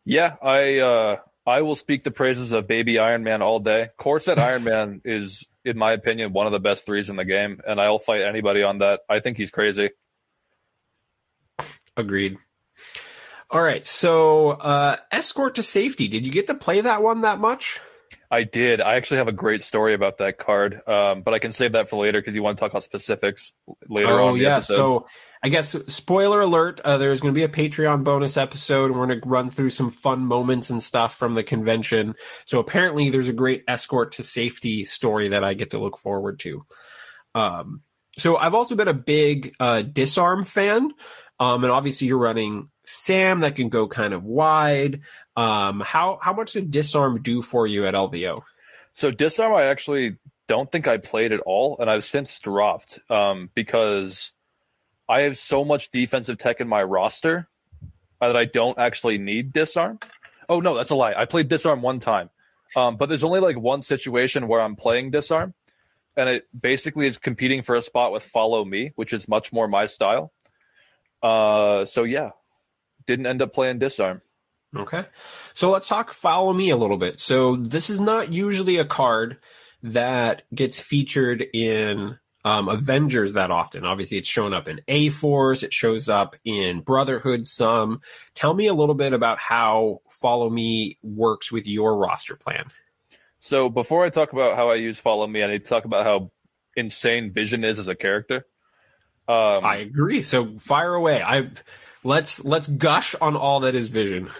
Yeah, 0.04 0.36
I 0.42 0.78
uh, 0.78 1.16
I 1.48 1.62
will 1.62 1.76
speak 1.76 2.04
the 2.04 2.10
praises 2.10 2.52
of 2.52 2.68
Baby 2.68 2.98
Iron 2.98 3.24
Man 3.24 3.42
all 3.42 3.58
day. 3.58 3.88
Core 3.96 4.20
set 4.20 4.38
Iron 4.38 4.64
Man 4.64 5.00
is, 5.04 5.46
in 5.64 5.78
my 5.78 5.92
opinion, 5.92 6.32
one 6.32 6.46
of 6.46 6.52
the 6.52 6.60
best 6.60 6.86
threes 6.86 7.10
in 7.10 7.16
the 7.16 7.24
game, 7.24 7.60
and 7.66 7.80
I'll 7.80 7.98
fight 7.98 8.22
anybody 8.22 8.62
on 8.62 8.78
that. 8.78 9.00
I 9.08 9.20
think 9.20 9.36
he's 9.36 9.50
crazy. 9.50 9.90
Agreed. 11.96 12.36
All 13.50 13.62
right, 13.62 13.84
so 13.84 14.50
uh, 14.50 14.96
escort 15.10 15.54
to 15.54 15.62
safety. 15.62 16.06
Did 16.06 16.26
you 16.26 16.32
get 16.32 16.48
to 16.48 16.54
play 16.54 16.82
that 16.82 17.02
one 17.02 17.22
that 17.22 17.40
much? 17.40 17.80
I 18.30 18.44
did. 18.44 18.82
I 18.82 18.96
actually 18.96 19.16
have 19.18 19.28
a 19.28 19.32
great 19.32 19.62
story 19.62 19.94
about 19.94 20.18
that 20.18 20.36
card, 20.36 20.86
um, 20.86 21.22
but 21.22 21.32
I 21.32 21.38
can 21.38 21.50
save 21.50 21.72
that 21.72 21.88
for 21.88 21.96
later 21.96 22.20
because 22.20 22.34
you 22.34 22.42
want 22.42 22.58
to 22.58 22.60
talk 22.60 22.72
about 22.72 22.84
specifics 22.84 23.52
later 23.88 24.20
oh 24.20 24.28
on. 24.28 24.34
the 24.34 24.44
yeah. 24.44 24.56
episode. 24.56 24.74
So 24.74 25.06
I 25.42 25.48
guess 25.48 25.76
spoiler 25.88 26.40
alert, 26.40 26.80
uh, 26.84 26.98
there's 26.98 27.20
going 27.20 27.32
to 27.32 27.38
be 27.38 27.44
a 27.44 27.48
Patreon 27.48 28.04
bonus 28.04 28.36
episode. 28.36 28.90
And 28.90 28.98
we're 28.98 29.06
going 29.06 29.20
to 29.20 29.28
run 29.28 29.50
through 29.50 29.70
some 29.70 29.90
fun 29.90 30.20
moments 30.20 30.70
and 30.70 30.82
stuff 30.82 31.16
from 31.16 31.34
the 31.34 31.42
convention. 31.42 32.14
So 32.44 32.58
apparently 32.58 33.10
there's 33.10 33.28
a 33.28 33.34
great 33.34 33.64
escort 33.68 34.12
to 34.12 34.22
safety 34.22 34.84
story 34.84 35.28
that 35.28 35.44
I 35.44 35.54
get 35.54 35.70
to 35.70 35.78
look 35.78 35.98
forward 35.98 36.40
to. 36.40 36.66
Um, 37.34 37.82
so 38.16 38.36
I've 38.36 38.54
also 38.54 38.74
been 38.74 38.88
a 38.88 38.94
big 38.94 39.54
uh, 39.60 39.82
disarm 39.82 40.44
fan. 40.44 40.92
Um, 41.40 41.62
and 41.62 41.72
obviously 41.72 42.08
you're 42.08 42.18
running 42.18 42.68
Sam 42.84 43.40
that 43.40 43.54
can 43.54 43.68
go 43.68 43.86
kind 43.86 44.12
of 44.12 44.24
wide. 44.24 45.02
Um, 45.36 45.80
how, 45.80 46.18
how 46.20 46.32
much 46.32 46.52
did 46.52 46.72
disarm 46.72 47.22
do 47.22 47.42
for 47.42 47.66
you 47.66 47.86
at 47.86 47.94
LVO? 47.94 48.42
So 48.94 49.12
disarm, 49.12 49.54
I 49.54 49.66
actually 49.66 50.16
don't 50.48 50.72
think 50.72 50.88
I 50.88 50.96
played 50.96 51.32
at 51.32 51.40
all, 51.40 51.76
and 51.78 51.88
I've 51.88 52.04
since 52.04 52.36
dropped 52.40 52.98
um, 53.08 53.50
because 53.54 54.32
I 55.08 55.20
have 55.22 55.38
so 55.38 55.64
much 55.64 55.90
defensive 55.90 56.38
tech 56.38 56.60
in 56.60 56.68
my 56.68 56.82
roster 56.82 57.48
uh, 58.20 58.28
that 58.28 58.36
I 58.36 58.44
don't 58.44 58.78
actually 58.78 59.18
need 59.18 59.52
disarm. 59.52 59.98
Oh 60.48 60.60
no, 60.60 60.76
that's 60.76 60.90
a 60.90 60.94
lie. 60.94 61.14
I 61.16 61.24
played 61.24 61.48
disarm 61.48 61.82
one 61.82 62.00
time, 62.00 62.30
um, 62.76 62.96
but 62.96 63.08
there's 63.08 63.24
only 63.24 63.40
like 63.40 63.58
one 63.58 63.82
situation 63.82 64.48
where 64.48 64.60
I'm 64.60 64.76
playing 64.76 65.10
disarm, 65.10 65.54
and 66.16 66.28
it 66.28 66.46
basically 66.58 67.06
is 67.06 67.18
competing 67.18 67.62
for 67.62 67.76
a 67.76 67.82
spot 67.82 68.12
with 68.12 68.22
follow 68.22 68.64
me, 68.64 68.92
which 68.96 69.12
is 69.12 69.28
much 69.28 69.52
more 69.52 69.68
my 69.68 69.86
style. 69.86 70.32
Uh, 71.22 71.84
so 71.84 72.04
yeah, 72.04 72.30
didn't 73.06 73.26
end 73.26 73.42
up 73.42 73.52
playing 73.52 73.78
disarm. 73.78 74.22
Okay, 74.76 75.04
so 75.54 75.70
let's 75.70 75.88
talk 75.88 76.12
follow 76.12 76.52
me 76.52 76.70
a 76.70 76.76
little 76.76 76.98
bit. 76.98 77.18
So 77.18 77.56
this 77.56 77.88
is 77.88 78.00
not 78.00 78.32
usually 78.32 78.76
a 78.76 78.84
card 78.84 79.38
that 79.82 80.42
gets 80.54 80.78
featured 80.78 81.44
in 81.54 82.18
um, 82.44 82.68
Avengers 82.68 83.34
that 83.34 83.50
often. 83.50 83.84
Obviously, 83.84 84.18
it's 84.18 84.28
shown 84.28 84.54
up 84.54 84.68
in 84.68 84.80
A 84.88 85.10
Force, 85.10 85.62
it 85.62 85.72
shows 85.72 86.08
up 86.08 86.36
in 86.44 86.80
Brotherhood 86.80 87.46
some. 87.46 88.00
Tell 88.34 88.54
me 88.54 88.66
a 88.66 88.74
little 88.74 88.94
bit 88.94 89.12
about 89.12 89.38
how 89.38 90.00
Follow 90.08 90.48
Me 90.48 90.98
works 91.02 91.50
with 91.50 91.66
your 91.66 91.96
roster 91.96 92.36
plan. 92.36 92.66
So, 93.40 93.68
before 93.68 94.04
I 94.04 94.10
talk 94.10 94.32
about 94.32 94.56
how 94.56 94.70
I 94.70 94.76
use 94.76 94.98
Follow 94.98 95.26
Me, 95.26 95.42
I 95.42 95.48
need 95.48 95.64
to 95.64 95.68
talk 95.68 95.84
about 95.84 96.04
how 96.04 96.30
insane 96.76 97.32
Vision 97.32 97.64
is 97.64 97.78
as 97.78 97.88
a 97.88 97.94
character. 97.94 98.46
Um, 99.26 99.64
I 99.64 99.76
agree. 99.76 100.22
So, 100.22 100.58
fire 100.58 100.94
away. 100.94 101.22
I 101.22 101.50
let's 102.04 102.44
let's 102.44 102.66
gush 102.66 103.14
on 103.20 103.36
all 103.36 103.60
that 103.60 103.74
is 103.74 103.88
Vision. 103.88 104.30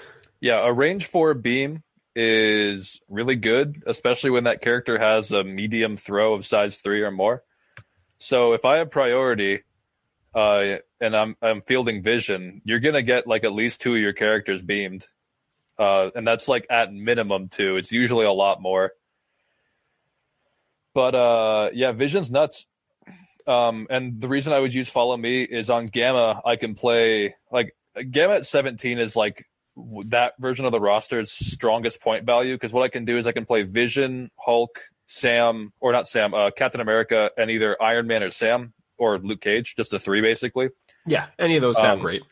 Yeah, 0.41 0.65
a 0.65 0.73
range 0.73 1.07
four 1.07 1.35
beam 1.35 1.83
is 2.15 3.01
really 3.09 3.37
good, 3.37 3.83
especially 3.87 4.31
when 4.31 4.45
that 4.45 4.63
character 4.63 4.99
has 4.99 5.31
a 5.31 5.45
medium 5.45 5.97
throw 5.97 6.35
of 6.35 6.47
size 6.47 6.79
three 6.79 7.03
or 7.03 7.11
more. 7.11 7.43
So 8.19 8.53
if 8.53 8.65
I 8.65 8.79
have 8.79 8.91
priority, 8.91 9.63
uh, 10.35 10.77
and 11.01 11.17
I'm 11.17 11.37
I'm 11.41 11.63
fielding 11.63 12.03
vision, 12.03 12.61
you're 12.65 12.81
gonna 12.81 13.03
get 13.03 13.27
like 13.27 13.45
at 13.45 13.53
least 13.53 13.81
two 13.81 13.95
of 13.95 14.01
your 14.01 14.13
characters 14.13 14.63
beamed, 14.63 15.07
uh, 15.79 16.11
and 16.15 16.27
that's 16.27 16.49
like 16.49 16.67
at 16.69 16.93
minimum 16.93 17.49
two. 17.49 17.77
It's 17.77 17.93
usually 17.93 18.27
a 18.27 18.33
lot 18.33 18.61
more. 18.61 18.93
But 20.95 21.15
uh, 21.15 21.71
yeah, 21.73 21.93
vision's 21.93 22.31
nuts. 22.31 22.67
Um, 23.47 23.87
and 23.89 24.21
the 24.21 24.29
reason 24.29 24.53
I 24.53 24.59
would 24.59 24.75
use 24.75 24.91
follow 24.91 25.17
me 25.17 25.43
is 25.43 25.71
on 25.71 25.87
gamma. 25.87 26.43
I 26.45 26.57
can 26.57 26.75
play 26.75 27.37
like 27.51 27.75
gamma 28.11 28.35
at 28.35 28.47
17 28.47 28.99
is 28.99 29.17
like 29.17 29.47
that 30.07 30.35
version 30.39 30.65
of 30.65 30.73
the 30.73 30.81
roster's 30.81 31.31
strongest 31.31 32.01
point 32.01 32.27
value 32.27 32.55
because 32.55 32.73
what 32.73 32.83
I 32.83 32.89
can 32.89 33.05
do 33.05 33.17
is 33.17 33.27
I 33.27 33.33
can 33.33 33.47
play 33.47 33.63
Vision, 33.63 34.31
Hulk, 34.37 34.81
Sam, 35.09 35.73
or 35.81 35.91
not 35.91 36.07
Sam, 36.07 36.35
uh, 36.35 36.51
Captain 36.51 36.83
America, 36.83 37.31
and 37.37 37.51
either 37.51 37.81
Iron 37.83 38.07
Man 38.07 38.23
or 38.23 38.31
Sam 38.31 38.75
or 38.99 39.19
Luke 39.19 39.41
Cage, 39.41 39.75
just 39.75 39.91
the 39.91 39.99
three 39.99 40.21
basically. 40.21 40.69
Yeah, 41.07 41.27
any 41.39 41.57
of 41.57 41.63
those 41.63 41.79
sound 41.79 41.95
um, 41.95 42.01
great. 42.01 42.23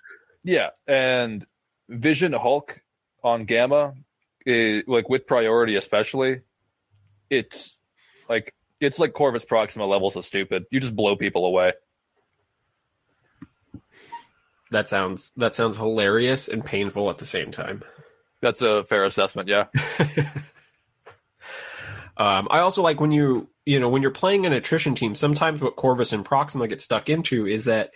Yeah, 0.45 0.69
and 0.87 1.45
Vision, 1.89 2.35
Hulk 2.35 2.79
on 3.25 3.47
Gamma, 3.47 3.95
is, 4.45 4.85
like 4.87 5.09
with 5.09 5.27
priority 5.27 5.77
especially, 5.77 6.43
it's 7.31 7.79
like 8.29 8.55
it's 8.79 8.99
like 8.99 9.15
Corvus 9.15 9.47
Proxima 9.47 9.87
levels 9.87 10.15
of 10.17 10.27
stupid. 10.27 10.67
You 10.71 10.79
just 10.79 10.95
blow 10.95 11.17
people 11.17 11.47
away. 11.47 11.73
That 14.71 14.91
sounds 14.91 15.33
that 15.39 15.57
sounds 15.57 15.79
hilarious 15.79 16.47
and 16.49 16.63
painful 16.63 17.09
at 17.09 17.17
the 17.17 17.25
same 17.25 17.53
time. 17.53 17.83
That's 18.43 18.61
a 18.61 18.85
fair 18.85 19.07
assessment, 19.07 19.49
yeah. 19.49 19.65
um, 22.17 22.49
I 22.51 22.61
also 22.61 22.83
like 22.83 23.01
when 23.01 23.13
you 23.13 23.49
you 23.65 23.81
know 23.81 23.89
when 23.89 24.03
you're 24.03 24.11
playing 24.11 24.47
an 24.47 24.53
attrition 24.53 24.95
team. 24.95 25.15
Sometimes 25.15 25.61
what 25.61 25.77
Corvus 25.77 26.13
and 26.13 26.25
Proxima 26.25 26.69
get 26.69 26.81
stuck 26.81 27.09
into 27.09 27.47
is 27.47 27.67
that 27.67 27.91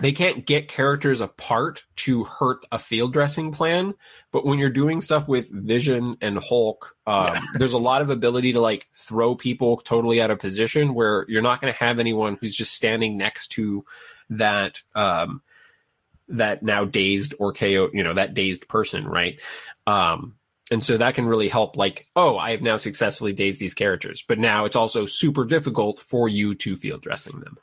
they 0.00 0.12
can't 0.12 0.46
get 0.46 0.68
characters 0.68 1.20
apart 1.20 1.84
to 1.96 2.24
hurt 2.24 2.64
a 2.72 2.78
field 2.78 3.12
dressing 3.12 3.52
plan. 3.52 3.94
But 4.30 4.46
when 4.46 4.58
you're 4.58 4.70
doing 4.70 5.02
stuff 5.02 5.28
with 5.28 5.50
Vision 5.50 6.16
and 6.22 6.38
Hulk, 6.38 6.96
um, 7.06 7.26
yeah. 7.26 7.42
there's 7.58 7.74
a 7.74 7.78
lot 7.78 8.00
of 8.00 8.08
ability 8.08 8.52
to 8.52 8.60
like 8.60 8.88
throw 8.94 9.34
people 9.34 9.76
totally 9.78 10.22
out 10.22 10.30
of 10.30 10.38
position 10.38 10.94
where 10.94 11.26
you're 11.28 11.42
not 11.42 11.60
going 11.60 11.72
to 11.72 11.78
have 11.78 11.98
anyone 11.98 12.38
who's 12.40 12.54
just 12.54 12.72
standing 12.72 13.18
next 13.18 13.48
to 13.48 13.84
that 14.30 14.82
um, 14.94 15.42
that 16.28 16.62
now 16.62 16.84
dazed 16.84 17.34
or 17.38 17.52
KO, 17.52 17.90
you 17.92 18.02
know, 18.02 18.14
that 18.14 18.32
dazed 18.32 18.68
person, 18.68 19.06
right? 19.06 19.40
Um, 19.86 20.36
and 20.72 20.82
so 20.82 20.96
that 20.96 21.14
can 21.14 21.26
really 21.26 21.50
help 21.50 21.76
like, 21.76 22.06
oh, 22.16 22.38
I 22.38 22.52
have 22.52 22.62
now 22.62 22.78
successfully 22.78 23.34
dazed 23.34 23.60
these 23.60 23.74
characters, 23.74 24.24
but 24.26 24.38
now 24.38 24.64
it's 24.64 24.74
also 24.74 25.04
super 25.04 25.44
difficult 25.44 26.00
for 26.00 26.30
you 26.30 26.54
to 26.54 26.76
field 26.76 27.02
dressing 27.02 27.40
them. 27.40 27.58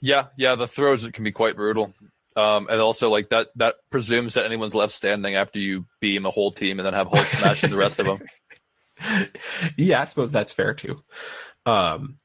Yeah, 0.00 0.26
yeah, 0.36 0.54
the 0.54 0.68
throws 0.68 1.02
it 1.02 1.14
can 1.14 1.24
be 1.24 1.32
quite 1.32 1.56
brutal. 1.56 1.92
Um, 2.36 2.68
and 2.70 2.80
also 2.80 3.10
like 3.10 3.30
that 3.30 3.48
that 3.56 3.74
presumes 3.90 4.34
that 4.34 4.44
anyone's 4.44 4.76
left 4.76 4.94
standing 4.94 5.34
after 5.34 5.58
you 5.58 5.84
beam 5.98 6.24
a 6.26 6.30
whole 6.30 6.52
team 6.52 6.78
and 6.78 6.86
then 6.86 6.94
have 6.94 7.08
Hulk 7.08 7.26
smashing 7.26 7.70
the 7.70 7.76
rest 7.76 7.98
of 7.98 8.06
them. 8.06 8.20
Yeah, 9.76 10.00
I 10.02 10.04
suppose 10.06 10.32
that's 10.32 10.52
fair 10.52 10.74
too. 10.74 11.04
Um, 11.66 12.18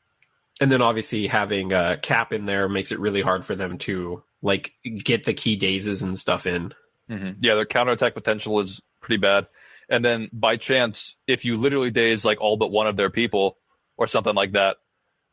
and 0.59 0.71
then 0.71 0.81
obviously 0.81 1.27
having 1.27 1.71
a 1.71 1.97
cap 1.97 2.33
in 2.33 2.47
there 2.47 2.67
makes 2.67 2.91
it 2.91 2.99
really 2.99 3.21
hard 3.21 3.45
for 3.45 3.55
them 3.55 3.77
to 3.79 4.23
like 4.41 4.73
get 5.03 5.23
the 5.23 5.35
key 5.35 5.55
dazes 5.55 6.01
and 6.01 6.17
stuff 6.17 6.47
in. 6.47 6.73
Mm-hmm. 7.09 7.39
Yeah, 7.39 7.55
their 7.55 7.65
counterattack 7.65 8.13
potential 8.13 8.59
is 8.59 8.81
pretty 9.01 9.17
bad. 9.17 9.47
And 9.89 10.03
then 10.03 10.29
by 10.31 10.57
chance, 10.57 11.17
if 11.27 11.45
you 11.45 11.57
literally 11.57 11.91
daze 11.91 12.25
like 12.25 12.41
all 12.41 12.57
but 12.57 12.71
one 12.71 12.87
of 12.87 12.95
their 12.95 13.09
people 13.09 13.57
or 13.97 14.07
something 14.07 14.33
like 14.33 14.53
that, 14.53 14.77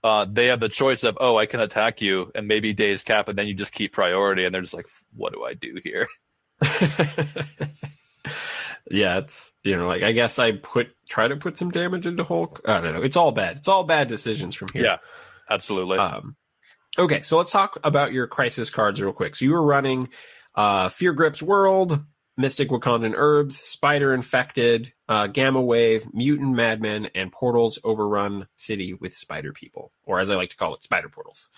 uh, 0.02 0.26
they 0.30 0.46
have 0.46 0.60
the 0.60 0.68
choice 0.68 1.04
of, 1.04 1.18
oh, 1.20 1.36
I 1.36 1.46
can 1.46 1.60
attack 1.60 2.00
you 2.00 2.30
and 2.34 2.48
maybe 2.48 2.72
daze 2.72 3.04
cap, 3.04 3.28
and 3.28 3.38
then 3.38 3.46
you 3.46 3.54
just 3.54 3.72
keep 3.72 3.92
priority, 3.92 4.44
and 4.44 4.54
they're 4.54 4.62
just 4.62 4.74
like, 4.74 4.86
what 5.14 5.32
do 5.32 5.44
I 5.44 5.54
do 5.54 5.78
here? 5.84 6.08
yeah, 8.90 9.18
it's 9.18 9.52
you 9.62 9.76
know, 9.76 9.86
like 9.86 10.02
I 10.02 10.12
guess 10.12 10.38
I 10.38 10.52
put 10.52 10.88
try 11.08 11.28
to 11.28 11.36
put 11.36 11.58
some 11.58 11.70
damage 11.70 12.06
into 12.06 12.24
Hulk. 12.24 12.62
I 12.66 12.80
don't 12.80 12.94
know. 12.94 13.02
It's 13.02 13.16
all 13.16 13.32
bad. 13.32 13.58
It's 13.58 13.68
all 13.68 13.84
bad 13.84 14.08
decisions 14.08 14.54
from 14.54 14.68
here. 14.72 14.84
Yeah, 14.84 14.96
absolutely. 15.48 15.98
Um, 15.98 16.36
okay, 16.98 17.22
so 17.22 17.36
let's 17.38 17.52
talk 17.52 17.78
about 17.84 18.12
your 18.12 18.26
crisis 18.26 18.70
cards 18.70 19.00
real 19.02 19.12
quick. 19.12 19.36
So 19.36 19.44
you 19.44 19.52
were 19.52 19.62
running 19.62 20.08
uh, 20.54 20.88
Fear 20.88 21.12
Grips 21.12 21.42
World, 21.42 22.04
Mystic 22.36 22.68
Wakandan 22.70 23.14
Herbs, 23.16 23.58
Spider 23.58 24.14
Infected, 24.14 24.92
uh, 25.08 25.26
Gamma 25.26 25.60
Wave, 25.60 26.06
Mutant 26.12 26.54
Madmen, 26.54 27.10
and 27.14 27.30
Portals 27.30 27.78
Overrun 27.84 28.48
City 28.56 28.94
with 28.94 29.14
Spider 29.14 29.52
People, 29.52 29.92
or 30.04 30.20
as 30.20 30.30
I 30.30 30.36
like 30.36 30.50
to 30.50 30.56
call 30.56 30.74
it, 30.74 30.82
Spider 30.82 31.08
Portals. 31.08 31.50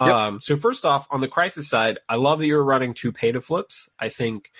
Yep. 0.00 0.10
Um, 0.10 0.40
so 0.40 0.56
first 0.56 0.86
off, 0.86 1.08
on 1.10 1.20
the 1.20 1.28
crisis 1.28 1.68
side, 1.68 1.98
I 2.08 2.16
love 2.16 2.38
that 2.38 2.46
you're 2.46 2.62
running 2.62 2.94
two 2.94 3.10
pay 3.10 3.32
to 3.32 3.40
flips. 3.40 3.90
I 3.98 4.08
think 4.10 4.50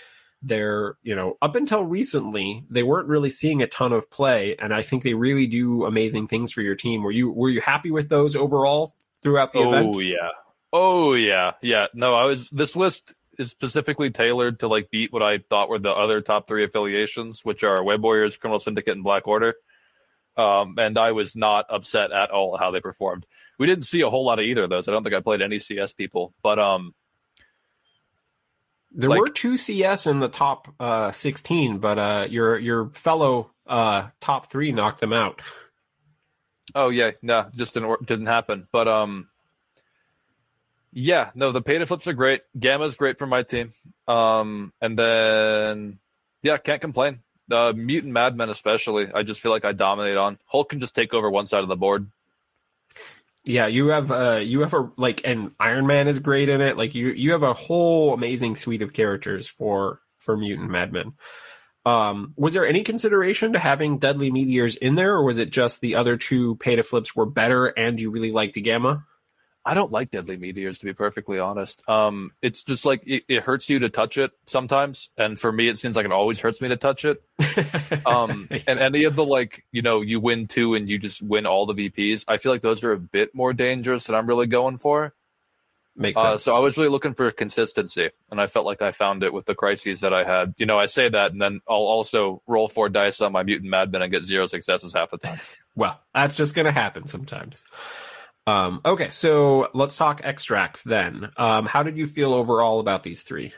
they're 0.43 0.97
you 1.03 1.15
know 1.15 1.37
up 1.43 1.57
until 1.57 1.85
recently 1.85 2.65
they 2.71 2.83
weren't 2.83 3.09
really 3.09 3.31
seeing 3.31 3.61
a 3.61 3.67
ton 3.67 3.93
of 3.93 4.09
play 4.11 4.55
and 4.61 4.73
i 4.73 4.83
think 4.83 5.03
they 5.03 5.15
really 5.15 5.47
do 5.47 5.85
amazing 5.85 6.29
things 6.29 6.53
for 6.53 6.63
your 6.63 6.77
team 6.77 7.03
were 7.03 7.11
you 7.11 7.31
were 7.31 7.49
you 7.49 7.61
happy 7.61 7.91
with 7.91 8.09
those 8.09 8.37
overall 8.37 8.95
throughout 9.21 9.53
the 9.53 9.59
oh, 9.59 9.73
event 9.73 9.97
oh 9.97 9.99
yeah 9.99 10.29
oh 10.73 11.15
yeah 11.15 11.53
yeah 11.61 11.87
no 11.93 12.15
i 12.15 12.25
was 12.25 12.49
this 12.51 12.77
list 12.77 13.15
is 13.39 13.51
specifically 13.51 14.11
tailored 14.11 14.61
to 14.61 14.69
like 14.69 14.91
beat 14.91 15.13
what 15.13 15.23
i 15.23 15.39
thought 15.39 15.69
were 15.69 15.79
the 15.79 15.91
other 15.91 16.21
top 16.21 16.47
three 16.47 16.65
affiliations 16.65 17.45
which 17.45 17.63
are 17.65 17.83
web 17.83 18.03
warriors 18.03 18.37
criminal 18.37 18.59
syndicate 18.59 18.95
and 18.95 19.05
black 19.05 19.27
order 19.27 19.55
um, 20.37 20.77
and 20.79 20.99
i 20.99 21.13
was 21.13 21.37
not 21.37 21.67
upset 21.71 22.13
at 22.13 22.31
all 22.31 22.57
how 22.57 22.71
they 22.71 22.81
performed 22.81 23.27
we 23.59 23.67
didn't 23.67 23.85
see 23.85 24.01
a 24.01 24.11
whole 24.11 24.25
lot 24.25 24.39
of 24.39 24.45
either 24.45 24.65
of 24.65 24.71
those 24.71 24.89
i 24.89 24.93
don't 24.93 25.03
think 25.03 25.15
i 25.15 25.21
played 25.21 25.43
any 25.43 25.59
cs 25.59 25.93
people 25.93 26.35
but 26.43 26.59
um 26.59 26.95
there 28.93 29.11
like, 29.11 29.21
were 29.21 29.29
two 29.29 29.57
CS 29.57 30.07
in 30.07 30.19
the 30.19 30.29
top 30.29 30.69
uh, 30.81 31.13
16, 31.13 31.79
but 31.79 31.99
uh, 31.99 32.27
your 32.31 32.59
your 32.59 32.91
fellow 32.91 33.51
uh, 33.67 34.09
top 34.21 34.51
three 34.51 34.73
knocked 34.73 35.01
them 35.01 35.13
out. 35.13 35.43
Oh 36.75 36.89
yeah, 36.89 37.13
no, 37.23 37.47
just 37.55 37.75
didn't 37.75 38.07
didn't 38.07 38.27
happen. 38.27 38.67
But 38.73 38.89
um, 38.89 39.29
yeah, 41.01 41.31
no, 41.37 41.53
the 41.53 41.63
pay 41.63 41.79
to 41.79 41.87
flips 41.87 42.09
are 42.09 42.13
great. 42.13 42.43
Gamma's 42.59 42.97
great 42.97 43.19
for 43.19 43.27
my 43.27 43.45
team. 43.45 43.73
Um, 44.09 44.73
and 44.81 44.99
then 44.99 46.01
yeah, 46.43 46.57
can't 46.57 46.81
complain. 46.81 47.21
The 47.47 47.73
mutant 47.73 48.13
madmen 48.13 48.51
especially, 48.51 49.09
I 49.15 49.23
just 49.23 49.41
feel 49.41 49.53
like 49.53 49.65
I 49.65 49.73
dominate 49.73 50.17
on. 50.17 50.39
Hulk 50.47 50.71
can 50.71 50.81
just 50.81 50.97
take 50.97 51.15
over 51.15 51.31
one 51.31 51.47
side 51.47 51.63
of 51.63 51.69
the 51.69 51.77
board. 51.77 52.11
Yeah, 53.45 53.69
you 53.69 53.89
have 53.89 54.11
uh 54.11 54.41
you 54.43 54.61
have 54.61 54.75
a 54.75 54.91
like 54.97 55.21
and 55.25 55.53
Iron 55.61 55.87
Man 55.87 56.09
is 56.09 56.19
great 56.19 56.49
in 56.49 56.61
it. 56.61 56.77
Like 56.77 56.97
you 56.97 57.11
you 57.11 57.31
have 57.31 57.45
a 57.45 57.55
whole 57.55 58.13
amazing 58.13 58.57
suite 58.57 58.83
of 58.83 58.93
characters 58.93 59.47
for 59.47 60.01
for 60.19 60.37
Mutant 60.37 60.69
Madmen. 60.69 61.15
Um, 61.87 62.35
was 62.37 62.55
there 62.55 62.67
any 62.67 62.83
consideration 62.83 63.53
to 63.53 63.61
having 63.61 63.99
Deadly 63.99 64.33
Meteors 64.33 64.75
in 64.75 64.97
there, 64.97 65.15
or 65.15 65.23
was 65.23 65.39
it 65.39 65.51
just 65.51 65.81
the 65.81 65.95
other 65.95 66.17
two 66.17 66.57
pay 66.57 66.75
to 66.75 66.83
flips 66.83 67.15
were 67.15 67.25
better 67.25 67.67
and 67.67 68.01
you 68.01 68.11
really 68.11 68.33
liked 68.33 68.61
Gamma? 68.61 69.07
I 69.69 69.75
don't 69.75 69.93
like 69.93 70.11
deadly 70.11 70.39
meteors 70.39 70.79
to 70.79 70.87
be 70.87 70.95
perfectly 70.95 71.39
honest. 71.39 71.87
Um, 71.87 72.33
it's 72.41 72.65
just 72.65 72.87
like 72.87 73.03
it, 73.07 73.25
it, 73.29 73.43
hurts 73.43 73.69
you 73.69 73.81
to 73.81 73.91
touch 73.91 74.17
it 74.17 74.31
sometimes, 74.47 75.11
and 75.19 75.39
for 75.39 75.53
me, 75.53 75.69
it 75.69 75.77
seems 75.77 75.95
like 75.95 76.07
it 76.07 76.13
always 76.13 76.39
hurts 76.39 76.63
me 76.63 76.69
to 76.69 76.77
touch 76.77 77.05
it. 77.05 77.23
Um, 78.07 78.49
and 78.67 78.79
any 78.79 79.05
of 79.05 79.15
the 79.17 79.25
like, 79.25 79.65
you 79.73 79.83
know, 79.83 80.01
you 80.01 80.21
win 80.21 80.47
two 80.47 80.75
and 80.75 80.89
you 80.89 80.99
just 80.99 81.21
win 81.21 81.45
all 81.45 81.67
the 81.67 81.75
VPs. 81.75 82.25
I 82.27 82.39
feel 82.39 82.51
like 82.51 82.63
those 82.63 82.83
are 82.83 82.93
a 82.93 82.99
bit 82.99 83.35
more 83.35 83.53
dangerous 83.53 84.05
than 84.05 84.15
I'm 84.15 84.27
really 84.27 84.47
going 84.47 84.79
for. 84.79 85.13
Makes 85.95 86.19
Uh, 86.19 86.31
sense. 86.33 86.45
so 86.45 86.57
I 86.57 86.61
was 86.61 86.77
really 86.79 86.89
looking 86.89 87.13
for 87.13 87.31
consistency, 87.31 88.11
and 88.31 88.41
I 88.41 88.47
felt 88.47 88.65
like 88.65 88.81
I 88.81 88.93
found 88.93 89.23
it 89.23 89.33
with 89.35 89.45
the 89.45 89.55
crises 89.55 90.01
that 90.01 90.15
I 90.15 90.25
had. 90.25 90.55
You 90.57 90.65
know, 90.65 90.79
I 90.79 90.87
say 90.87 91.09
that, 91.09 91.33
and 91.33 91.43
then 91.43 91.61
I'll 91.69 91.77
also 91.77 92.41
roll 92.47 92.69
four 92.69 92.89
dice 92.89 93.21
on 93.21 93.33
my 93.33 93.43
mutant 93.43 93.69
madman 93.69 94.01
and 94.01 94.13
get 94.13 94.25
zero 94.25 94.47
successes 94.47 94.95
half 94.95 95.11
the 95.11 95.19
time. 95.19 95.41
Well, 95.77 96.01
that's 96.13 96.37
just 96.37 96.57
going 96.57 96.67
to 96.67 96.73
happen 96.73 97.07
sometimes. 97.07 97.65
Um, 98.49 98.81
okay, 98.83 99.11
so 99.11 99.69
let's 99.75 99.97
talk 99.99 100.23
extracts 100.25 100.83
then. 100.83 101.31
Um, 101.37 101.67
how 101.67 101.83
did 101.83 101.99
you 101.99 102.07
feel 102.07 102.33
overall 102.33 102.81
about 102.81 103.03
these 103.03 103.23
three? 103.23 103.53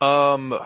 Um, 0.00 0.56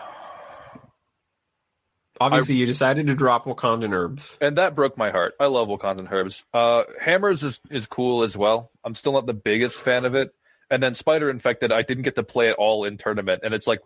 Obviously, 2.21 2.55
you 2.55 2.67
decided 2.67 3.07
to 3.07 3.15
drop 3.15 3.45
Wakandan 3.45 3.91
herbs. 3.91 4.37
and 4.39 4.57
that 4.59 4.75
broke 4.75 4.97
my 4.97 5.09
heart. 5.09 5.33
I 5.39 5.47
love 5.47 5.67
Wakandan 5.67 6.11
herbs. 6.11 6.43
Uh, 6.53 6.83
hammers 7.01 7.43
is 7.43 7.59
is 7.71 7.87
cool 7.87 8.21
as 8.21 8.37
well. 8.37 8.69
I'm 8.83 8.93
still 8.93 9.13
not 9.13 9.25
the 9.25 9.33
biggest 9.33 9.77
fan 9.77 10.05
of 10.05 10.13
it. 10.13 10.31
And 10.69 10.83
then 10.83 10.93
spider 10.93 11.31
infected, 11.31 11.71
I 11.71 11.81
didn't 11.81 12.03
get 12.03 12.15
to 12.15 12.23
play 12.23 12.49
it 12.49 12.53
all 12.53 12.85
in 12.85 12.97
tournament, 12.97 13.41
and 13.43 13.55
it's 13.55 13.65
like 13.65 13.79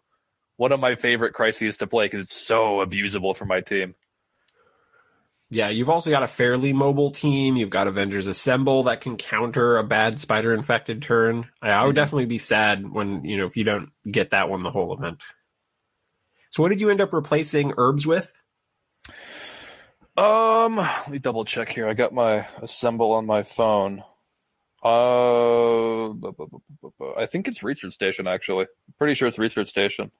one 0.57 0.73
of 0.73 0.81
my 0.81 0.95
favorite 0.95 1.33
crises 1.33 1.77
to 1.77 1.87
play 1.87 2.07
because 2.07 2.25
it's 2.25 2.35
so 2.35 2.85
abusable 2.85 3.33
for 3.37 3.45
my 3.45 3.61
team. 3.61 3.95
Yeah, 5.49 5.69
you've 5.69 5.89
also 5.89 6.09
got 6.09 6.23
a 6.23 6.27
fairly 6.27 6.73
mobile 6.73 7.11
team. 7.11 7.55
You've 7.57 7.69
got 7.69 7.87
Avengers 7.87 8.27
Assemble 8.27 8.83
that 8.83 9.01
can 9.01 9.17
counter 9.17 9.77
a 9.77 9.83
bad 9.83 10.19
spider 10.19 10.53
infected 10.53 11.03
turn. 11.03 11.47
I, 11.61 11.69
I 11.69 11.85
would 11.85 11.93
Mhm. 11.93 11.95
definitely 11.97 12.25
be 12.25 12.39
sad 12.39 12.89
when 12.89 13.23
you 13.23 13.37
know 13.37 13.45
if 13.45 13.55
you 13.55 13.63
don't 13.63 13.89
get 14.09 14.31
that 14.31 14.49
one 14.49 14.63
the 14.63 14.71
whole 14.71 14.93
event. 14.97 15.23
So, 16.49 16.63
what 16.63 16.69
did 16.69 16.81
you 16.81 16.89
end 16.89 17.01
up 17.01 17.13
replacing 17.13 17.73
herbs 17.77 18.07
with? 18.07 18.31
Um, 20.15 20.75
let 20.77 21.09
me 21.09 21.19
double 21.19 21.45
check 21.45 21.69
here. 21.69 21.87
I 21.87 21.93
got 21.93 22.13
my 22.13 22.47
assemble 22.61 23.11
on 23.13 23.25
my 23.25 23.43
phone. 23.43 24.03
Uh, 24.83 26.09
I 27.17 27.25
think 27.27 27.47
it's 27.47 27.63
research 27.63 27.93
station 27.93 28.27
actually. 28.27 28.67
Pretty 28.97 29.13
sure 29.13 29.27
it's 29.27 29.39
research 29.39 29.67
station. 29.67 30.11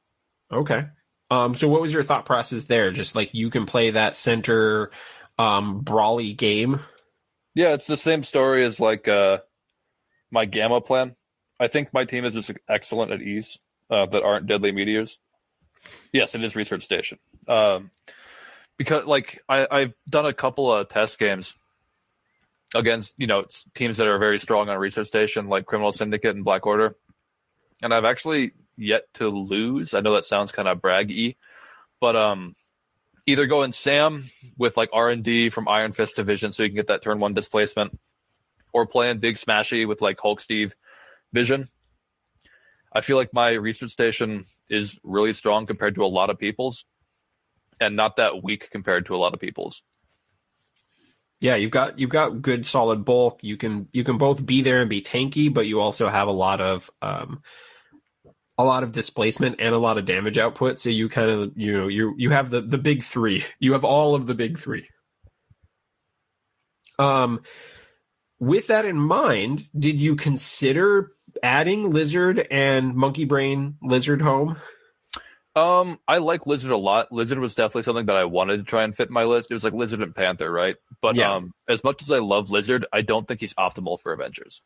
Okay. 0.52 0.86
Um, 1.34 1.56
so 1.56 1.68
what 1.68 1.82
was 1.82 1.92
your 1.92 2.04
thought 2.04 2.26
process 2.26 2.66
there? 2.66 2.92
Just 2.92 3.16
like 3.16 3.34
you 3.34 3.50
can 3.50 3.66
play 3.66 3.92
that 3.92 4.16
center 4.16 4.92
um 5.40 5.80
brawly 5.80 6.34
game. 6.34 6.80
Yeah, 7.56 7.74
it's 7.74 7.88
the 7.88 7.98
same 7.98 8.22
story 8.22 8.64
as 8.66 8.80
like 8.80 9.08
uh 9.08 9.40
my 10.32 10.46
gamma 10.46 10.80
plan. 10.80 11.16
I 11.60 11.68
think 11.68 11.94
my 11.94 12.06
team 12.06 12.26
is 12.26 12.34
just 12.34 12.52
excellent 12.70 13.12
at 13.12 13.22
ease 13.22 13.58
uh, 13.90 14.06
that 14.08 14.24
aren't 14.24 14.48
deadly 14.48 14.72
meteors. 14.72 15.18
Yes, 16.12 16.36
it 16.36 16.44
is 16.44 16.56
research 16.56 16.84
station. 16.84 17.20
Um, 17.48 17.92
because 18.78 19.06
like 19.06 19.42
I, 19.50 19.68
I've 19.70 19.94
done 20.10 20.26
a 20.26 20.34
couple 20.34 20.72
of 20.72 20.88
test 20.90 21.18
games 21.18 21.56
against 22.76 23.16
you 23.18 23.28
know 23.28 23.46
teams 23.74 23.98
that 23.98 24.08
are 24.08 24.20
very 24.20 24.40
strong 24.40 24.70
on 24.70 24.78
research 24.78 25.08
station, 25.08 25.48
like 25.48 25.66
Criminal 25.66 25.92
Syndicate 25.92 26.36
and 26.36 26.46
Black 26.46 26.66
Order, 26.68 26.96
and 27.82 27.94
I've 27.94 28.06
actually 28.06 28.52
yet 28.78 29.04
to 29.16 29.28
lose. 29.30 29.94
I 29.94 30.02
know 30.02 30.16
that 30.16 30.26
sounds 30.26 30.52
kind 30.52 30.68
of 30.68 30.80
braggy, 30.80 31.36
but 32.00 32.16
um, 32.16 32.56
either 33.26 33.46
go 33.46 33.64
in 33.64 33.72
Sam 33.72 34.30
with 34.58 34.78
like 34.78 34.90
R 34.94 35.10
and 35.10 35.24
D 35.24 35.50
from 35.50 35.68
Iron 35.68 35.92
Fist 35.92 36.16
Division, 36.16 36.52
so 36.52 36.64
you 36.64 36.70
can 36.70 36.76
get 36.76 36.88
that 36.88 37.02
turn 37.02 37.20
one 37.20 37.34
displacement, 37.34 37.98
or 38.72 38.86
play 38.86 39.10
in 39.10 39.20
Big 39.20 39.36
Smashy 39.36 39.88
with 39.88 40.02
like 40.02 40.20
Hulk 40.20 40.42
Steve 40.42 40.76
Vision. 41.32 41.70
I 42.92 43.02
feel 43.02 43.18
like 43.18 43.34
my 43.34 43.52
research 43.52 43.92
station 43.92 44.46
is 44.70 44.98
really 45.04 45.34
strong 45.34 45.66
compared 45.66 45.96
to 45.96 46.04
a 46.04 46.08
lot 46.08 46.30
of 46.30 46.38
people's, 46.38 46.86
and 47.80 47.96
not 47.96 48.18
that 48.18 48.44
weak 48.44 48.70
compared 48.72 49.08
to 49.08 49.16
a 49.16 49.18
lot 49.18 49.34
of 49.34 49.40
people's. 49.40 49.82
Yeah, 51.40 51.56
you've 51.56 51.72
got 51.72 52.00
you've 52.00 52.10
got 52.10 52.42
good 52.42 52.66
solid 52.66 53.04
bulk. 53.04 53.40
You 53.42 53.58
can 53.58 53.90
you 53.92 54.06
can 54.06 54.18
both 54.18 54.46
be 54.46 54.62
there 54.62 54.80
and 54.80 54.90
be 54.90 55.02
tanky, 55.02 55.54
but 55.54 55.68
you 55.68 55.82
also 55.82 56.08
have 56.08 56.30
a 56.30 56.32
lot 56.32 56.62
of 56.62 56.90
um 57.02 57.42
a 58.58 58.64
lot 58.64 58.84
of 58.84 58.92
displacement 58.92 59.56
and 59.60 59.74
a 59.74 59.80
lot 59.80 59.98
of 59.98 60.06
damage 60.06 60.38
output. 60.38 60.80
So 60.80 60.90
you 60.90 61.10
kind 61.10 61.30
of 61.30 61.52
you 61.56 61.74
know 61.74 61.88
you 61.88 62.14
you 62.18 62.30
have 62.32 62.50
the 62.50 62.62
the 62.62 62.78
big 62.78 63.04
three. 63.04 63.44
You 63.60 63.74
have 63.74 63.84
all 63.84 64.16
of 64.16 64.26
the 64.28 64.36
big 64.36 64.58
three. 64.60 64.88
Um, 67.00 67.42
with 68.40 68.68
that 68.68 68.86
in 68.86 68.98
mind, 68.98 69.68
did 69.78 70.00
you 70.00 70.16
consider 70.16 71.12
adding 71.42 71.90
lizard 71.90 72.46
and 72.52 72.94
monkey 72.96 73.26
brain 73.26 73.78
lizard 73.82 74.22
home? 74.22 74.58
Um, 75.56 76.00
I 76.08 76.18
like 76.18 76.48
Lizard 76.48 76.72
a 76.72 76.78
lot. 76.78 77.12
Lizard 77.12 77.38
was 77.38 77.54
definitely 77.54 77.84
something 77.84 78.08
that 78.08 78.16
I 78.18 78.26
wanted 78.26 78.58
to 78.58 78.64
try 78.64 78.84
and 78.84 78.96
fit 78.96 79.12
my 79.12 79.24
list. 79.24 79.52
It 79.52 79.54
was 79.54 79.64
like 79.64 79.74
Lizard 79.74 80.02
and 80.02 80.16
Panther, 80.16 80.52
right? 80.52 80.76
But 81.00 81.16
Yeah. 81.16 81.32
um, 81.36 81.54
as 81.70 81.84
much 81.84 82.02
as 82.02 82.10
I 82.10 82.18
love 82.18 82.50
Lizard, 82.50 82.88
I 82.92 83.02
don't 83.02 83.28
think 83.28 83.40
he's 83.40 83.54
optimal 83.54 84.00
for 84.00 84.14
Avengers. 84.14 84.64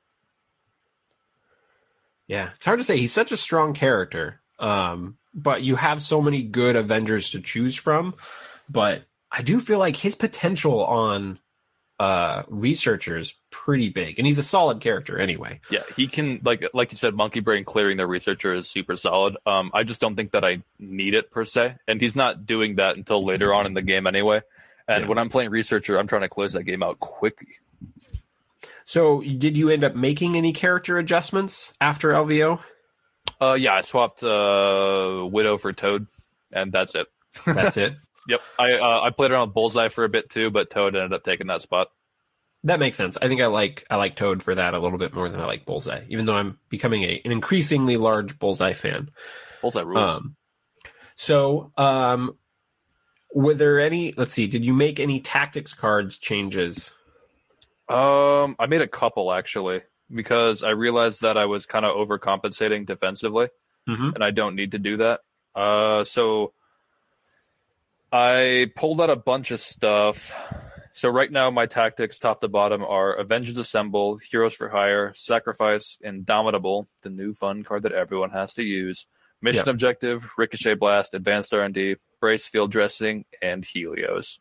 Yeah, 2.28 2.50
it's 2.56 2.66
hard 2.66 2.80
to 2.80 2.84
say. 2.86 2.98
He's 2.98 3.14
such 3.14 3.32
a 3.32 3.38
strong 3.38 3.74
character. 3.74 4.42
Um, 4.60 5.18
but 5.34 5.62
you 5.62 5.76
have 5.76 6.02
so 6.02 6.22
many 6.22 6.42
good 6.44 6.76
Avengers 6.76 7.32
to 7.32 7.40
choose 7.42 7.76
from. 7.76 8.16
But 8.70 9.04
I 9.32 9.42
do 9.44 9.60
feel 9.60 9.80
like 9.80 9.96
his 9.96 10.16
potential 10.16 10.84
on 10.86 11.40
uh 12.00 12.44
researchers 12.48 13.34
pretty 13.50 13.90
big. 13.90 14.20
And 14.20 14.28
he's 14.28 14.38
a 14.38 14.44
solid 14.44 14.82
character 14.82 15.18
anyway. 15.18 15.62
Yeah, 15.72 15.82
he 15.96 16.08
can 16.08 16.42
like 16.44 16.64
like 16.74 16.92
you 16.92 16.98
said, 16.98 17.16
Monkey 17.16 17.40
Brain 17.40 17.64
clearing 17.66 17.98
the 17.98 18.06
researcher 18.06 18.54
is 18.54 18.70
super 18.70 18.96
solid. 18.98 19.36
Um, 19.48 19.72
I 19.74 19.84
just 19.84 20.00
don't 20.02 20.16
think 20.16 20.32
that 20.34 20.44
I 20.46 20.62
need 20.78 21.16
it 21.16 21.32
per 21.32 21.44
se, 21.46 21.76
and 21.88 22.00
he's 22.00 22.16
not 22.16 22.46
doing 22.46 22.76
that 22.76 22.98
until 22.98 23.26
later 23.26 23.54
on 23.54 23.66
in 23.66 23.74
the 23.74 23.82
game 23.82 24.06
anyway. 24.06 24.42
And 24.88 25.04
Yeah. 25.04 25.10
when 25.10 25.18
I'm 25.18 25.30
playing 25.30 25.50
researcher, 25.50 25.98
I'm 25.98 26.08
trying 26.08 26.22
to 26.22 26.30
close 26.30 26.54
that 26.54 26.64
game 26.64 26.84
out 26.84 27.00
quickly. 27.00 27.56
So 28.88 29.22
did 29.22 29.58
you 29.58 29.70
end 29.70 29.84
up 29.84 29.96
making 29.96 30.38
any 30.38 30.54
character 30.54 30.98
adjustments 30.98 31.74
after 31.82 32.14
LVO? 32.14 32.62
Uh, 33.40 33.54
yeah, 33.54 33.74
I 33.74 33.82
swapped 33.82 34.24
uh 34.24 35.28
Widow 35.30 35.58
for 35.58 35.74
Toad, 35.74 36.08
and 36.54 36.72
that's 36.72 36.96
it. 36.96 37.08
That's 37.46 37.78
it. 37.78 37.94
Yep, 38.30 38.42
I 38.58 38.74
uh, 38.74 39.02
I 39.04 39.10
played 39.12 39.30
around 39.32 39.50
with 39.50 39.54
Bullseye 39.54 39.90
for 39.90 40.06
a 40.06 40.10
bit 40.10 40.30
too, 40.30 40.50
but 40.50 40.72
Toad 40.72 40.96
ended 40.96 41.14
up 41.14 41.24
taking 41.24 41.48
that 41.48 41.62
spot. 41.62 41.90
That 42.64 42.80
makes 42.80 42.98
sense. 42.98 43.18
I 43.22 43.28
think 43.28 43.42
I 43.42 43.48
like 43.48 43.86
I 43.90 43.98
like 43.98 44.16
Toad 44.16 44.42
for 44.42 44.56
that 44.56 44.74
a 44.74 44.80
little 44.80 44.98
bit 44.98 45.14
more 45.14 45.30
than 45.30 45.42
I 45.42 45.46
like 45.46 45.66
Bullseye, 45.66 46.06
even 46.10 46.26
though 46.26 46.36
I'm 46.36 46.58
becoming 46.70 47.04
a, 47.04 47.22
an 47.26 47.32
increasingly 47.32 47.98
large 47.98 48.40
Bullseye 48.40 48.74
fan. 48.74 49.10
Bullseye 49.62 49.82
rules. 49.82 50.16
Um, 50.16 50.36
so, 51.16 51.72
um, 51.78 52.38
were 53.36 53.54
there 53.54 53.80
any? 53.80 54.14
Let's 54.14 54.34
see. 54.34 54.48
Did 54.48 54.66
you 54.66 54.74
make 54.74 55.00
any 55.00 55.20
tactics 55.20 55.74
cards 55.74 56.18
changes? 56.18 56.97
Um, 57.90 58.56
I 58.60 58.66
made 58.68 58.82
a 58.82 58.88
couple 58.88 59.32
actually 59.32 59.82
because 60.14 60.64
I 60.64 60.72
realized 60.72 61.22
that 61.22 61.38
I 61.38 61.46
was 61.46 61.66
kind 61.66 61.86
of 61.86 61.96
overcompensating 61.96 62.86
defensively, 62.86 63.50
Mhm. 63.88 64.16
and 64.16 64.24
I 64.24 64.32
don't 64.32 64.56
need 64.56 64.72
to 64.72 64.80
do 64.80 64.98
that. 64.98 65.22
Uh, 65.56 66.04
so 66.04 66.54
I 68.12 68.72
pulled 68.76 69.02
out 69.02 69.10
a 69.10 69.16
bunch 69.16 69.52
of 69.52 69.60
stuff. 69.60 70.32
So 70.94 71.10
right 71.10 71.32
now, 71.32 71.52
my 71.52 71.66
tactics, 71.66 72.18
top 72.18 72.42
to 72.42 72.48
bottom, 72.48 72.84
are 72.84 73.14
Avengers 73.14 73.58
Assemble, 73.58 74.18
Heroes 74.18 74.54
for 74.56 74.70
Hire, 74.70 75.14
Sacrifice, 75.16 75.98
Indomitable, 76.02 76.88
the 77.04 77.10
new 77.10 77.34
fun 77.34 77.64
card 77.64 77.84
that 77.84 77.92
everyone 77.92 78.32
has 78.32 78.54
to 78.56 78.64
use, 78.64 79.06
Mission 79.42 79.60
Yep. 79.60 79.68
Objective, 79.68 80.32
Ricochet 80.38 80.74
Blast, 80.76 81.14
Advanced 81.14 81.54
R&D, 81.54 81.98
Brace 82.20 82.48
Field 82.48 82.72
Dressing, 82.72 83.26
and 83.42 83.64
Helios. 83.64 84.40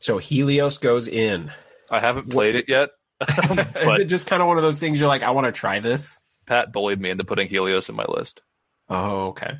So 0.00 0.18
Helios 0.18 0.78
goes 0.78 1.06
in. 1.08 1.52
I 1.90 2.00
haven't 2.00 2.30
played 2.30 2.56
it 2.56 2.66
yet, 2.68 2.90
Is 3.28 4.00
it 4.00 4.04
just 4.06 4.26
kind 4.26 4.40
of 4.40 4.48
one 4.48 4.56
of 4.56 4.62
those 4.62 4.78
things 4.80 4.98
you're 4.98 5.08
like, 5.08 5.22
I 5.22 5.30
want 5.30 5.46
to 5.46 5.52
try 5.52 5.80
this? 5.80 6.18
Pat 6.46 6.72
bullied 6.72 7.00
me 7.00 7.10
into 7.10 7.24
putting 7.24 7.48
Helios 7.48 7.88
in 7.88 7.94
my 7.94 8.06
list. 8.08 8.40
Oh, 8.88 9.28
okay. 9.28 9.58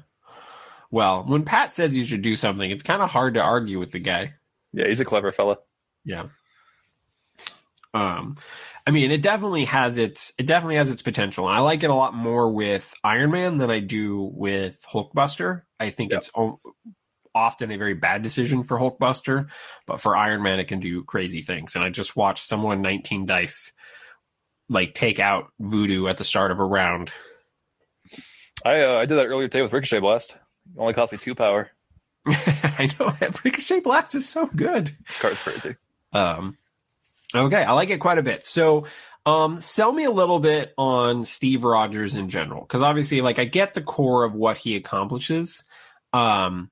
Well, 0.90 1.24
when 1.26 1.44
Pat 1.44 1.74
says 1.74 1.96
you 1.96 2.04
should 2.04 2.22
do 2.22 2.36
something, 2.36 2.70
it's 2.70 2.82
kind 2.82 3.02
of 3.02 3.10
hard 3.10 3.34
to 3.34 3.40
argue 3.40 3.78
with 3.78 3.92
the 3.92 3.98
guy. 4.00 4.34
Yeah, 4.72 4.88
he's 4.88 5.00
a 5.00 5.04
clever 5.04 5.30
fella. 5.30 5.58
Yeah. 6.04 6.28
Um, 7.92 8.36
I 8.86 8.92
mean, 8.92 9.10
it 9.10 9.20
definitely 9.22 9.64
has 9.66 9.98
its 9.98 10.32
it 10.38 10.46
definitely 10.46 10.76
has 10.76 10.90
its 10.90 11.02
potential, 11.02 11.48
and 11.48 11.56
I 11.56 11.60
like 11.60 11.82
it 11.82 11.90
a 11.90 11.94
lot 11.94 12.14
more 12.14 12.50
with 12.50 12.92
Iron 13.02 13.32
Man 13.32 13.58
than 13.58 13.70
I 13.70 13.80
do 13.80 14.30
with 14.32 14.82
Hulkbuster. 14.90 15.62
I 15.78 15.90
think 15.90 16.12
Yeah. 16.12 16.18
it's 16.18 16.30
often 17.34 17.70
a 17.70 17.76
very 17.76 17.94
bad 17.94 18.22
decision 18.22 18.62
for 18.62 18.78
Hulkbuster, 18.78 19.48
but 19.86 20.00
for 20.00 20.16
Iron 20.16 20.42
Man, 20.42 20.60
it 20.60 20.68
can 20.68 20.80
do 20.80 21.04
crazy 21.04 21.42
things. 21.42 21.74
And 21.74 21.84
I 21.84 21.90
just 21.90 22.16
watched 22.16 22.44
someone 22.44 22.82
19 22.82 23.26
dice 23.26 23.72
like 24.68 24.94
take 24.94 25.18
out 25.18 25.52
Voodoo 25.58 26.06
at 26.06 26.16
the 26.16 26.24
start 26.24 26.52
of 26.52 26.60
a 26.60 26.64
round. 26.64 27.12
I 28.64 28.82
uh, 28.82 28.94
I 28.94 29.06
did 29.06 29.16
that 29.16 29.26
earlier 29.26 29.48
today 29.48 29.62
with 29.62 29.72
Ricochet 29.72 29.98
Blast. 29.98 30.30
It 30.30 30.78
only 30.78 30.94
cost 30.94 31.12
me 31.12 31.18
two 31.18 31.34
power. 31.34 31.70
I 32.26 32.88
know 32.98 33.10
that 33.20 33.44
Ricochet 33.44 33.80
Blast 33.80 34.14
is 34.14 34.28
so 34.28 34.46
good. 34.46 34.96
Card's 35.18 35.38
crazy. 35.40 35.76
Um, 36.12 36.56
okay, 37.34 37.64
I 37.64 37.72
like 37.72 37.90
it 37.90 38.00
quite 38.00 38.18
a 38.18 38.22
bit. 38.22 38.46
So, 38.46 38.86
um, 39.26 39.60
sell 39.60 39.92
me 39.92 40.04
a 40.04 40.10
little 40.10 40.40
bit 40.40 40.74
on 40.76 41.24
Steve 41.24 41.64
Rogers 41.64 42.14
in 42.14 42.28
general, 42.28 42.62
because 42.62 42.82
obviously, 42.82 43.20
like, 43.20 43.38
I 43.38 43.44
get 43.44 43.74
the 43.74 43.82
core 43.82 44.24
of 44.24 44.34
what 44.34 44.58
he 44.58 44.76
accomplishes, 44.76 45.64
um, 46.12 46.70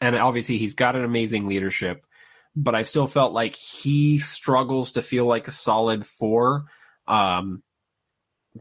and 0.00 0.16
obviously 0.16 0.58
he's 0.58 0.74
got 0.74 0.96
an 0.96 1.04
amazing 1.04 1.46
leadership, 1.46 2.06
but 2.56 2.74
I 2.74 2.82
still 2.84 3.06
felt 3.06 3.32
like 3.32 3.56
he 3.56 4.18
struggles 4.18 4.92
to 4.92 5.02
feel 5.02 5.26
like 5.26 5.48
a 5.48 5.52
solid 5.52 6.06
four. 6.06 6.64
Um, 7.06 7.62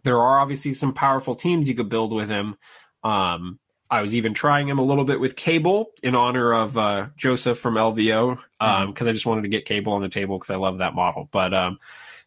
there 0.04 0.20
are 0.20 0.40
obviously 0.40 0.74
some 0.74 0.94
powerful 0.94 1.36
teams 1.36 1.68
you 1.68 1.76
could 1.76 1.90
build 1.90 2.14
with 2.14 2.30
him. 2.30 2.58
Um, 3.04 3.60
I 3.92 4.02
was 4.02 4.14
even 4.14 4.34
trying 4.34 4.68
him 4.68 4.78
a 4.78 4.84
little 4.84 5.04
bit 5.04 5.20
with 5.20 5.36
Cable 5.36 5.92
in 6.04 6.14
honor 6.14 6.54
of 6.54 6.78
uh, 6.78 7.08
Joseph 7.16 7.58
from 7.58 7.74
LVO 7.74 8.36
because 8.36 8.44
um, 8.60 8.94
mm-hmm. 8.94 9.08
I 9.08 9.14
just 9.14 9.26
wanted 9.26 9.44
to 9.44 9.50
get 9.50 9.66
Cable 9.66 9.94
on 9.94 10.04
the 10.04 10.10
table 10.10 10.38
because 10.38 10.52
I 10.52 10.58
love 10.58 10.78
that 10.78 10.94
model. 10.94 11.28
But 11.32 11.56
um, 11.56 11.80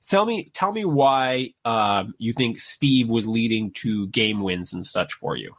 tell 0.02 0.26
me, 0.26 0.50
tell 0.54 0.72
me 0.72 0.84
why 0.84 1.54
um, 1.64 2.14
you 2.18 2.32
think 2.32 2.58
Steve 2.58 3.08
was 3.08 3.28
leading 3.28 3.70
to 3.74 4.08
game 4.08 4.40
wins 4.40 4.72
and 4.72 4.84
such 4.84 5.12
for 5.12 5.36
you. 5.36 5.54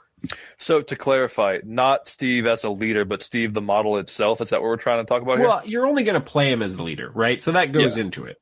So 0.57 0.81
to 0.81 0.95
clarify, 0.95 1.59
not 1.63 2.07
Steve 2.07 2.45
as 2.45 2.63
a 2.63 2.69
leader, 2.69 3.05
but 3.05 3.21
Steve 3.21 3.53
the 3.53 3.61
model 3.61 3.97
itself. 3.97 4.41
Is 4.41 4.49
that 4.49 4.61
what 4.61 4.67
we're 4.67 4.77
trying 4.77 5.03
to 5.03 5.07
talk 5.07 5.21
about 5.21 5.39
here? 5.39 5.47
Well, 5.47 5.61
you're 5.65 5.85
only 5.85 6.03
going 6.03 6.15
to 6.15 6.21
play 6.21 6.51
him 6.51 6.61
as 6.61 6.77
the 6.77 6.83
leader, 6.83 7.11
right? 7.13 7.41
So 7.41 7.51
that 7.53 7.71
goes 7.71 7.97
yeah. 7.97 8.03
into 8.03 8.25
it. 8.25 8.37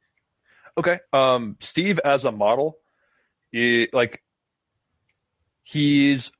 Okay. 0.77 0.99
Um, 1.11 1.57
Steve 1.59 1.99
as 1.99 2.25
a 2.25 2.31
model, 2.31 2.77
he, 3.51 3.89
like 3.91 4.21
he's 5.63 6.31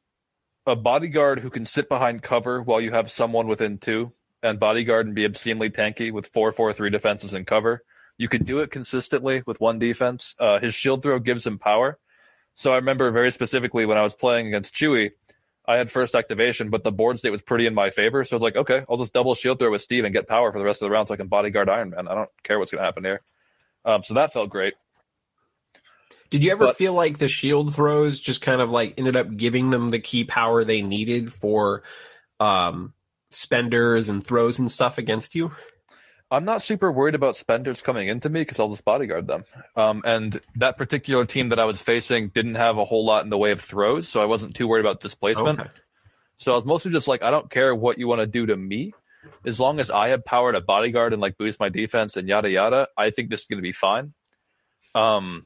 a 0.66 0.76
bodyguard 0.76 1.40
who 1.40 1.50
can 1.50 1.66
sit 1.66 1.90
behind 1.90 2.22
cover 2.22 2.62
while 2.62 2.80
you 2.80 2.92
have 2.92 3.12
someone 3.12 3.48
within 3.48 3.78
two, 3.78 4.14
and 4.44 4.60
bodyguard 4.60 5.06
and 5.06 5.16
be 5.16 5.26
obscenely 5.26 5.70
tanky 5.70 6.12
with 6.12 6.28
four 6.28 6.52
four 6.52 6.74
three 6.74 6.90
defenses 6.90 7.34
and 7.34 7.46
cover. 7.46 7.84
You 8.18 8.30
can 8.30 8.44
do 8.44 8.60
it 8.60 8.72
consistently 8.72 9.44
with 9.46 9.60
one 9.60 9.80
defense. 9.80 10.36
Uh, 10.40 10.60
his 10.60 10.76
shield 10.76 11.02
throw 11.02 11.20
gives 11.20 11.46
him 11.46 11.58
power. 11.58 11.98
So 12.54 12.72
I 12.72 12.76
remember 12.76 13.10
very 13.12 13.32
specifically 13.32 13.86
when 13.86 13.98
I 13.98 14.04
was 14.04 14.16
playing 14.16 14.48
against 14.48 14.76
Chewy, 14.76 15.12
I 15.72 15.78
had 15.78 15.90
first 15.90 16.16
activation, 16.16 16.70
but 16.70 16.84
the 16.84 16.92
board 16.92 17.18
state 17.18 17.30
was 17.30 17.42
pretty 17.42 17.66
in 17.66 17.74
my 17.74 17.92
favor. 17.92 18.26
So 18.26 18.36
I 18.36 18.36
was 18.36 18.44
like, 18.44 18.58
okay, 18.58 18.84
I'll 18.90 18.98
just 18.98 19.14
double 19.14 19.36
shield 19.36 19.58
throw 19.58 19.72
with 19.72 19.82
Steve 19.82 20.04
and 20.04 20.14
get 20.14 20.28
power 20.28 20.52
for 20.52 20.60
the 20.60 20.66
rest 20.66 20.82
of 20.82 20.88
the 20.88 20.92
round 20.92 21.08
so 21.08 21.14
I 21.14 21.18
can 21.18 21.28
bodyguard 21.28 21.70
Iron 21.70 21.92
Man. 21.92 22.10
I 22.10 22.14
don't 22.14 22.30
care 22.44 22.60
what's 22.60 22.72
going 22.72 22.82
to 22.82 22.86
happen 22.86 23.06
here. 23.06 23.22
Um, 23.86 24.04
so 24.04 24.16
that 24.16 24.34
felt 24.34 24.50
great. 24.50 24.74
Did 26.30 26.44
you 26.44 26.52
ever 26.52 26.68
but, 26.68 26.76
feel 26.76 26.94
like 26.94 27.20
the 27.20 27.30
shield 27.30 27.74
throws 27.74 28.20
just 28.20 28.42
kind 28.42 28.60
of 28.60 28.70
like 28.70 28.96
ended 28.98 29.16
up 29.16 29.38
giving 29.38 29.70
them 29.70 29.92
the 29.92 30.00
key 30.00 30.26
power 30.26 30.66
they 30.66 30.82
needed 30.82 31.32
for 31.32 31.84
um, 32.42 32.94
spenders 33.30 34.10
and 34.10 34.26
throws 34.26 34.60
and 34.60 34.70
stuff 34.70 34.98
against 34.98 35.36
you? 35.36 35.54
I'm 36.32 36.46
not 36.46 36.62
super 36.62 36.90
worried 36.90 37.14
about 37.14 37.36
spenders 37.36 37.82
coming 37.82 38.08
into 38.08 38.30
me 38.30 38.40
because 38.42 38.58
I'll 38.58 38.70
just 38.70 38.86
bodyguard 38.86 39.28
them. 39.28 39.44
Um, 39.76 40.02
and 40.06 40.40
that 40.56 40.78
particular 40.78 41.26
team 41.26 41.50
that 41.50 41.60
I 41.60 41.66
was 41.66 41.82
facing 41.82 42.30
didn't 42.30 42.56
have 42.56 42.78
a 42.78 42.86
whole 42.86 43.06
lot 43.06 43.26
in 43.26 43.30
the 43.30 43.38
way 43.38 43.52
of 43.52 43.60
throws, 43.60 44.08
so 44.08 44.22
I 44.22 44.26
wasn't 44.26 44.56
too 44.56 44.66
worried 44.66 44.80
about 44.80 45.02
displacement. 45.02 45.60
Okay. 45.60 45.70
So 46.38 46.54
I 46.54 46.56
was 46.56 46.64
mostly 46.64 46.92
just 46.92 47.10
like, 47.10 47.22
I 47.22 47.32
don't 47.32 47.52
care 47.52 47.76
what 47.76 47.98
you 47.98 48.08
want 48.08 48.22
to 48.22 48.28
do 48.28 48.46
to 48.46 48.56
me, 48.56 48.94
as 49.46 49.60
long 49.60 49.80
as 49.82 49.92
I 49.92 50.10
have 50.10 50.24
power 50.24 50.54
to 50.54 50.62
bodyguard 50.62 51.12
and 51.12 51.22
like 51.22 51.38
boost 51.38 51.60
my 51.60 51.70
defense 51.70 52.16
and 52.16 52.28
yada 52.30 52.50
yada. 52.50 52.88
I 52.98 53.12
think 53.12 53.30
this 53.30 53.42
is 53.42 53.48
going 53.48 53.60
to 53.60 53.62
be 53.62 53.74
fine. 53.74 54.14
Um, 54.96 55.46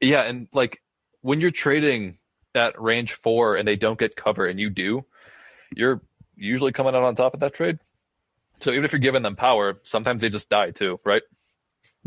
yeah, 0.00 0.22
and 0.22 0.46
like 0.52 0.82
when 1.22 1.40
you're 1.40 1.50
trading 1.50 2.18
at 2.54 2.80
range 2.80 3.14
four 3.14 3.56
and 3.56 3.66
they 3.66 3.76
don't 3.76 3.98
get 3.98 4.14
cover 4.14 4.46
and 4.46 4.60
you 4.60 4.68
do, 4.68 5.06
you're 5.74 6.02
usually 6.36 6.72
coming 6.72 6.94
out 6.94 7.02
on 7.02 7.16
top 7.16 7.34
of 7.34 7.40
that 7.40 7.54
trade. 7.54 7.78
So 8.60 8.70
even 8.70 8.84
if 8.84 8.92
you're 8.92 8.98
giving 8.98 9.22
them 9.22 9.36
power, 9.36 9.80
sometimes 9.82 10.22
they 10.22 10.28
just 10.28 10.48
die 10.48 10.70
too, 10.70 10.98
right? 11.04 11.22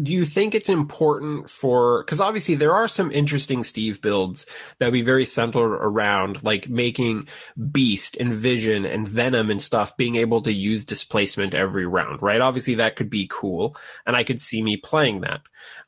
do 0.02 0.12
you 0.12 0.26
think 0.26 0.56
it's 0.56 0.70
important 0.70 1.50
for 1.50 2.04
because 2.04 2.22
obviously 2.22 2.56
there 2.56 2.74
are 2.74 2.88
some 2.88 3.12
interesting 3.12 3.64
steve 3.64 4.02
builds 4.02 4.46
that 4.80 4.94
be 4.94 5.02
very 5.02 5.26
centered 5.26 5.76
around 5.76 6.44
like 6.44 6.70
making 6.70 7.28
beast 7.72 8.16
and 8.18 8.34
vision 8.34 8.86
and 8.86 9.08
venom 9.08 9.50
and 9.50 9.62
stuff 9.62 9.98
being 9.98 10.16
able 10.16 10.42
to 10.42 10.54
use 10.54 10.86
displacement 10.86 11.54
every 11.54 11.86
round 11.86 12.22
right 12.22 12.42
obviously 12.42 12.76
that 12.76 12.96
could 12.96 13.10
be 13.10 13.28
cool 13.30 13.76
and 14.06 14.16
i 14.16 14.24
could 14.24 14.40
see 14.40 14.62
me 14.62 14.78
playing 14.78 15.22
that 15.22 15.42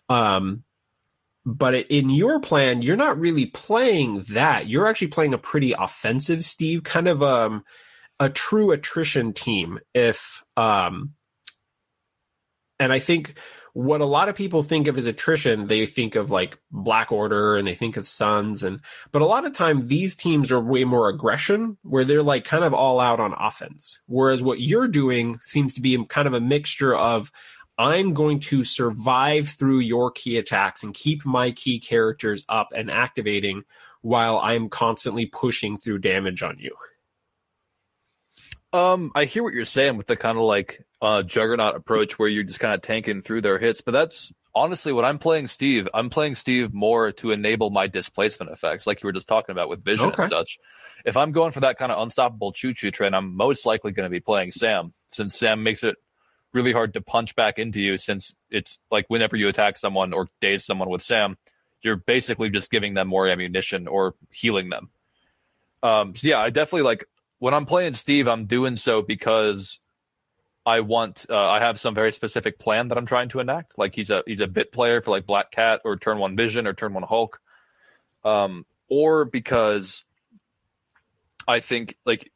um 0.10 0.64
but 1.44 1.74
in 1.74 2.12
your 2.12 2.40
plan, 2.40 2.84
you're 2.84 2.96
not 2.96 3.20
really 3.20 3.48
playing 3.48 4.26
that. 4.30 4.68
You're 4.68 4.86
actually 4.86 5.08
playing 5.08 5.34
a 5.34 5.40
pretty 5.40 5.74
offensive 5.74 6.46
Steve, 6.46 6.84
kind 6.84 7.08
of 7.08 7.24
um, 7.24 7.64
a 8.22 8.30
true 8.30 8.72
attrition 8.72 9.34
team. 9.34 9.80
If 9.96 10.44
um, 10.56 11.16
and 12.80 12.94
I 12.94 13.00
think 13.00 13.40
what 13.74 14.00
a 14.00 14.06
lot 14.06 14.30
of 14.30 14.36
people 14.36 14.62
think 14.64 14.88
of 14.88 14.98
as 14.98 15.08
attrition, 15.08 15.68
they 15.68 15.86
think 15.88 16.16
of 16.16 16.30
like 16.30 16.60
Black 16.72 17.12
Order 17.12 17.58
and 17.58 17.68
they 17.68 17.74
think 17.74 17.98
of 17.98 18.08
Suns 18.08 18.64
and 18.64 18.80
but 19.12 19.24
a 19.24 19.26
lot 19.26 19.46
of 19.46 19.54
time 19.54 19.88
these 19.88 20.16
teams 20.16 20.52
are 20.52 20.60
way 20.60 20.84
more 20.84 21.10
aggression 21.10 21.78
where 21.82 22.04
they're 22.04 22.22
like 22.22 22.46
kind 22.46 22.64
of 22.64 22.76
all 22.76 23.00
out 23.00 23.20
on 23.20 23.34
offense. 23.34 24.00
Whereas 24.06 24.44
what 24.44 24.62
you're 24.62 24.88
doing 24.88 25.40
seems 25.42 25.74
to 25.74 25.82
be 25.82 26.06
kind 26.06 26.28
of 26.28 26.36
a 26.36 26.40
mixture 26.40 26.96
of 26.96 27.32
I'm 27.80 28.14
going 28.14 28.40
to 28.42 28.64
survive 28.64 29.50
through 29.50 29.80
your 29.80 30.12
key 30.12 30.38
attacks 30.38 30.84
and 30.84 30.94
keep 30.94 31.26
my 31.26 31.52
key 31.52 31.80
characters 31.80 32.46
up 32.48 32.68
and 32.76 32.92
activating 32.92 33.64
while 34.02 34.38
I'm 34.38 34.70
constantly 34.70 35.26
pushing 35.26 35.80
through 35.80 36.00
damage 36.00 36.44
on 36.44 36.60
you. 36.60 36.76
Um, 38.74 39.12
I 39.16 39.26
hear 39.26 39.44
what 39.44 39.54
you're 39.54 39.66
saying 39.66 39.98
with 39.98 40.08
the 40.08 40.16
kind 40.16 40.38
of 40.38 40.44
like 40.46 40.86
uh, 41.02 41.24
juggernaut 41.24 41.76
approach 41.76 42.18
where 42.18 42.30
you're 42.30 42.44
just 42.44 42.60
kind 42.60 42.74
of 42.74 42.82
tanking 42.82 43.22
through 43.22 43.42
their 43.42 43.60
hits, 43.60 43.82
but 43.82 43.92
that's 43.92 44.32
honestly 44.56 44.94
when 44.94 45.06
I'm 45.06 45.20
playing 45.20 45.48
Steve, 45.48 45.88
I'm 45.94 46.10
playing 46.10 46.36
Steve 46.36 46.74
more 46.74 47.12
to 47.14 47.32
enable 47.32 47.70
my 47.70 47.88
displacement 47.88 48.52
effects, 48.52 48.88
like 48.88 49.04
you 49.04 49.08
were 49.08 49.14
just 49.14 49.28
talking 49.28 49.52
about 49.52 49.70
with 49.70 49.84
vision 49.84 50.10
okay. 50.10 50.24
and 50.24 50.30
such. 50.30 50.58
If 51.04 51.18
I'm 51.18 51.32
going 51.32 51.52
for 51.52 51.62
that 51.62 51.78
kind 51.78 51.92
of 51.92 52.02
unstoppable 52.02 52.54
choo 52.54 52.74
choo 52.74 52.92
train, 52.92 53.14
I'm 53.14 53.36
most 53.36 53.66
likely 53.66 53.92
going 53.92 54.06
to 54.06 54.10
be 54.10 54.20
playing 54.20 54.52
Sam, 54.52 54.94
since 55.10 55.38
Sam 55.38 55.64
makes 55.64 55.84
it 55.84 55.96
really 56.54 56.72
hard 56.74 56.94
to 56.94 57.02
punch 57.02 57.36
back 57.36 57.60
into 57.60 57.80
you 57.80 57.98
since 57.98 58.34
it's 58.50 58.78
like 58.90 59.06
whenever 59.08 59.36
you 59.36 59.48
attack 59.48 59.78
someone 59.78 60.14
or 60.14 60.28
daze 60.40 60.66
someone 60.66 60.90
with 60.90 61.02
Sam, 61.02 61.38
you're 61.82 61.96
basically 61.96 62.50
just 62.50 62.70
giving 62.70 62.94
them 62.94 63.08
more 63.08 63.28
ammunition 63.28 63.88
or 63.88 64.16
healing 64.32 64.70
them. 64.70 64.90
Um, 65.84 66.16
so 66.16 66.28
yeah, 66.28 66.40
I 66.40 66.50
definitely 66.50 66.84
like 66.84 67.06
when 67.42 67.56
I'm 67.56 67.66
playing 67.66 67.94
Steve, 67.94 68.28
I'm 68.28 68.46
doing 68.46 68.76
so 68.76 69.02
because 69.02 69.80
I 70.64 70.82
want 70.82 71.26
uh, 71.28 71.50
I 71.50 71.60
have 71.60 71.80
some 71.80 71.96
very 71.96 72.12
specific 72.12 72.60
plan 72.60 72.90
that 72.90 73.00
I'm 73.00 73.08
trying 73.08 73.30
to 73.30 73.40
enact. 73.40 73.80
Like 73.80 73.96
he's 73.96 74.12
a 74.12 74.22
he's 74.28 74.42
a 74.42 74.48
bit 74.48 74.72
player 74.72 75.02
for 75.02 75.10
like 75.10 75.26
Black 75.26 75.50
Cat 75.50 75.82
or 75.84 75.98
Turn 75.98 76.20
One 76.20 76.36
Vision 76.36 76.68
or 76.68 76.74
Turn 76.74 76.94
One 76.94 77.02
Hulk, 77.02 77.42
um, 78.24 78.64
or 78.90 79.26
because 79.26 80.06
I 81.48 81.62
think 81.62 81.98
like 82.06 82.32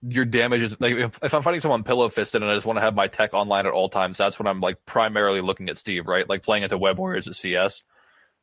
your 0.00 0.24
damage 0.24 0.62
is 0.62 0.80
like 0.80 0.94
if, 0.94 1.18
if 1.22 1.34
I'm 1.34 1.42
fighting 1.42 1.60
someone 1.60 1.84
pillow 1.84 2.08
fisted 2.08 2.40
and 2.40 2.50
I 2.50 2.54
just 2.54 2.64
want 2.64 2.78
to 2.78 2.82
have 2.82 2.94
my 2.94 3.08
tech 3.08 3.34
online 3.34 3.66
at 3.66 3.72
all 3.74 3.90
times, 3.90 4.16
that's 4.16 4.38
when 4.38 4.46
I'm 4.46 4.60
like 4.60 4.78
primarily 4.86 5.42
looking 5.42 5.68
at 5.68 5.76
Steve, 5.76 6.06
right? 6.06 6.26
Like 6.26 6.42
playing 6.42 6.62
into 6.62 6.78
Web 6.78 6.98
Warriors 6.98 7.28
at 7.28 7.34
CS. 7.34 7.82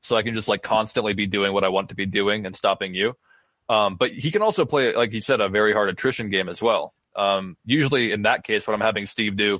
So 0.02 0.16
I 0.18 0.22
can 0.22 0.36
just 0.36 0.48
like 0.48 0.62
constantly 0.62 1.14
be 1.14 1.26
doing 1.26 1.52
what 1.52 1.64
I 1.64 1.70
want 1.70 1.90
to 1.90 1.96
be 1.96 2.06
doing 2.06 2.46
and 2.46 2.56
stopping 2.56 2.94
you. 2.94 3.16
Um, 3.70 3.96
but 3.96 4.12
he 4.12 4.32
can 4.32 4.42
also 4.42 4.66
play, 4.66 4.94
like 4.94 5.14
you 5.14 5.22
said, 5.22 5.42
a 5.42 5.50
very 5.50 5.74
hard 5.74 5.90
attrition 5.90 6.30
game 6.30 6.50
as 6.50 6.62
well. 6.62 6.94
Um, 7.16 7.58
usually 7.66 8.12
in 8.12 8.24
that 8.24 8.44
case, 8.44 8.68
what 8.68 8.74
I'm 8.74 8.82
having 8.82 9.06
Steve 9.06 9.38
do, 9.38 9.60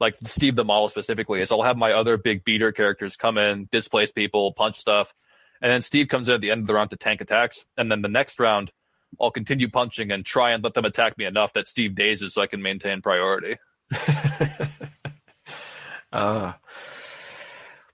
like 0.00 0.16
Steve 0.24 0.56
the 0.56 0.64
model 0.64 0.88
specifically, 0.88 1.40
is 1.40 1.52
I'll 1.52 1.62
have 1.62 1.76
my 1.76 1.92
other 1.92 2.16
big 2.16 2.44
beater 2.44 2.72
characters 2.72 3.16
come 3.16 3.38
in, 3.38 3.68
displace 3.70 4.12
people, 4.12 4.52
punch 4.52 4.78
stuff, 4.78 5.12
and 5.60 5.70
then 5.70 5.80
Steve 5.80 6.08
comes 6.08 6.28
in 6.28 6.34
at 6.34 6.40
the 6.40 6.50
end 6.50 6.62
of 6.62 6.66
the 6.66 6.74
round 6.74 6.90
to 6.90 6.96
tank 6.96 7.20
attacks, 7.20 7.64
and 7.76 7.90
then 7.90 8.02
the 8.02 8.08
next 8.08 8.38
round 8.38 8.70
I'll 9.20 9.30
continue 9.30 9.70
punching 9.70 10.10
and 10.10 10.24
try 10.24 10.52
and 10.52 10.62
let 10.62 10.74
them 10.74 10.84
attack 10.84 11.18
me 11.18 11.24
enough 11.24 11.52
that 11.54 11.66
Steve 11.66 11.94
dazes 11.94 12.34
so 12.34 12.42
I 12.42 12.46
can 12.46 12.62
maintain 12.62 13.02
priority. 13.02 13.56
uh, 16.12 16.52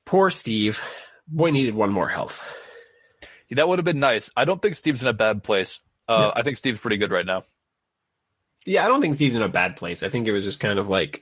poor 0.05 0.31
Steve. 0.31 0.83
Boy 1.27 1.51
needed 1.51 1.75
one 1.75 1.93
more 1.93 2.09
health. 2.09 2.45
That 3.55 3.69
would 3.69 3.79
have 3.79 3.85
been 3.85 4.01
nice. 4.01 4.31
I 4.37 4.45
don't 4.45 4.61
think 4.61 4.77
Steve's 4.77 5.03
in 5.03 5.09
a 5.09 5.13
bad 5.13 5.43
place. 5.43 5.81
Uh, 6.09 6.19
no. 6.19 6.33
I 6.37 6.43
think 6.43 6.57
Steve's 6.57 6.81
pretty 6.81 6.97
good 6.97 7.11
right 7.11 7.27
now. 7.27 7.45
Yeah, 8.67 8.85
I 8.85 8.89
don't 8.89 9.01
think 9.01 9.15
Steve's 9.15 9.37
in 9.37 9.43
a 9.43 9.49
bad 9.49 9.77
place. 9.77 10.03
I 10.03 10.09
think 10.09 10.27
it 10.27 10.33
was 10.33 10.45
just 10.45 10.61
kind 10.61 10.79
of 10.79 10.89
like 10.89 11.21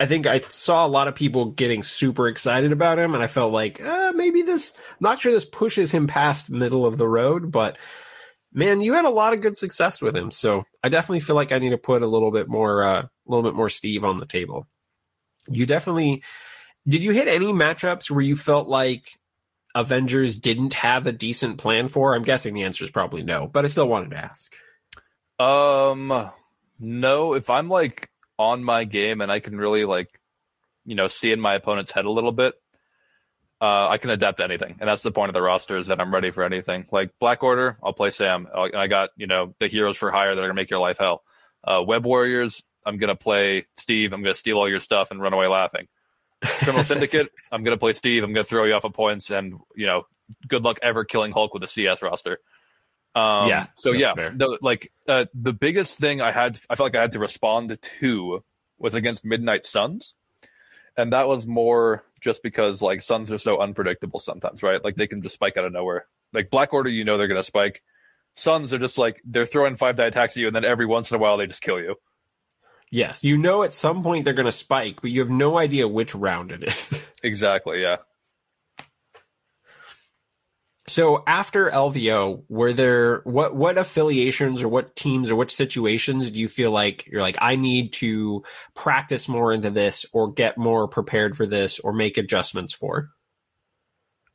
I 0.00 0.06
think 0.06 0.26
I 0.26 0.38
saw 0.40 0.86
a 0.86 0.88
lot 0.88 1.08
of 1.08 1.14
people 1.14 1.50
getting 1.50 1.82
super 1.82 2.26
excited 2.26 2.72
about 2.72 2.98
him, 2.98 3.12
and 3.12 3.22
I 3.22 3.26
felt 3.26 3.52
like 3.52 3.82
uh, 3.82 4.12
maybe 4.14 4.40
this. 4.40 4.72
I'm 4.76 4.96
not 5.00 5.20
sure 5.20 5.30
this 5.30 5.44
pushes 5.44 5.92
him 5.92 6.06
past 6.06 6.48
middle 6.48 6.86
of 6.86 6.96
the 6.96 7.06
road, 7.06 7.52
but 7.52 7.76
man, 8.50 8.80
you 8.80 8.94
had 8.94 9.04
a 9.04 9.10
lot 9.10 9.34
of 9.34 9.42
good 9.42 9.58
success 9.58 10.00
with 10.00 10.16
him. 10.16 10.30
So 10.30 10.64
I 10.82 10.88
definitely 10.88 11.20
feel 11.20 11.36
like 11.36 11.52
I 11.52 11.58
need 11.58 11.70
to 11.70 11.78
put 11.78 12.00
a 12.00 12.06
little 12.06 12.30
bit 12.30 12.48
more, 12.48 12.82
uh, 12.82 13.02
a 13.02 13.10
little 13.26 13.42
bit 13.42 13.54
more 13.54 13.68
Steve 13.68 14.02
on 14.02 14.16
the 14.16 14.26
table. 14.26 14.66
You 15.48 15.66
definitely 15.66 16.22
did. 16.88 17.02
You 17.02 17.10
hit 17.10 17.28
any 17.28 17.52
matchups 17.52 18.10
where 18.10 18.22
you 18.22 18.36
felt 18.36 18.68
like 18.68 19.19
Avengers 19.74 20.36
didn't 20.36 20.74
have 20.74 21.06
a 21.06 21.12
decent 21.12 21.58
plan 21.58 21.88
for? 21.88 22.14
I'm 22.14 22.22
guessing 22.22 22.54
the 22.54 22.64
answer 22.64 22.84
is 22.84 22.90
probably 22.90 23.22
no, 23.22 23.46
but 23.46 23.64
I 23.64 23.68
still 23.68 23.88
wanted 23.88 24.10
to 24.10 24.16
ask. 24.16 24.54
Um, 25.38 26.30
no. 26.78 27.34
If 27.34 27.50
I'm 27.50 27.68
like 27.68 28.08
on 28.38 28.64
my 28.64 28.84
game 28.84 29.20
and 29.20 29.30
I 29.30 29.40
can 29.40 29.56
really 29.56 29.84
like, 29.84 30.20
you 30.84 30.94
know, 30.94 31.08
see 31.08 31.32
in 31.32 31.40
my 31.40 31.54
opponent's 31.54 31.90
head 31.90 32.04
a 32.04 32.10
little 32.10 32.32
bit, 32.32 32.54
uh, 33.60 33.88
I 33.88 33.98
can 33.98 34.10
adapt 34.10 34.38
to 34.38 34.44
anything, 34.44 34.76
and 34.80 34.88
that's 34.88 35.02
the 35.02 35.12
point 35.12 35.28
of 35.28 35.34
the 35.34 35.42
roster 35.42 35.76
is 35.76 35.88
that 35.88 36.00
I'm 36.00 36.14
ready 36.14 36.30
for 36.30 36.44
anything. 36.44 36.86
Like 36.90 37.10
Black 37.20 37.42
Order, 37.42 37.76
I'll 37.84 37.92
play 37.92 38.08
Sam. 38.08 38.48
I 38.54 38.70
I 38.74 38.86
got 38.86 39.10
you 39.16 39.26
know 39.26 39.54
the 39.60 39.66
heroes 39.66 39.98
for 39.98 40.10
hire 40.10 40.34
that 40.34 40.40
are 40.40 40.44
gonna 40.44 40.54
make 40.54 40.70
your 40.70 40.80
life 40.80 40.96
hell. 40.98 41.22
Uh, 41.62 41.82
Web 41.86 42.06
Warriors, 42.06 42.62
I'm 42.86 42.96
gonna 42.96 43.16
play 43.16 43.66
Steve. 43.76 44.14
I'm 44.14 44.22
gonna 44.22 44.32
steal 44.32 44.56
all 44.56 44.68
your 44.68 44.80
stuff 44.80 45.10
and 45.10 45.20
run 45.20 45.34
away 45.34 45.46
laughing. 45.46 45.88
Criminal 46.42 46.84
Syndicate, 46.84 47.30
I'm 47.52 47.62
gonna 47.62 47.76
play 47.76 47.92
Steve. 47.92 48.24
I'm 48.24 48.32
gonna 48.32 48.44
throw 48.44 48.64
you 48.64 48.74
off 48.74 48.84
of 48.84 48.92
points, 48.92 49.30
and 49.30 49.54
you 49.74 49.86
know, 49.86 50.06
good 50.46 50.62
luck 50.62 50.78
ever 50.82 51.04
killing 51.04 51.32
Hulk 51.32 51.54
with 51.54 51.62
a 51.62 51.66
CS 51.66 52.02
roster. 52.02 52.38
Um, 53.14 53.48
Yeah, 53.48 53.66
So 53.76 53.92
yeah, 53.92 54.12
the, 54.14 54.58
like 54.62 54.92
uh, 55.08 55.26
the 55.34 55.52
biggest 55.52 55.98
thing 55.98 56.20
I 56.20 56.30
had, 56.30 56.58
I 56.70 56.76
felt 56.76 56.92
like 56.92 56.96
I 56.96 57.02
had 57.02 57.12
to 57.12 57.18
respond 57.18 57.76
to 58.00 58.44
was 58.78 58.94
against 58.94 59.24
Midnight 59.24 59.66
Suns, 59.66 60.14
and 60.96 61.12
that 61.12 61.26
was 61.26 61.46
more 61.46 62.04
just 62.20 62.42
because 62.42 62.80
like 62.82 63.00
Suns 63.00 63.30
are 63.30 63.38
so 63.38 63.60
unpredictable 63.60 64.20
sometimes, 64.20 64.62
right? 64.62 64.82
Like 64.82 64.96
they 64.96 65.06
can 65.06 65.22
just 65.22 65.34
spike 65.34 65.56
out 65.56 65.64
of 65.64 65.72
nowhere. 65.72 66.06
Like 66.32 66.50
Black 66.50 66.72
Order, 66.72 66.90
you 66.90 67.04
know 67.04 67.18
they're 67.18 67.28
gonna 67.28 67.42
spike. 67.42 67.82
Suns 68.34 68.72
are 68.72 68.78
just 68.78 68.96
like 68.96 69.20
they're 69.24 69.46
throwing 69.46 69.76
five 69.76 69.96
die 69.96 70.06
attacks 70.06 70.34
at 70.34 70.36
you, 70.36 70.46
and 70.46 70.54
then 70.54 70.64
every 70.64 70.86
once 70.86 71.10
in 71.10 71.16
a 71.16 71.18
while 71.18 71.36
they 71.36 71.46
just 71.46 71.62
kill 71.62 71.80
you. 71.80 71.96
Yes, 72.90 73.22
you 73.22 73.38
know 73.38 73.62
at 73.62 73.72
some 73.72 74.02
point 74.02 74.24
they're 74.24 74.34
going 74.34 74.46
to 74.46 74.52
spike, 74.52 75.00
but 75.00 75.10
you 75.10 75.20
have 75.20 75.30
no 75.30 75.58
idea 75.58 75.86
which 75.86 76.14
round 76.14 76.52
it 76.52 76.64
is. 76.64 76.98
Exactly, 77.22 77.82
yeah. 77.82 77.96
so 80.90 81.22
after 81.26 81.70
LVO, 81.70 82.42
were 82.48 82.72
there 82.72 83.20
what 83.24 83.54
what 83.54 83.78
affiliations 83.78 84.62
or 84.62 84.68
what 84.68 84.96
teams 84.96 85.30
or 85.30 85.36
what 85.36 85.50
situations 85.52 86.30
do 86.32 86.40
you 86.40 86.48
feel 86.48 86.72
like 86.72 87.06
you're 87.06 87.22
like 87.22 87.38
I 87.40 87.56
need 87.56 87.92
to 87.94 88.42
practice 88.74 89.28
more 89.28 89.52
into 89.52 89.70
this 89.70 90.04
or 90.12 90.32
get 90.32 90.58
more 90.58 90.88
prepared 90.88 91.36
for 91.36 91.46
this 91.46 91.78
or 91.78 91.92
make 91.92 92.18
adjustments 92.18 92.74
for? 92.74 93.10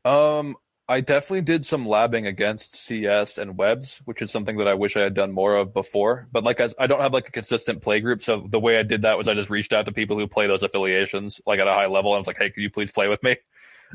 Um, 0.05 0.55
I 0.87 1.01
definitely 1.01 1.41
did 1.41 1.65
some 1.65 1.85
labbing 1.85 2.27
against 2.27 2.75
CS 2.75 3.39
and 3.39 3.57
webs, 3.57 4.01
which 4.05 4.21
is 4.21 4.29
something 4.29 4.57
that 4.57 4.67
I 4.67 4.75
wish 4.75 4.95
I 4.95 5.01
had 5.01 5.15
done 5.15 5.31
more 5.31 5.55
of 5.55 5.73
before. 5.73 6.27
But 6.31 6.43
like, 6.43 6.61
I, 6.61 6.69
I 6.77 6.85
don't 6.85 7.01
have 7.01 7.11
like 7.13 7.27
a 7.27 7.31
consistent 7.31 7.81
play 7.81 7.99
group, 7.99 8.21
so 8.21 8.45
the 8.49 8.59
way 8.59 8.77
I 8.77 8.83
did 8.83 9.01
that 9.01 9.17
was 9.17 9.27
I 9.27 9.33
just 9.33 9.49
reached 9.49 9.73
out 9.73 9.85
to 9.85 9.91
people 9.91 10.17
who 10.17 10.27
play 10.27 10.45
those 10.45 10.61
affiliations, 10.61 11.41
like 11.47 11.59
at 11.59 11.67
a 11.67 11.73
high 11.73 11.87
level, 11.87 12.11
and 12.11 12.17
I 12.17 12.19
was 12.19 12.27
like, 12.27 12.37
"Hey, 12.37 12.51
could 12.51 12.61
you 12.61 12.69
please 12.69 12.91
play 12.91 13.07
with 13.07 13.23
me?" 13.23 13.35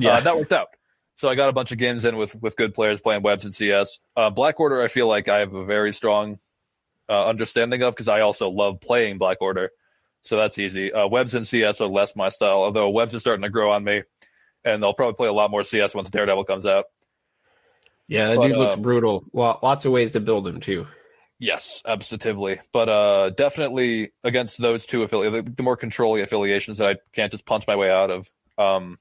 Yeah. 0.00 0.14
uh, 0.14 0.20
that 0.20 0.36
worked 0.36 0.52
out. 0.52 0.68
So 1.14 1.28
I 1.28 1.36
got 1.36 1.48
a 1.48 1.52
bunch 1.52 1.70
of 1.70 1.78
games 1.78 2.04
in 2.04 2.16
with 2.16 2.34
with 2.42 2.56
good 2.56 2.74
players 2.74 3.00
playing 3.00 3.22
webs 3.22 3.44
and 3.44 3.54
CS. 3.54 4.00
Uh, 4.16 4.30
Black 4.30 4.58
Order, 4.58 4.82
I 4.82 4.88
feel 4.88 5.06
like 5.06 5.28
I 5.28 5.38
have 5.38 5.54
a 5.54 5.64
very 5.64 5.92
strong 5.92 6.40
uh, 7.08 7.26
understanding 7.26 7.82
of 7.82 7.94
because 7.94 8.08
I 8.08 8.20
also 8.20 8.48
love 8.48 8.80
playing 8.80 9.18
Black 9.18 9.36
Order, 9.40 9.70
so 10.22 10.36
that's 10.36 10.58
easy. 10.58 10.92
Uh, 10.92 11.06
webs 11.06 11.36
and 11.36 11.46
CS 11.46 11.80
are 11.80 11.88
less 11.88 12.16
my 12.16 12.30
style, 12.30 12.62
although 12.64 12.90
webs 12.90 13.14
are 13.14 13.20
starting 13.20 13.42
to 13.42 13.48
grow 13.48 13.70
on 13.70 13.84
me, 13.84 14.02
and 14.64 14.82
they'll 14.82 14.94
probably 14.94 15.14
play 15.14 15.28
a 15.28 15.32
lot 15.32 15.50
more 15.50 15.62
CS 15.62 15.94
once 15.94 16.10
Daredevil 16.10 16.44
comes 16.44 16.66
out. 16.66 16.86
Yeah, 18.08 18.28
that 18.28 18.36
But, 18.36 18.48
dude 18.48 18.58
looks 18.58 18.74
um, 18.74 18.82
brutal. 18.82 19.24
Lots 19.32 19.84
of 19.84 19.92
ways 19.92 20.12
to 20.12 20.20
build 20.20 20.46
him 20.46 20.60
too. 20.60 20.86
Yes, 21.38 21.82
absolutely. 21.86 22.60
But 22.72 22.88
uh, 22.88 23.30
definitely 23.30 24.12
against 24.22 24.58
those 24.60 24.84
two 24.84 25.02
affiliates, 25.02 25.46
the, 25.46 25.52
the 25.52 25.62
more 25.62 25.76
controlling 25.76 26.22
affiliations 26.22 26.78
that 26.78 26.88
I 26.88 26.96
can't 27.12 27.32
just 27.32 27.46
punch 27.46 27.66
my 27.66 27.76
way 27.76 27.90
out 27.90 28.10
of. 28.10 28.30
Um, 28.58 28.98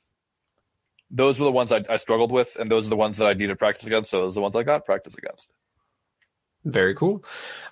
those 1.12 1.40
were 1.40 1.46
the 1.46 1.52
ones 1.52 1.72
I, 1.72 1.84
I 1.90 1.98
struggled 1.98 2.32
with, 2.32 2.56
and 2.58 2.72
those 2.72 2.86
are 2.86 2.90
the 2.90 2.96
ones 2.96 3.18
that 3.18 3.26
I 3.26 3.34
needed 3.34 3.58
practice 3.60 3.86
against. 3.86 4.10
So 4.10 4.22
those 4.22 4.34
are 4.34 4.36
the 4.36 4.42
ones 4.42 4.56
I 4.56 4.64
got 4.64 4.86
practice 4.86 5.16
against. 5.16 5.50
Very 6.64 6.94
cool. 6.96 7.24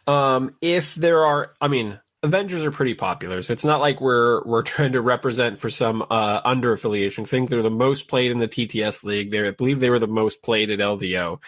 Um, 0.06 0.56
if 0.60 0.96
there 0.96 1.26
are, 1.26 1.54
I 1.62 1.68
mean, 1.68 2.00
Avengers 2.28 2.64
are 2.64 2.72
pretty 2.72 2.94
popular, 2.94 3.42
so 3.42 3.54
it's 3.54 3.66
not 3.66 3.82
like 3.82 4.02
we're 4.02 4.44
we're 4.44 4.62
trying 4.74 4.94
to 4.94 5.02
represent 5.02 5.60
for 5.60 5.70
some 5.70 6.02
uh, 6.10 6.42
under 6.46 6.72
affiliation. 6.74 7.24
I 7.24 7.28
think 7.28 7.50
they're 7.50 7.62
the 7.62 7.70
most 7.70 8.08
played 8.08 8.32
in 8.32 8.38
the 8.38 8.48
TTS 8.48 9.04
league. 9.04 9.32
They 9.32 9.48
I 9.48 9.52
believe 9.52 9.80
they 9.80 9.90
were 9.90 10.00
the 10.00 10.08
most 10.08 10.44
played 10.44 10.70
at 10.70 10.80
LVO. 10.80 11.40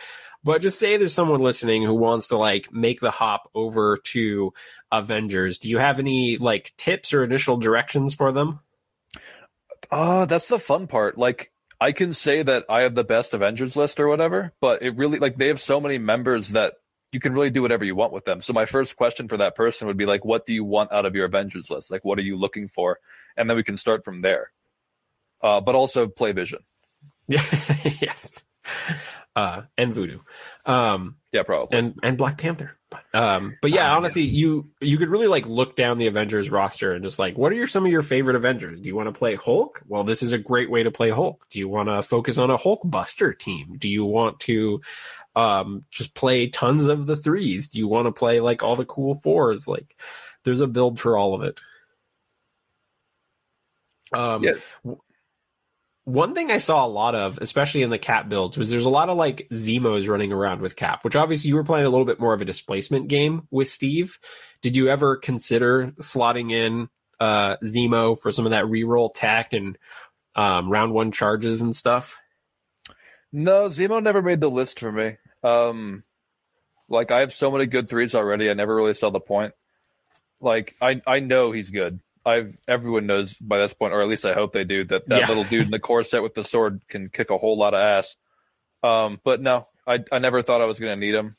But 0.42 0.62
just 0.62 0.80
say 0.80 0.96
there's 0.96 1.14
someone 1.14 1.42
listening 1.42 1.84
who 1.84 1.94
wants 1.94 2.30
to 2.30 2.38
like 2.38 2.72
make 2.72 3.02
the 3.02 3.12
hop 3.12 3.50
over 3.54 3.98
to 3.98 4.54
Avengers. 4.92 5.58
Do 5.58 5.70
you 5.70 5.80
have 5.80 6.00
any 6.00 6.38
like 6.38 6.74
tips 6.78 7.14
or 7.14 7.24
initial 7.24 7.58
directions 7.58 8.14
for 8.14 8.32
them? 8.32 8.62
Uh, 9.92 10.26
that's 10.26 10.48
the 10.48 10.60
fun 10.60 10.88
part. 10.88 11.18
Like, 11.18 11.52
I 11.82 11.92
can 11.94 12.14
say 12.14 12.44
that 12.44 12.66
I 12.70 12.82
have 12.82 12.96
the 12.96 13.04
best 13.04 13.34
Avengers 13.34 13.76
list 13.76 14.00
or 14.00 14.08
whatever, 14.08 14.54
but 14.62 14.82
it 14.82 14.98
really, 14.98 15.20
like, 15.20 15.38
they 15.38 15.48
have 15.48 15.62
so 15.62 15.80
many 15.80 15.98
members 15.98 16.50
that 16.50 16.74
you 17.12 17.20
can 17.20 17.34
really 17.34 17.50
do 17.50 17.62
whatever 17.62 17.84
you 17.86 17.96
want 17.96 18.14
with 18.14 18.26
them. 18.26 18.42
So, 18.42 18.54
my 18.54 18.66
first 18.66 18.96
question 18.96 19.28
for 19.28 19.38
that 19.38 19.56
person 19.56 19.88
would 19.88 19.98
be, 19.98 20.06
like, 20.06 20.24
what 20.26 20.46
do 20.46 20.54
you 20.54 20.64
want 20.64 20.92
out 20.92 21.06
of 21.06 21.16
your 21.16 21.26
Avengers 21.26 21.70
list? 21.70 21.90
Like, 21.92 22.06
what 22.06 22.18
are 22.20 22.24
you 22.24 22.38
looking 22.38 22.68
for? 22.68 23.00
And 23.38 23.50
then 23.50 23.58
we 23.58 23.64
can 23.64 23.78
start 23.78 24.04
from 24.04 24.22
there. 24.22 24.52
Uh, 25.42 25.62
but 25.62 25.76
also 25.76 26.08
play 26.08 26.32
Vision. 26.34 26.60
Yeah, 27.28 27.44
yes. 28.02 28.44
Uh, 29.36 29.62
and 29.78 29.94
Voodoo. 29.94 30.20
Um, 30.66 31.16
Yeah, 31.32 31.44
probably. 31.44 31.78
and 31.78 31.96
and 32.04 32.18
Black 32.18 32.38
Panther. 32.38 32.76
But, 32.90 33.04
um, 33.14 33.56
but 33.62 33.70
yeah, 33.72 33.92
Ah, 33.94 33.98
honestly, 33.98 34.24
you 34.24 34.72
you 34.82 34.98
could 34.98 35.10
really 35.10 35.28
like 35.28 35.46
look 35.46 35.76
down 35.76 36.00
the 36.00 36.08
Avengers 36.08 36.50
roster 36.50 36.92
and 36.94 37.04
just 37.04 37.20
like, 37.20 37.38
what 37.38 37.52
are 37.52 37.56
your 37.56 37.68
some 37.68 37.86
of 37.86 37.92
your 37.92 38.02
favorite 38.02 38.36
Avengers? 38.36 38.82
Do 38.82 38.90
you 38.90 38.96
want 38.96 39.14
to 39.14 39.18
play 39.18 39.36
Hulk? 39.36 39.80
Well, 39.88 40.04
this 40.04 40.24
is 40.24 40.34
a 40.34 40.40
great 40.40 40.70
way 40.72 40.82
to 40.84 40.92
play 40.92 41.12
Hulk. 41.12 41.46
Do 41.52 41.60
you 41.60 41.70
want 41.70 41.88
to 41.88 42.02
focus 42.02 42.38
on 42.40 42.50
a 42.50 42.58
Hulk 42.58 42.82
Buster 42.84 43.32
team? 43.34 43.76
Do 43.78 43.88
you 43.88 44.04
want 44.04 44.40
to 44.42 44.82
um, 45.36 45.86
just 45.92 46.14
play 46.16 46.48
tons 46.48 46.88
of 46.88 47.06
the 47.06 47.16
threes? 47.16 47.70
Do 47.70 47.80
you 47.80 47.88
want 47.88 48.08
to 48.08 48.12
play 48.12 48.40
like 48.40 48.64
all 48.64 48.76
the 48.76 48.86
cool 48.86 49.16
fours? 49.16 49.68
Like, 49.68 49.96
there's 50.44 50.62
a 50.62 50.68
build 50.68 51.00
for 51.00 51.18
all 51.18 51.34
of 51.34 51.44
it. 51.44 51.62
Um, 54.14 54.44
Yeah. 54.44 54.54
w- 54.84 55.02
one 56.06 56.34
thing 56.34 56.50
I 56.50 56.58
saw 56.58 56.84
a 56.86 56.88
lot 56.88 57.14
of, 57.14 57.38
especially 57.40 57.84
in 57.84 57.92
the 57.92 58.00
cap 58.00 58.30
builds, 58.30 58.58
was 58.58 58.72
there's 58.72 58.86
a 58.86 58.90
lot 58.90 59.10
of 59.10 59.18
like 59.18 59.48
Zemos 59.52 60.10
running 60.10 60.32
around 60.32 60.62
with 60.62 60.76
cap, 60.76 61.04
which 61.04 61.16
obviously 61.16 61.50
you 61.50 61.56
were 61.56 61.64
playing 61.64 61.86
a 61.86 61.90
little 61.90 62.06
bit 62.06 62.20
more 62.20 62.34
of 62.34 62.42
a 62.42 62.46
displacement 62.46 63.10
game 63.10 63.48
with 63.52 63.70
Steve. 63.70 64.18
Did 64.64 64.76
you 64.76 64.90
ever 64.90 65.18
consider 65.18 65.94
slotting 66.02 66.52
in 66.52 66.90
uh, 67.20 67.58
Zemo 67.58 68.20
for 68.20 68.32
some 68.32 68.46
of 68.46 68.52
that 68.52 68.66
reroll 68.66 69.12
tech 69.14 69.54
and 69.54 69.78
um, 70.36 70.72
round 70.72 70.94
one 70.94 71.12
charges 71.12 71.62
and 71.62 71.76
stuff? 71.76 72.18
No, 73.32 73.66
Zemo 73.66 74.02
never 74.02 74.22
made 74.22 74.42
the 74.42 74.50
list 74.50 74.80
for 74.80 74.92
me. 74.92 75.18
Um, 75.44 76.04
like 76.90 77.12
I 77.12 77.20
have 77.20 77.34
so 77.34 77.52
many 77.52 77.66
good 77.68 77.88
threes 77.90 78.16
already. 78.16 78.50
I 78.50 78.54
never 78.54 78.76
really 78.76 78.94
saw 78.94 79.10
the 79.12 79.20
point. 79.20 79.54
Like 80.42 80.76
I, 80.82 81.02
I 81.06 81.20
know 81.20 81.52
he's 81.52 81.70
good. 81.70 82.00
I've 82.26 82.58
everyone 82.68 83.06
knows 83.08 83.34
by 83.36 83.60
this 83.60 83.74
point, 83.74 83.94
or 83.94 84.02
at 84.02 84.08
least 84.08 84.26
I 84.26 84.34
hope 84.34 84.52
they 84.54 84.64
do, 84.64 84.84
that 84.86 85.08
that 85.08 85.20
Yeah. 85.22 85.28
little 85.28 85.44
dude 85.46 85.66
in 85.66 85.72
the 85.72 85.80
corset 85.80 86.22
with 86.24 86.34
the 86.34 86.44
sword 86.44 86.82
can 86.90 87.10
kick 87.10 87.30
a 87.30 87.38
whole 87.38 87.58
lot 87.58 87.74
of 87.74 87.80
ass. 87.82 88.16
Um, 88.84 89.20
but 89.24 89.42
no, 89.42 89.68
I, 89.88 90.00
I 90.12 90.20
never 90.20 90.42
thought 90.44 90.62
I 90.62 90.66
was 90.66 90.80
going 90.80 91.00
to 91.00 91.06
need 91.06 91.16
him. 91.16 91.36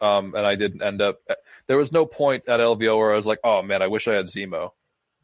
Um, 0.00 0.34
and 0.34 0.44
I 0.46 0.56
didn't 0.56 0.82
end 0.82 1.00
up. 1.00 1.20
There 1.68 1.76
was 1.76 1.92
no 1.92 2.06
point 2.06 2.44
at 2.48 2.60
LVO 2.60 2.98
where 2.98 3.12
I 3.12 3.16
was 3.16 3.26
like, 3.26 3.38
oh 3.44 3.62
man, 3.62 3.82
I 3.82 3.86
wish 3.86 4.08
I 4.08 4.14
had 4.14 4.26
Zemo. 4.26 4.70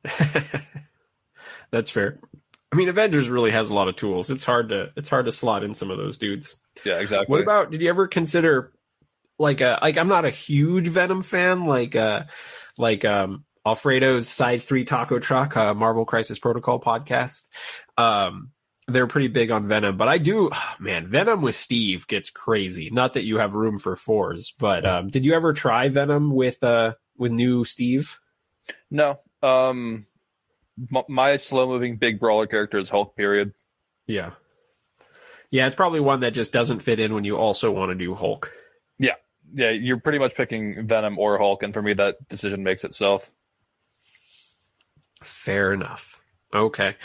That's 1.70 1.90
fair. 1.90 2.18
I 2.70 2.76
mean, 2.76 2.88
Avengers 2.88 3.30
really 3.30 3.50
has 3.50 3.70
a 3.70 3.74
lot 3.74 3.88
of 3.88 3.96
tools. 3.96 4.30
It's 4.30 4.44
hard 4.44 4.68
to 4.70 4.92
it's 4.96 5.08
hard 5.08 5.26
to 5.26 5.32
slot 5.32 5.64
in 5.64 5.74
some 5.74 5.90
of 5.90 5.98
those 5.98 6.18
dudes. 6.18 6.56
Yeah, 6.84 6.98
exactly. 6.98 7.32
What 7.32 7.40
about? 7.40 7.70
Did 7.70 7.82
you 7.82 7.88
ever 7.88 8.06
consider 8.06 8.72
like 9.38 9.60
a 9.60 9.78
like? 9.80 9.96
I'm 9.96 10.08
not 10.08 10.24
a 10.24 10.30
huge 10.30 10.88
Venom 10.88 11.22
fan. 11.22 11.64
Like 11.64 11.96
uh 11.96 12.24
like 12.76 13.04
um 13.04 13.44
Alfredo's 13.64 14.28
size 14.28 14.64
three 14.64 14.84
taco 14.84 15.18
truck, 15.18 15.56
uh, 15.56 15.74
Marvel 15.74 16.04
Crisis 16.04 16.38
Protocol 16.38 16.80
podcast. 16.80 17.44
Um, 17.96 18.50
they're 18.86 19.06
pretty 19.06 19.28
big 19.28 19.50
on 19.50 19.68
Venom, 19.68 19.96
but 19.96 20.08
I 20.08 20.18
do, 20.18 20.50
man, 20.78 21.06
Venom 21.06 21.42
with 21.42 21.56
Steve 21.56 22.06
gets 22.06 22.30
crazy. 22.30 22.90
Not 22.90 23.14
that 23.14 23.24
you 23.24 23.38
have 23.38 23.54
room 23.54 23.78
for 23.78 23.96
fours, 23.96 24.54
but 24.58 24.86
um, 24.86 25.08
did 25.08 25.24
you 25.24 25.34
ever 25.34 25.52
try 25.52 25.88
Venom 25.88 26.34
with 26.34 26.62
uh 26.64 26.94
with 27.16 27.32
new 27.32 27.64
Steve? 27.64 28.18
no? 28.90 29.18
Um, 29.42 30.06
my 31.08 31.36
slow 31.36 31.66
moving 31.66 31.96
big 31.96 32.20
brawler 32.20 32.46
character 32.46 32.78
is 32.78 32.90
Hulk. 32.90 33.16
Period. 33.16 33.52
Yeah, 34.06 34.30
yeah, 35.50 35.66
it's 35.66 35.76
probably 35.76 36.00
one 36.00 36.20
that 36.20 36.32
just 36.34 36.52
doesn't 36.52 36.80
fit 36.80 37.00
in 37.00 37.14
when 37.14 37.24
you 37.24 37.36
also 37.36 37.70
want 37.70 37.90
to 37.90 37.94
do 37.94 38.14
Hulk. 38.14 38.52
Yeah. 38.98 39.14
Yeah, 39.54 39.70
you're 39.70 39.98
pretty 39.98 40.18
much 40.18 40.34
picking 40.34 40.86
Venom 40.86 41.18
or 41.18 41.38
Hulk, 41.38 41.62
and 41.62 41.72
for 41.72 41.80
me, 41.80 41.94
that 41.94 42.28
decision 42.28 42.62
makes 42.62 42.84
itself. 42.84 43.30
Fair 45.22 45.72
enough. 45.72 46.22
Okay. 46.54 46.96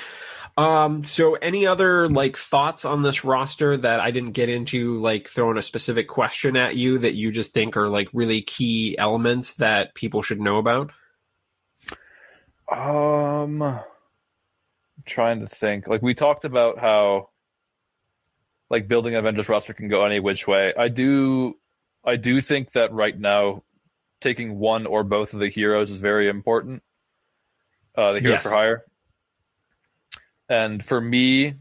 Um, 0.57 1.05
so 1.05 1.35
any 1.35 1.65
other 1.65 2.09
like 2.09 2.35
thoughts 2.37 2.85
on 2.85 3.01
this 3.01 3.23
roster 3.23 3.77
that 3.77 4.01
I 4.01 4.11
didn't 4.11 4.33
get 4.33 4.49
into, 4.49 4.99
like 4.99 5.29
throwing 5.29 5.57
a 5.57 5.63
specific 5.63 6.07
question 6.09 6.57
at 6.57 6.75
you 6.75 6.99
that 6.99 7.15
you 7.15 7.31
just 7.31 7.53
think 7.53 7.77
are 7.77 7.87
like 7.87 8.09
really 8.13 8.41
key 8.41 8.97
elements 8.97 9.55
that 9.55 9.95
people 9.95 10.21
should 10.21 10.41
know 10.41 10.57
about? 10.57 10.91
Um, 12.71 13.61
I'm 13.61 13.81
trying 15.05 15.41
to 15.41 15.47
think. 15.47 15.87
Like 15.87 16.01
we 16.01 16.13
talked 16.13 16.45
about 16.45 16.79
how, 16.79 17.29
like 18.69 18.87
building 18.87 19.13
an 19.13 19.19
Avengers 19.19 19.49
roster 19.49 19.73
can 19.73 19.87
go 19.87 20.05
any 20.05 20.19
which 20.19 20.47
way. 20.47 20.73
I 20.77 20.87
do, 20.87 21.57
I 22.03 22.15
do 22.15 22.41
think 22.41 22.71
that 22.73 22.91
right 22.91 23.17
now, 23.17 23.63
taking 24.21 24.57
one 24.57 24.85
or 24.85 25.03
both 25.03 25.33
of 25.33 25.39
the 25.39 25.49
heroes 25.49 25.89
is 25.89 25.99
very 25.99 26.29
important. 26.29 26.81
Uh, 27.95 28.13
the 28.13 28.21
heroes 28.21 28.35
Yes. 28.35 28.43
for 28.43 28.49
hire. 28.49 28.85
And 30.49 30.83
for 30.83 31.01
me, 31.01 31.55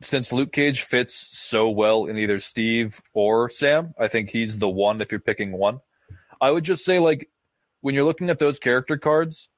since 0.00 0.32
Luke 0.32 0.52
Cage 0.52 0.82
fits 0.82 1.14
so 1.14 1.68
well 1.68 2.06
in 2.06 2.16
either 2.16 2.40
Steve 2.40 3.00
or 3.12 3.50
Sam, 3.50 3.94
I 3.98 4.08
think 4.08 4.30
he's 4.30 4.58
the 4.58 4.68
one 4.68 5.00
if 5.00 5.10
you're 5.10 5.20
picking 5.20 5.52
one. 5.52 5.80
I 6.40 6.50
would 6.50 6.64
just 6.64 6.84
say 6.84 6.98
like 6.98 7.28
when 7.80 7.94
you're 7.94 8.04
looking 8.04 8.30
at 8.30 8.38
those 8.38 8.58
character 8.58 8.96
cards, 8.96 9.48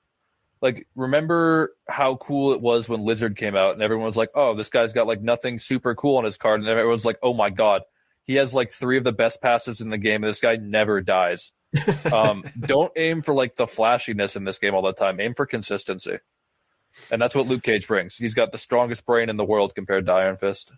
like 0.63 0.87
remember 0.95 1.75
how 1.89 2.17
cool 2.17 2.53
it 2.53 2.61
was 2.61 2.89
when 2.89 3.05
Lizard 3.05 3.37
came 3.37 3.57
out 3.57 3.75
and 3.75 3.83
everyone 3.83 4.07
was 4.07 4.17
like, 4.17 4.31
"Oh, 4.35 4.55
this 4.55 4.69
guy's 4.69 4.93
got 4.93 5.07
like 5.07 5.23
nothing 5.23 5.59
super 5.59 5.95
cool 5.95 6.17
on 6.19 6.25
his 6.25 6.37
card," 6.37 6.61
and 6.61 6.69
everyone's 6.69 7.05
like, 7.05 7.19
"Oh 7.23 7.33
my 7.33 7.51
god, 7.51 7.83
he 8.25 8.35
has 8.35 8.53
like 8.55 8.73
three 8.73 8.99
of 8.99 9.05
the 9.05 9.13
best 9.13 9.41
passes 9.41 9.81
in 9.81 9.91
the 9.91 9.99
game, 9.99 10.23
and 10.23 10.31
this 10.31 10.41
guy 10.41 10.57
never 10.57 11.01
dies." 11.01 11.53
um, 12.13 12.45
don't 12.59 12.93
aim 12.97 13.23
for 13.23 13.33
like 13.33 13.57
the 13.57 13.67
flashiness 13.67 14.37
in 14.37 14.45
this 14.45 14.59
game 14.59 14.75
all 14.75 14.83
the 14.83 14.93
time. 14.93 15.21
Aim 15.21 15.35
for 15.35 15.47
consistency, 15.47 16.19
and 17.11 17.21
that's 17.21 17.35
what 17.35 17.47
Luke 17.47 17.63
Cage 17.63 17.87
brings. 17.87 18.17
He's 18.17 18.35
got 18.35 18.53
the 18.53 18.59
strongest 18.59 19.07
brain 19.07 19.31
in 19.31 19.37
the 19.37 19.45
world 19.45 19.75
compared 19.75 20.07
to 20.07 20.13
Iron 20.13 20.37
Fist. 20.37 20.73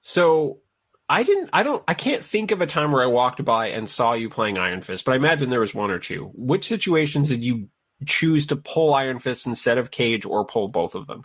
So 0.00 0.60
I 1.08 1.22
didn't, 1.22 1.50
I 1.52 1.62
don't, 1.62 1.82
I 1.88 1.94
can't 1.94 2.24
think 2.24 2.50
of 2.50 2.60
a 2.60 2.66
time 2.66 2.92
where 2.92 3.02
I 3.02 3.06
walked 3.06 3.44
by 3.44 3.68
and 3.68 3.88
saw 3.88 4.14
you 4.14 4.28
playing 4.28 4.56
Iron 4.56 4.80
Fist, 4.80 5.04
but 5.04 5.12
I 5.12 5.16
imagine 5.16 5.50
there 5.50 5.60
was 5.60 5.74
one 5.74 5.90
or 5.90 5.98
two. 5.98 6.30
Which 6.34 6.66
situations 6.68 7.28
did 7.28 7.44
you 7.44 7.68
choose 8.06 8.46
to 8.46 8.56
pull 8.56 8.94
Iron 8.94 9.18
Fist 9.18 9.46
instead 9.46 9.78
of 9.78 9.90
Cage 9.90 10.24
or 10.24 10.44
pull 10.44 10.68
both 10.68 10.94
of 10.94 11.06
them? 11.06 11.24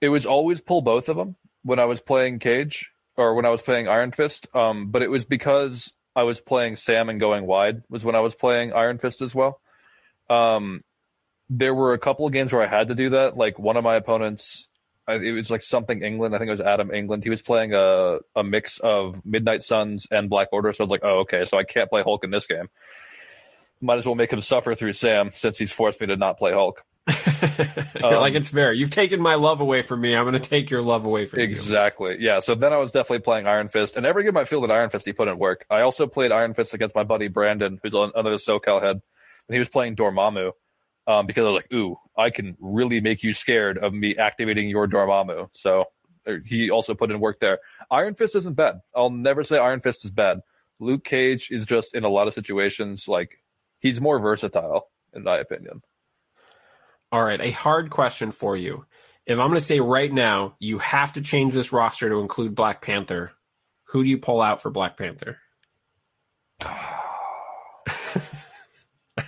It 0.00 0.08
was 0.08 0.26
always 0.26 0.60
pull 0.60 0.82
both 0.82 1.08
of 1.08 1.16
them 1.16 1.36
when 1.62 1.78
I 1.78 1.84
was 1.84 2.00
playing 2.00 2.40
Cage 2.40 2.90
or 3.16 3.34
when 3.34 3.44
I 3.44 3.50
was 3.50 3.62
playing 3.62 3.88
Iron 3.88 4.12
Fist. 4.12 4.48
Um, 4.54 4.90
but 4.90 5.02
it 5.02 5.10
was 5.10 5.24
because 5.24 5.92
I 6.14 6.24
was 6.24 6.40
playing 6.40 6.76
Sam 6.76 7.08
and 7.08 7.20
going 7.20 7.46
wide 7.46 7.82
was 7.88 8.04
when 8.04 8.14
I 8.14 8.20
was 8.20 8.34
playing 8.34 8.72
Iron 8.72 8.98
Fist 8.98 9.20
as 9.22 9.34
well. 9.34 9.60
Um, 10.28 10.82
there 11.48 11.74
were 11.74 11.92
a 11.92 11.98
couple 11.98 12.26
of 12.26 12.32
games 12.32 12.52
where 12.52 12.62
I 12.62 12.66
had 12.66 12.88
to 12.88 12.94
do 12.94 13.10
that. 13.10 13.36
Like 13.36 13.58
one 13.58 13.76
of 13.76 13.84
my 13.84 13.96
opponents, 13.96 14.68
it 15.08 15.32
was 15.34 15.50
like 15.50 15.62
something 15.62 16.02
England. 16.02 16.34
I 16.34 16.38
think 16.38 16.48
it 16.48 16.52
was 16.52 16.60
Adam 16.60 16.92
England. 16.92 17.24
He 17.24 17.30
was 17.30 17.42
playing 17.42 17.74
a 17.74 18.18
a 18.34 18.42
mix 18.42 18.78
of 18.78 19.24
Midnight 19.24 19.62
Suns 19.62 20.06
and 20.10 20.30
Black 20.30 20.48
Order. 20.52 20.72
So 20.72 20.82
I 20.82 20.86
was 20.86 20.90
like, 20.90 21.04
oh 21.04 21.20
okay, 21.20 21.44
so 21.44 21.58
I 21.58 21.64
can't 21.64 21.90
play 21.90 22.02
Hulk 22.02 22.24
in 22.24 22.30
this 22.30 22.46
game. 22.46 22.68
Might 23.82 23.98
as 23.98 24.06
well 24.06 24.14
make 24.14 24.32
him 24.32 24.40
suffer 24.40 24.74
through 24.74 24.94
Sam 24.94 25.30
since 25.34 25.58
he's 25.58 25.72
forced 25.72 26.00
me 26.00 26.06
to 26.06 26.16
not 26.16 26.38
play 26.38 26.52
Hulk. 26.52 26.84
Um, 28.02 28.14
like, 28.14 28.34
it's 28.34 28.48
fair. 28.48 28.72
You've 28.72 28.90
taken 28.90 29.20
my 29.20 29.36
love 29.36 29.60
away 29.60 29.82
from 29.82 30.00
me. 30.00 30.16
I'm 30.16 30.24
going 30.24 30.34
to 30.34 30.40
take 30.40 30.70
your 30.70 30.82
love 30.82 31.04
away 31.04 31.26
from 31.26 31.38
you. 31.38 31.44
Exactly. 31.44 32.16
Yeah. 32.18 32.40
So 32.40 32.56
then 32.56 32.72
I 32.72 32.78
was 32.78 32.90
definitely 32.90 33.20
playing 33.20 33.46
Iron 33.46 33.68
Fist, 33.68 33.96
and 33.96 34.04
every 34.04 34.24
game 34.24 34.36
I 34.36 34.44
fielded 34.44 34.72
Iron 34.72 34.90
Fist, 34.90 35.04
he 35.06 35.12
put 35.12 35.28
in 35.28 35.38
work. 35.38 35.64
I 35.70 35.82
also 35.82 36.08
played 36.08 36.32
Iron 36.32 36.54
Fist 36.54 36.74
against 36.74 36.96
my 36.96 37.04
buddy 37.04 37.28
Brandon, 37.28 37.78
who's 37.82 37.94
on 37.94 38.10
another 38.16 38.36
SoCal 38.36 38.82
head, 38.82 38.96
and 38.96 39.54
he 39.54 39.58
was 39.58 39.68
playing 39.68 39.94
Dormammu. 39.94 40.52
Um, 41.06 41.26
because 41.26 41.42
I 41.42 41.50
was 41.50 41.62
like, 41.62 41.72
ooh, 41.72 41.96
I 42.16 42.30
can 42.30 42.56
really 42.60 43.00
make 43.00 43.22
you 43.22 43.32
scared 43.32 43.78
of 43.78 43.92
me 43.92 44.16
activating 44.16 44.68
your 44.68 44.88
Dormammu. 44.88 45.48
So 45.52 45.84
uh, 46.26 46.34
he 46.44 46.70
also 46.70 46.94
put 46.94 47.10
in 47.10 47.20
work 47.20 47.40
there. 47.40 47.58
Iron 47.90 48.14
Fist 48.14 48.36
isn't 48.36 48.54
bad. 48.54 48.80
I'll 48.94 49.10
never 49.10 49.44
say 49.44 49.58
Iron 49.58 49.80
Fist 49.80 50.04
is 50.04 50.12
bad. 50.12 50.40
Luke 50.80 51.04
Cage 51.04 51.48
is 51.50 51.66
just 51.66 51.94
in 51.94 52.04
a 52.04 52.08
lot 52.08 52.26
of 52.26 52.34
situations 52.34 53.06
like 53.06 53.38
he's 53.82 54.00
more 54.00 54.18
versatile, 54.18 54.88
in 55.12 55.24
my 55.24 55.36
opinion. 55.36 55.82
All 57.10 57.22
right, 57.22 57.40
a 57.40 57.50
hard 57.50 57.90
question 57.90 58.32
for 58.32 58.56
you. 58.56 58.86
If 59.26 59.38
I'm 59.38 59.48
going 59.48 59.58
to 59.58 59.60
say 59.60 59.80
right 59.80 60.10
now, 60.10 60.56
you 60.58 60.78
have 60.78 61.12
to 61.12 61.20
change 61.20 61.52
this 61.52 61.72
roster 61.72 62.08
to 62.08 62.20
include 62.20 62.54
Black 62.54 62.80
Panther, 62.80 63.32
who 63.88 64.02
do 64.02 64.08
you 64.08 64.16
pull 64.18 64.40
out 64.40 64.62
for 64.62 64.70
Black 64.70 64.96
Panther? 64.96 65.38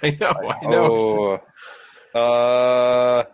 I 0.02 0.16
know, 0.18 0.32
I 0.32 0.66
know. 0.66 1.40
Oh, 2.14 3.20
uh, 3.20 3.24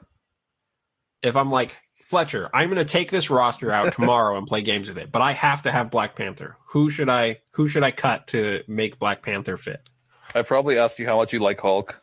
If 1.22 1.36
I'm 1.36 1.50
like, 1.50 1.78
Fletcher, 2.06 2.50
I'm 2.52 2.68
going 2.68 2.78
to 2.78 2.84
take 2.84 3.12
this 3.12 3.30
roster 3.30 3.70
out 3.70 3.92
tomorrow 3.96 4.36
and 4.36 4.46
play 4.46 4.62
games 4.62 4.88
with 4.88 4.98
it, 4.98 5.12
but 5.12 5.22
I 5.22 5.32
have 5.32 5.62
to 5.62 5.70
have 5.70 5.92
Black 5.92 6.16
Panther. 6.16 6.56
Who 6.70 6.90
should 6.90 7.08
I 7.08 7.38
who 7.52 7.68
should 7.68 7.84
I 7.84 7.92
cut 7.92 8.26
to 8.28 8.64
make 8.66 8.98
Black 8.98 9.22
Panther 9.22 9.56
fit? 9.56 9.88
I 10.34 10.42
probably 10.42 10.78
ask 10.78 10.98
you 10.98 11.06
how 11.06 11.16
much 11.16 11.32
you 11.32 11.38
like 11.40 11.60
Hulk, 11.60 12.00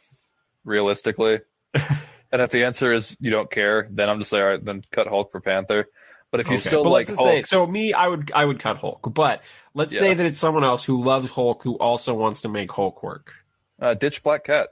realistically. 0.66 1.40
and 1.74 2.42
if 2.42 2.52
the 2.52 2.66
answer 2.66 2.94
is 2.94 3.16
you 3.20 3.32
don't 3.32 3.50
care, 3.50 3.88
then 3.92 4.10
I'm 4.10 4.20
just 4.20 4.32
like, 4.32 4.42
all 4.42 4.48
right, 4.50 4.64
then 4.64 4.84
cut 4.92 5.08
Hulk 5.08 5.32
for 5.32 5.40
Panther. 5.42 5.88
But 6.30 6.42
if 6.42 6.48
you 6.48 6.56
Okay, 6.56 6.62
still 6.62 6.84
but 6.84 6.90
like 6.90 7.08
let's 7.08 7.12
just 7.12 7.24
say 7.24 7.42
so 7.42 7.66
me 7.66 7.94
I 7.94 8.08
would 8.10 8.32
I 8.36 8.44
would 8.44 8.60
cut 8.60 8.76
Hulk, 8.78 9.14
but 9.14 9.42
let's 9.74 9.98
say 9.98 10.14
that 10.14 10.26
it's 10.26 10.38
someone 10.38 10.66
else 10.66 10.84
who 10.84 11.02
loves 11.02 11.32
Hulk 11.32 11.64
who 11.64 11.76
also 11.78 12.14
wants 12.14 12.42
to 12.42 12.50
make 12.50 12.70
Hulk 12.70 13.02
work. 13.02 13.34
uh, 13.82 13.94
ditch 13.94 14.24
Black 14.24 14.44
Cat. 14.44 14.68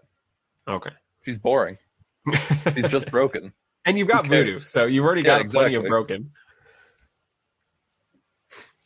Okay. 0.67 0.89
She's 1.23 1.39
boring. 1.39 1.77
She's 2.73 2.89
just 2.89 3.09
broken. 3.09 3.53
And 3.87 3.99
you've 3.99 4.07
got 4.07 4.25
Voodoo, 4.25 4.57
so 4.57 4.87
you've 4.87 5.05
already 5.05 5.21
Yeah, 5.21 5.43
got 5.43 5.51
plenty 5.51 5.75
of 5.75 5.85
broken. 5.85 6.31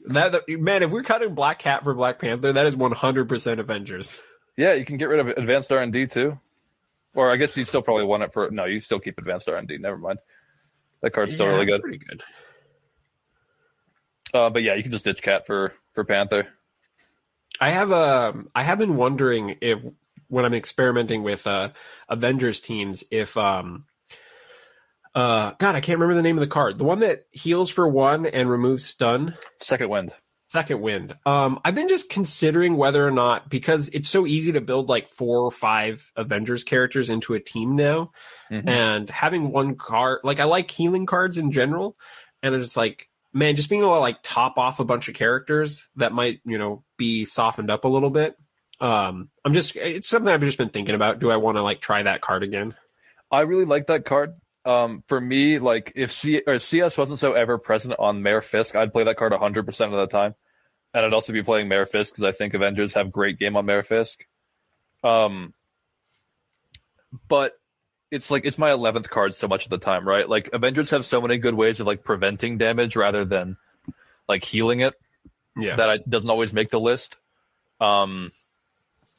That 0.07 0.31
that- 0.33 0.49
man, 0.49 0.83
if 0.83 0.91
we're 0.91 1.03
cutting 1.03 1.33
Black 1.35 1.59
Cat 1.59 1.83
for 1.85 1.93
Black 1.93 2.19
Panther, 2.19 2.51
that 2.53 2.65
is 2.65 2.75
one 2.75 2.91
hundred 2.91 3.29
percent 3.29 3.59
Avengers. 3.59 4.19
Yeah, 4.59 4.73
you 4.73 4.83
can 4.83 4.97
get 4.97 5.05
rid 5.05 5.21
of 5.21 5.27
advanced 5.29 5.71
R 5.71 5.79
and 5.79 5.93
D 5.93 6.05
too. 6.05 6.37
Or 7.15 7.31
I 7.31 7.37
guess 7.37 7.55
you 7.55 7.63
still 7.63 7.81
probably 7.81 8.03
want 8.03 8.23
it 8.23 8.33
for 8.33 8.51
no, 8.51 8.65
you 8.65 8.81
still 8.81 8.99
keep 8.99 9.17
advanced 9.17 9.47
R 9.47 9.55
and 9.55 9.65
D. 9.65 9.77
Never 9.77 9.97
mind. 9.97 10.19
That 11.01 11.11
card's 11.11 11.33
still 11.33 11.45
Yeah, 11.45 11.53
really 11.53 11.65
good. 11.65 11.81
Pretty 11.81 11.99
good. 11.99 12.23
Uh, 14.33 14.49
but 14.49 14.61
yeah, 14.61 14.75
you 14.75 14.83
can 14.83 14.91
just 14.91 15.05
ditch 15.05 15.21
Cat 15.21 15.47
for 15.47 15.71
for 15.93 16.03
Panther. 16.03 16.49
I 17.61 17.69
have 17.69 17.91
a 17.91 18.43
I 18.53 18.63
have 18.63 18.77
been 18.79 18.97
wondering 18.97 19.55
if 19.61 19.79
when 20.27 20.43
I'm 20.43 20.53
experimenting 20.53 21.23
with 21.23 21.47
uh 21.47 21.69
Avengers 22.09 22.59
teams 22.59 23.05
if 23.11 23.37
um 23.37 23.85
uh 25.15 25.51
God 25.57 25.75
I 25.75 25.79
can't 25.79 25.99
remember 25.99 26.15
the 26.15 26.21
name 26.21 26.37
of 26.37 26.41
the 26.41 26.47
card 26.47 26.77
the 26.77 26.83
one 26.83 26.99
that 26.99 27.27
heals 27.31 27.69
for 27.69 27.87
one 27.87 28.25
and 28.25 28.49
removes 28.49 28.83
stun 28.83 29.35
Second 29.61 29.87
wind. 29.87 30.13
Second 30.49 30.81
wind. 30.81 31.15
Um 31.25 31.59
I've 31.63 31.75
been 31.75 31.87
just 31.87 32.09
considering 32.09 32.75
whether 32.75 33.07
or 33.07 33.11
not 33.11 33.49
because 33.49 33.89
it's 33.89 34.09
so 34.09 34.25
easy 34.27 34.51
to 34.51 34.61
build 34.61 34.89
like 34.89 35.07
four 35.07 35.39
or 35.39 35.51
five 35.51 36.11
Avengers 36.17 36.63
characters 36.65 37.09
into 37.09 37.35
a 37.35 37.39
team 37.39 37.75
now. 37.77 38.11
Mhm. 38.51 38.67
and 38.67 39.09
having 39.09 39.51
one 39.51 39.75
card 39.75 40.19
like 40.23 40.39
I 40.41 40.43
like 40.45 40.69
healing 40.71 41.05
cards 41.05 41.37
in 41.37 41.51
general. 41.51 41.95
And 42.43 42.53
I'm 42.55 42.61
just 42.61 42.75
like 42.75 43.07
man 43.31 43.55
just 43.55 43.69
being 43.69 43.81
able 43.83 43.93
to 43.93 43.99
like 43.99 44.17
top 44.23 44.57
off 44.57 44.79
a 44.79 44.85
bunch 44.85 45.07
of 45.07 45.13
characters 45.15 45.87
that 45.95 46.11
might 46.11 46.39
you 46.45 46.57
know 46.57 46.83
be 46.97 47.23
softened 47.25 47.69
up 47.71 47.85
a 47.85 47.89
little 47.89 48.09
bit. 48.09 48.35
Um 48.81 49.29
i'm 49.45 49.53
just 49.53 49.75
it's 49.75 50.07
something 50.09 50.33
i've 50.33 50.41
just 50.41 50.57
been 50.57 50.69
thinking 50.69 50.95
about. 50.95 51.19
Do 51.19 51.29
i 51.31 51.37
want 51.37 51.57
to 51.57 51.61
like 51.61 51.79
try 51.79 52.01
that 52.03 52.21
card 52.21 52.43
again? 52.43 52.73
I 53.31 53.41
really 53.41 53.65
like 53.65 53.85
that 53.87 54.05
card. 54.05 54.33
Um, 54.69 55.03
for 55.07 55.19
me, 55.19 55.57
like 55.57 55.93
if 55.95 56.11
C 56.11 56.43
or 56.45 56.59
CS 56.59 56.95
wasn't 56.95 57.17
so 57.17 57.33
ever 57.33 57.57
present 57.57 57.95
on 57.97 58.21
Mayor 58.21 58.41
Fisk, 58.41 58.75
I'd 58.75 58.93
play 58.93 59.03
that 59.03 59.17
card 59.17 59.31
100 59.31 59.65
percent 59.65 59.91
of 59.91 59.99
the 59.99 60.05
time, 60.05 60.35
and 60.93 61.03
I'd 61.03 61.13
also 61.13 61.33
be 61.33 61.41
playing 61.41 61.67
Mayor 61.67 61.87
Fisk 61.87 62.13
because 62.13 62.23
I 62.23 62.31
think 62.31 62.53
Avengers 62.53 62.93
have 62.93 63.11
great 63.11 63.39
game 63.39 63.57
on 63.57 63.65
Mayor 63.65 63.81
Fisk. 63.81 64.23
Um, 65.03 65.55
but 67.27 67.53
it's 68.11 68.29
like 68.29 68.45
it's 68.45 68.59
my 68.59 68.69
11th 68.69 69.09
card 69.09 69.33
so 69.33 69.47
much 69.47 69.63
of 69.63 69.71
the 69.71 69.79
time, 69.79 70.07
right? 70.07 70.29
Like 70.29 70.51
Avengers 70.53 70.91
have 70.91 71.03
so 71.03 71.19
many 71.19 71.39
good 71.39 71.55
ways 71.55 71.79
of 71.79 71.87
like 71.87 72.03
preventing 72.03 72.59
damage 72.59 72.95
rather 72.95 73.25
than 73.25 73.57
like 74.27 74.43
healing 74.43 74.81
it 74.81 74.93
yeah 75.57 75.77
that 75.77 75.89
I, 75.89 75.97
doesn't 76.07 76.29
always 76.29 76.53
make 76.53 76.69
the 76.69 76.79
list. 76.79 77.15
Um, 77.81 78.33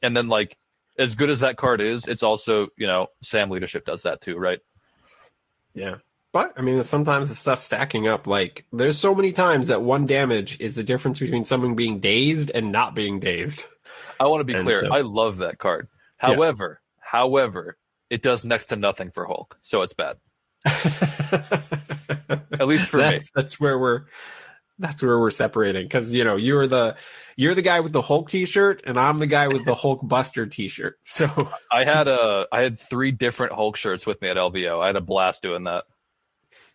and 0.01 0.17
then 0.17 0.29
like 0.29 0.57
as 0.97 1.17
good 1.17 1.29
as 1.29 1.41
that 1.41 1.57
card 1.57 1.81
is, 1.81 2.07
it's 2.07 2.23
also 2.23 2.69
you 2.77 2.87
know 2.87 3.09
Sam 3.21 3.51
leadership 3.51 3.85
does 3.85 4.05
that 4.05 4.21
too, 4.21 4.37
right? 4.39 4.61
Yeah 5.75 5.97
but 6.33 6.53
i 6.57 6.63
mean 6.63 6.83
sometimes 6.85 7.29
the 7.29 7.35
stuff 7.35 7.63
stacking 7.63 8.07
up 8.09 8.27
like 8.27 8.65
there's 8.73 8.99
so 8.99 9.15
many 9.15 9.33
times 9.33 9.69
that 9.69 9.83
one 9.83 10.07
damage 10.07 10.59
is 10.61 10.75
the 10.75 10.83
difference 10.83 11.19
between 11.19 11.45
someone 11.45 11.75
being 11.75 11.99
dazed 12.01 12.51
and 12.55 12.71
not 12.73 12.95
being 12.95 13.21
dazed 13.21 13.65
I 14.19 14.27
want 14.27 14.41
to 14.41 14.45
be 14.45 14.53
And 14.53 14.65
clear. 14.65 14.81
so- 14.81 14.93
I 14.93 15.01
love 15.01 15.39
that 15.39 15.57
card. 15.57 15.89
Yeah. 16.23 16.35
However, 16.35 16.83
however, 16.99 17.79
it 18.11 18.21
does 18.23 18.45
next 18.45 18.67
to 18.67 18.77
nothing 18.77 19.11
for 19.13 19.25
Hulk, 19.25 19.57
so 19.63 19.81
it's 19.81 19.95
bad. 19.95 20.19
At 20.69 22.67
least 22.69 22.89
for 22.89 22.99
me. 22.99 23.05
that's, 23.05 23.31
that's 23.35 23.59
where 23.61 23.79
we're 23.79 24.03
that's 24.81 25.03
where 25.03 25.19
we're 25.19 25.31
separating 25.31 25.85
because 25.85 26.13
you 26.13 26.25
know 26.25 26.37
you're 26.37 26.67
the 26.67 26.97
you're 27.37 27.55
the 27.55 27.63
guy 27.63 27.81
with 27.81 27.93
the 27.93 28.03
hulk 28.03 28.29
t-shirt 28.29 28.83
and 28.87 28.99
i'm 28.99 29.19
the 29.19 29.27
guy 29.27 29.47
with 29.47 29.65
the 29.65 29.75
hulk 29.75 30.01
buster 30.03 30.47
t-shirt 30.47 30.99
so 31.03 31.29
I 31.73 31.85
had 31.85 32.09
a 32.09 32.47
I 32.51 32.63
had 32.63 32.79
three 32.79 33.13
different 33.13 33.53
Hulk 33.53 33.77
shirts 33.77 34.07
with 34.07 34.21
me 34.21 34.29
at 34.29 34.37
LVO. 34.37 34.83
I 34.83 34.89
had 34.89 34.97
a 34.97 35.01
blast 35.01 35.43
doing 35.43 35.65
that. 35.65 35.85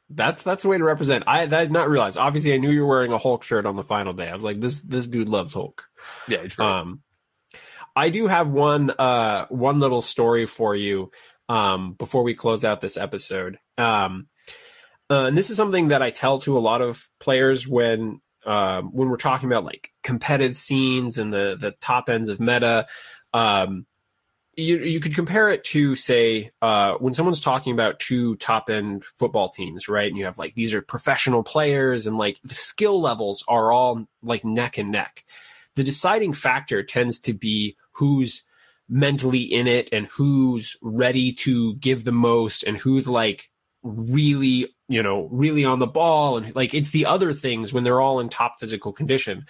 That's 0.10 0.43
that's 0.43 0.64
the 0.64 0.70
way 0.70 0.78
to 0.78 0.84
represent. 0.84 1.24
I, 1.28 1.41
I 1.41 1.45
did 1.47 1.72
not 1.72 1.89
realize. 1.89 2.18
Obviously, 2.18 2.53
I 2.53 2.58
knew 2.58 2.70
you 2.70 2.82
were 2.82 2.88
wearing 2.88 3.12
a 3.12 3.18
Hulk 3.18 3.43
shirt 3.43 3.66
on 3.66 3.76
the 3.76 3.84
final 3.84 4.14
day. 4.14 4.30
I 4.30 4.34
was 4.34 4.43
like, 4.43 4.60
this 4.60 4.82
this 4.82 5.08
dude 5.08 5.30
loves 5.30 5.53
Hulk. 5.53 5.88
Yeah, 6.28 6.41
he's 6.41 6.53
great. 6.53 6.68
Um, 6.68 7.01
I 7.95 8.10
do 8.10 8.28
have 8.28 8.49
one 8.49 8.91
uh 8.91 9.47
one 9.47 9.80
little 9.80 10.01
story 10.01 10.45
for 10.45 10.76
you 10.76 11.12
um 11.49 11.93
before 11.93 12.24
we 12.24 12.36
close 12.36 12.64
out 12.64 12.82
this 12.82 12.97
episode. 12.97 13.58
Um, 13.78 14.28
uh, 15.10 15.26
and 15.26 15.38
this 15.38 15.49
is 15.49 15.58
something 15.58 15.89
that 15.89 16.01
I 16.01 16.12
tell 16.12 16.39
to 16.39 16.58
a 16.58 16.60
lot 16.60 16.82
of 16.82 17.08
players 17.20 17.68
when 17.68 18.22
um, 18.45 18.89
when 18.91 19.10
we're 19.10 19.18
talking 19.18 19.49
about 19.49 19.66
like 19.66 19.91
competitive 20.03 20.58
scenes 20.58 21.18
and 21.18 21.34
the 21.34 21.58
the 21.60 21.72
top 21.82 22.10
ends 22.10 22.30
of 22.30 22.39
meta. 22.39 22.88
Um, 23.34 23.86
you 24.56 24.78
you 24.78 24.99
could 24.99 25.16
compare 25.16 25.49
it 25.49 25.64
to 25.66 25.95
say 25.95 26.51
uh, 26.62 26.93
when 26.93 27.14
someone's 27.14 27.41
talking 27.41 27.74
about 27.74 27.99
two 27.99 28.36
top 28.36 28.70
end 28.70 29.03
football 29.03 29.49
teams, 29.49 29.89
right? 29.89 30.08
And 30.08 30.18
you 30.18 30.26
have 30.26 30.39
like 30.39 30.56
these 30.56 30.74
are 30.74 30.82
professional 30.82 31.43
players, 31.43 32.08
and 32.08 32.18
like 32.18 32.39
the 32.43 32.53
skill 32.53 33.01
levels 33.01 33.43
are 33.47 33.72
all 33.72 34.08
like 34.24 34.45
neck 34.45 34.78
and 34.78 34.91
neck. 34.91 35.26
The 35.76 35.84
deciding 35.84 36.34
factor 36.34 36.84
tends 36.84 37.20
to 37.22 37.34
be 37.34 37.76
who's 37.91 38.43
mentally 38.88 39.41
in 39.41 39.68
it 39.68 39.89
and 39.91 40.08
who's 40.08 40.78
ready 40.82 41.34
to 41.34 41.76
give 41.76 42.03
the 42.03 42.12
most 42.12 42.64
and 42.64 42.78
who's 42.78 43.10
like 43.10 43.49
really 43.84 44.74
you 44.88 45.01
know 45.01 45.27
really 45.31 45.65
on 45.65 45.79
the 45.79 45.88
ball 45.88 46.38
and 46.38 46.55
like 46.55 46.73
it's 46.73 46.91
the 46.91 47.05
other 47.05 47.33
things 47.33 47.73
when 47.73 47.83
they're 47.83 48.01
all 48.01 48.19
in 48.19 48.29
top 48.29 48.59
physical 48.59 48.93
condition 48.93 49.45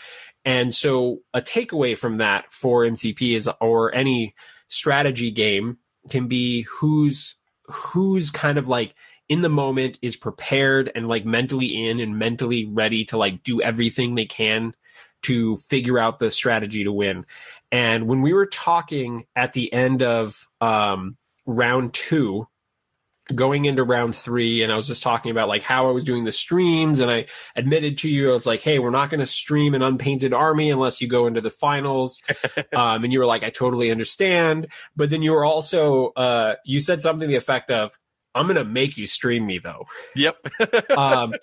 and 0.46 0.74
so 0.74 1.20
a 1.34 1.42
takeaway 1.42 1.98
from 1.98 2.18
that 2.18 2.52
for 2.52 2.84
mcp 2.84 3.36
is 3.36 3.50
or 3.60 3.94
any 3.94 4.34
strategy 4.68 5.32
game 5.32 5.78
can 6.10 6.28
be 6.28 6.62
who's 6.64 7.36
who's 7.68 8.30
kind 8.30 8.58
of 8.58 8.68
like 8.68 8.96
in 9.28 9.42
the 9.42 9.50
moment 9.50 9.98
is 10.02 10.16
prepared 10.16 10.92
and 10.96 11.08
like 11.08 11.26
mentally 11.26 11.88
in 11.88 12.00
and 12.00 12.20
mentally 12.20 12.66
ready 12.66 13.04
to 13.06 13.18
like 13.18 13.44
do 13.44 13.62
everything 13.62 14.16
they 14.16 14.26
can 14.26 14.74
to 15.24 15.56
figure 15.58 15.98
out 15.98 16.20
the 16.20 16.30
strategy 16.30 16.84
to 16.84 16.92
win. 16.92 17.26
And 17.72 18.08
when 18.08 18.22
we 18.22 18.34
were 18.34 18.46
talking 18.46 19.26
at 19.36 19.54
the 19.54 19.74
end 19.74 20.04
of 20.04 20.48
um, 20.62 21.18
round 21.48 21.94
two, 21.96 22.48
going 23.34 23.66
into 23.66 23.84
round 23.84 24.16
three, 24.16 24.62
and 24.62 24.72
I 24.72 24.76
was 24.76 24.88
just 24.88 25.04
talking 25.04 25.32
about 25.32 25.48
like 25.48 25.64
how 25.64 25.88
I 25.88 25.92
was 25.92 26.04
doing 26.04 26.24
the 26.24 26.32
streams, 26.32 27.00
and 27.00 27.10
I 27.10 27.26
admitted 27.56 27.98
to 28.00 28.10
you, 28.10 28.30
I 28.30 28.34
was 28.34 28.46
like, 28.46 28.62
"Hey, 28.62 28.80
we're 28.80 28.92
not 28.92 29.10
going 29.10 29.20
to 29.20 29.26
stream 29.26 29.74
an 29.74 29.82
unpainted 29.82 30.34
army 30.34 30.70
unless 30.70 31.02
you 31.02 31.08
go 31.08 31.28
into 31.28 31.42
the 31.42 31.50
finals." 31.50 32.22
um, 32.74 33.04
and 33.04 33.12
you 33.12 33.20
were 33.20 33.26
like, 33.26 33.44
"I 33.44 33.50
totally 33.50 33.92
understand," 33.92 34.68
but 34.96 35.10
then 35.10 35.22
you 35.22 35.32
were 35.32 35.46
also 35.46 36.08
uh, 36.16 36.56
you 36.66 36.80
said 36.80 37.02
something 37.02 37.22
to 37.22 37.28
the 37.28 37.36
effect 37.36 37.72
of, 37.72 37.98
"I'm 38.36 38.46
going 38.46 38.58
to 38.58 38.66
make 38.66 38.98
you 38.98 39.08
stream 39.08 39.46
me 39.46 39.60
though." 39.60 39.86
Yep. 40.16 40.38
um, 40.98 41.34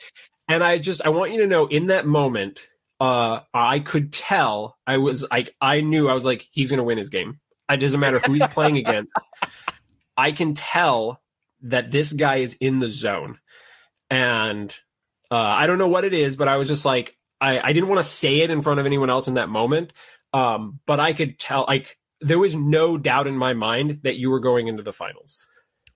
and 0.48 0.62
I 0.62 0.78
just 0.78 1.04
I 1.04 1.08
want 1.08 1.32
you 1.32 1.38
to 1.38 1.46
know 1.46 1.66
in 1.66 1.86
that 1.86 2.06
moment, 2.06 2.68
uh, 3.00 3.40
I 3.52 3.80
could 3.80 4.12
tell 4.12 4.76
I 4.86 4.98
was 4.98 5.24
like 5.30 5.54
I 5.60 5.80
knew 5.80 6.08
I 6.08 6.14
was 6.14 6.24
like 6.24 6.46
he's 6.52 6.70
gonna 6.70 6.84
win 6.84 6.98
his 6.98 7.08
game. 7.08 7.40
It 7.70 7.78
doesn't 7.78 8.00
matter 8.00 8.18
who 8.18 8.34
he's 8.34 8.46
playing 8.48 8.76
against. 8.76 9.14
I 10.16 10.32
can 10.32 10.52
tell 10.52 11.21
that 11.62 11.90
this 11.90 12.12
guy 12.12 12.36
is 12.36 12.54
in 12.60 12.78
the 12.80 12.88
zone, 12.88 13.38
and 14.10 14.74
uh, 15.30 15.36
I 15.36 15.66
don't 15.66 15.78
know 15.78 15.88
what 15.88 16.04
it 16.04 16.14
is, 16.14 16.36
but 16.36 16.48
I 16.48 16.56
was 16.56 16.68
just 16.68 16.84
like 16.84 17.16
I, 17.40 17.60
I 17.60 17.72
didn't 17.72 17.88
want 17.88 17.98
to 18.04 18.08
say 18.10 18.40
it 18.40 18.50
in 18.50 18.62
front 18.62 18.80
of 18.80 18.86
anyone 18.86 19.10
else 19.10 19.28
in 19.28 19.34
that 19.34 19.48
moment, 19.48 19.92
um, 20.32 20.80
but 20.86 21.00
I 21.00 21.12
could 21.12 21.38
tell 21.38 21.64
like 21.66 21.98
there 22.20 22.38
was 22.38 22.54
no 22.54 22.96
doubt 22.98 23.26
in 23.26 23.36
my 23.36 23.54
mind 23.54 24.00
that 24.04 24.16
you 24.16 24.30
were 24.30 24.40
going 24.40 24.68
into 24.68 24.82
the 24.82 24.92
finals. 24.92 25.46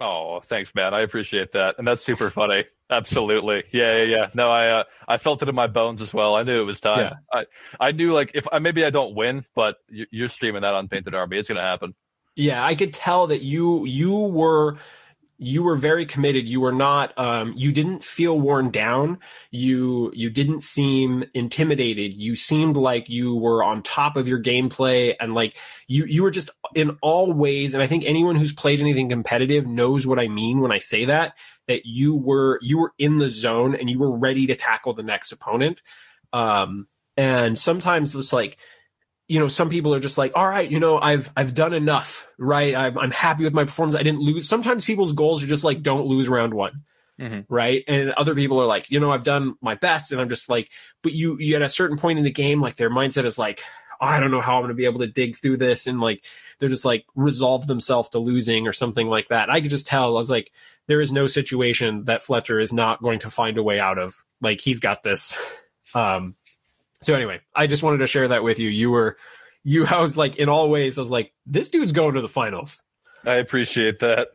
Oh, 0.01 0.41
thanks, 0.41 0.75
man. 0.75 0.93
I 0.93 1.01
appreciate 1.01 1.53
that, 1.53 1.77
and 1.79 1.87
that's 1.87 2.03
super 2.03 2.31
funny. 2.31 2.65
Absolutely, 2.91 3.65
yeah, 3.73 3.99
yeah, 3.99 4.03
yeah. 4.05 4.31
No, 4.35 4.51
I 4.51 4.69
uh, 4.69 4.85
I 5.09 5.17
felt 5.17 5.43
it 5.43 5.49
in 5.49 5.55
my 5.55 5.67
bones 5.67 6.01
as 6.03 6.13
well. 6.15 6.37
I 6.37 6.43
knew 6.45 6.61
it 6.61 6.65
was 6.65 6.81
time. 6.81 6.99
Yeah. 7.01 7.13
I 7.81 7.87
I 7.89 7.93
knew 7.93 8.13
like 8.13 8.31
if 8.35 8.47
I 8.53 8.59
maybe 8.61 8.85
I 8.85 8.91
don't 8.91 9.15
win, 9.17 9.45
but 9.55 9.77
you- 9.89 10.07
you're 10.11 10.29
streaming 10.29 10.63
that 10.63 10.75
on 10.75 10.89
Painted 10.89 11.15
Army, 11.15 11.39
it's 11.39 11.49
gonna 11.49 11.63
happen. 11.63 11.95
Yeah, 12.37 12.65
I 12.65 12.75
could 12.75 12.93
tell 12.93 13.29
that 13.29 13.43
you 13.43 13.87
you 13.87 14.13
were 14.15 14.77
you 15.39 15.63
were 15.63 15.77
very 15.77 16.07
committed. 16.07 16.49
You 16.49 16.61
were 16.61 16.73
not 16.73 17.17
um 17.19 17.53
you 17.57 17.73
didn't 17.73 18.03
feel 18.03 18.39
worn 18.39 18.71
down. 18.71 19.19
You 19.51 20.11
you 20.15 20.31
didn't 20.31 20.61
seem 20.63 21.25
intimidated. 21.35 22.15
You 22.15 22.37
seemed 22.37 22.77
like 22.77 23.09
you 23.09 23.35
were 23.35 23.63
on 23.63 23.83
top 23.83 24.17
of 24.17 24.27
your 24.27 24.43
gameplay 24.43 25.15
and 25.21 25.35
like 25.35 25.57
you 25.89 26.05
you 26.07 26.23
were 26.23 26.31
just 26.31 26.51
in 26.75 26.97
all 27.03 27.33
ways 27.33 27.75
and 27.75 27.83
I 27.83 27.87
think 27.87 28.05
anyone 28.05 28.37
who's 28.37 28.53
played 28.53 28.81
anything 28.81 29.09
competitive 29.09 29.67
knows 29.67 30.07
what 30.07 30.19
I 30.19 30.29
mean 30.29 30.61
when 30.61 30.73
I 30.73 30.79
say 30.79 31.05
that 31.07 31.35
that 31.69 31.85
you 31.85 32.17
were 32.17 32.59
you 32.63 32.79
were 32.79 32.93
in 32.99 33.19
the 33.19 33.29
zone 33.29 33.75
and 33.75 33.91
you 33.91 33.99
were 33.99 34.17
ready 34.17 34.47
to 34.47 34.55
tackle 34.55 34.95
the 34.95 35.03
next 35.03 35.33
opponent. 35.33 35.83
Um 36.33 36.87
and 37.17 37.59
sometimes 37.59 38.15
it's 38.15 38.33
like 38.33 38.59
you 39.29 39.41
know, 39.41 39.49
some 39.49 39.69
people 39.71 39.93
are 39.95 40.01
just 40.01 40.19
like, 40.19 40.33
all 40.35 40.49
right, 40.49 40.71
you 40.71 40.79
know, 40.81 40.99
I've 40.99 41.31
I've 41.37 41.55
done 41.55 41.73
enough, 41.73 42.29
right? 42.39 42.75
I'm 42.75 42.97
I'm 42.99 43.11
happy 43.11 43.45
with 43.45 43.53
my 43.55 43.65
performance. 43.65 43.97
I 43.97 44.03
didn't 44.03 44.21
lose. 44.21 44.49
Sometimes 44.49 44.85
people's 44.85 45.13
goals 45.13 45.43
are 45.43 45.47
just 45.49 45.65
like, 45.65 45.83
don't 45.83 46.07
lose 46.07 46.29
round 46.29 46.55
one, 46.55 46.83
Mhm. 47.21 47.45
right? 47.49 47.83
And 47.89 48.11
other 48.13 48.35
people 48.35 48.61
are 48.63 48.67
like, 48.67 48.91
you 48.91 49.01
know, 49.01 49.11
I've 49.13 49.25
done 49.25 49.55
my 49.61 49.75
best, 49.75 50.13
and 50.13 50.21
I'm 50.21 50.29
just 50.29 50.49
like, 50.49 50.71
but 51.03 51.13
you 51.13 51.37
you 51.41 51.57
at 51.57 51.63
a 51.63 51.69
certain 51.69 51.97
point 51.99 52.19
in 52.19 52.25
the 52.25 52.31
game, 52.31 52.61
like 52.61 52.77
their 52.77 52.91
mindset 52.91 53.25
is 53.25 53.37
like, 53.39 53.63
oh, 54.01 54.07
I 54.07 54.21
don't 54.21 54.31
know 54.31 54.41
how 54.41 54.57
I'm 54.57 54.63
going 54.63 54.69
to 54.69 54.75
be 54.75 54.85
able 54.85 55.01
to 55.01 55.07
dig 55.09 55.37
through 55.37 55.57
this, 55.57 55.87
and 55.89 56.01
like 56.01 56.25
they're 56.61 56.69
just 56.69 56.85
like 56.85 57.05
resolve 57.17 57.67
themselves 57.67 58.11
to 58.11 58.19
losing 58.21 58.67
or 58.69 58.73
something 58.73 59.09
like 59.09 59.29
that. 59.29 59.51
I 59.51 59.61
could 59.61 59.71
just 59.71 59.87
tell. 59.89 60.17
I 60.17 60.21
was 60.21 60.31
like, 60.31 60.53
there 60.87 61.01
is 61.01 61.11
no 61.11 61.27
situation 61.27 62.05
that 62.05 62.23
Fletcher 62.23 62.61
is 62.61 62.73
not 62.73 63.03
going 63.03 63.19
to 63.21 63.31
find 63.31 63.59
a 63.59 63.63
way 63.63 63.81
out 63.81 63.99
of. 63.99 64.25
Like 64.41 64.61
he's 64.61 64.79
got 64.81 65.03
this. 65.03 65.37
Um, 65.95 66.35
so 67.03 67.15
anyway, 67.15 67.41
I 67.55 67.67
just 67.67 67.83
wanted 67.83 67.99
to 67.99 68.07
share 68.07 68.29
that 68.29 68.43
with 68.43 68.59
you. 68.59 68.69
You 68.69 68.91
were, 68.91 69.17
you, 69.65 69.87
I 69.87 70.01
was 70.01 70.17
like, 70.17 70.37
in 70.37 70.49
all 70.49 70.71
ways, 70.71 70.99
I 70.99 71.03
was 71.03 71.11
like, 71.11 71.33
this 71.47 71.69
dude's 71.69 71.93
going 71.93 72.15
to 72.15 72.21
the 72.21 72.29
finals. 72.29 72.83
I 73.25 73.35
appreciate 73.37 74.01
that. 74.01 74.29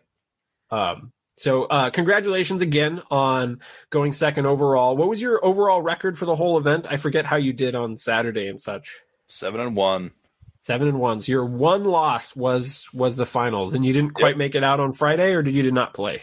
Um, 0.70 1.12
so 1.38 1.64
uh, 1.66 1.90
congratulations 1.90 2.62
again 2.62 3.02
on 3.10 3.62
going 3.90 4.14
second 4.14 4.46
overall. 4.46 4.96
What 4.96 5.08
was 5.10 5.22
your 5.22 5.44
overall 5.44 5.82
record 5.82 6.18
for 6.18 6.26
the 6.26 6.36
whole 6.36 6.58
event? 6.58 6.86
I 6.90 6.98
forget 6.98 7.26
how 7.26 7.38
you 7.38 7.54
did 7.54 7.74
on 7.74 7.98
Saturday 7.98 8.48
and 8.48 8.60
such. 8.62 9.02
Seven 9.28 9.60
and 9.60 9.76
one. 9.76 10.12
Seven 10.60 10.88
and 10.88 11.00
one. 11.00 11.22
So 11.22 11.32
your 11.32 11.46
one 11.46 11.86
loss 11.86 12.36
was 12.36 12.88
was 12.94 13.16
the 13.16 13.26
finals, 13.26 13.74
and 13.74 13.84
you 13.84 13.94
didn't 13.94 14.12
quite 14.12 14.32
Yep. 14.32 14.38
make 14.38 14.56
it 14.56 14.64
out 14.64 14.80
on 14.80 14.92
Friday, 14.92 15.34
or 15.34 15.42
did 15.42 15.56
you 15.56 15.64
did 15.64 15.74
not 15.74 15.94
play? 15.94 16.22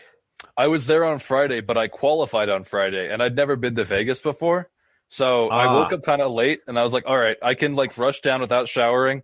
I 0.56 0.68
was 0.68 0.86
there 0.86 1.04
on 1.04 1.18
Friday, 1.18 1.60
but 1.60 1.76
I 1.76 1.88
qualified 1.88 2.48
on 2.48 2.62
Friday, 2.64 3.10
and 3.12 3.22
I'd 3.22 3.34
never 3.34 3.56
been 3.56 3.74
to 3.76 3.84
Vegas 3.84 4.22
before. 4.22 4.68
So 5.08 5.48
I 5.48 5.66
Ah. 5.66 5.74
woke 5.82 5.92
up 5.92 6.02
kind 6.04 6.20
of 6.22 6.32
late, 6.32 6.60
and 6.66 6.78
I 6.78 6.84
was 6.84 6.92
like, 6.92 7.04
"All 7.06 7.16
right, 7.18 7.36
I 7.42 7.54
can 7.54 7.74
like 7.74 7.96
rush 7.96 8.20
down 8.20 8.40
without 8.40 8.68
showering, 8.68 9.22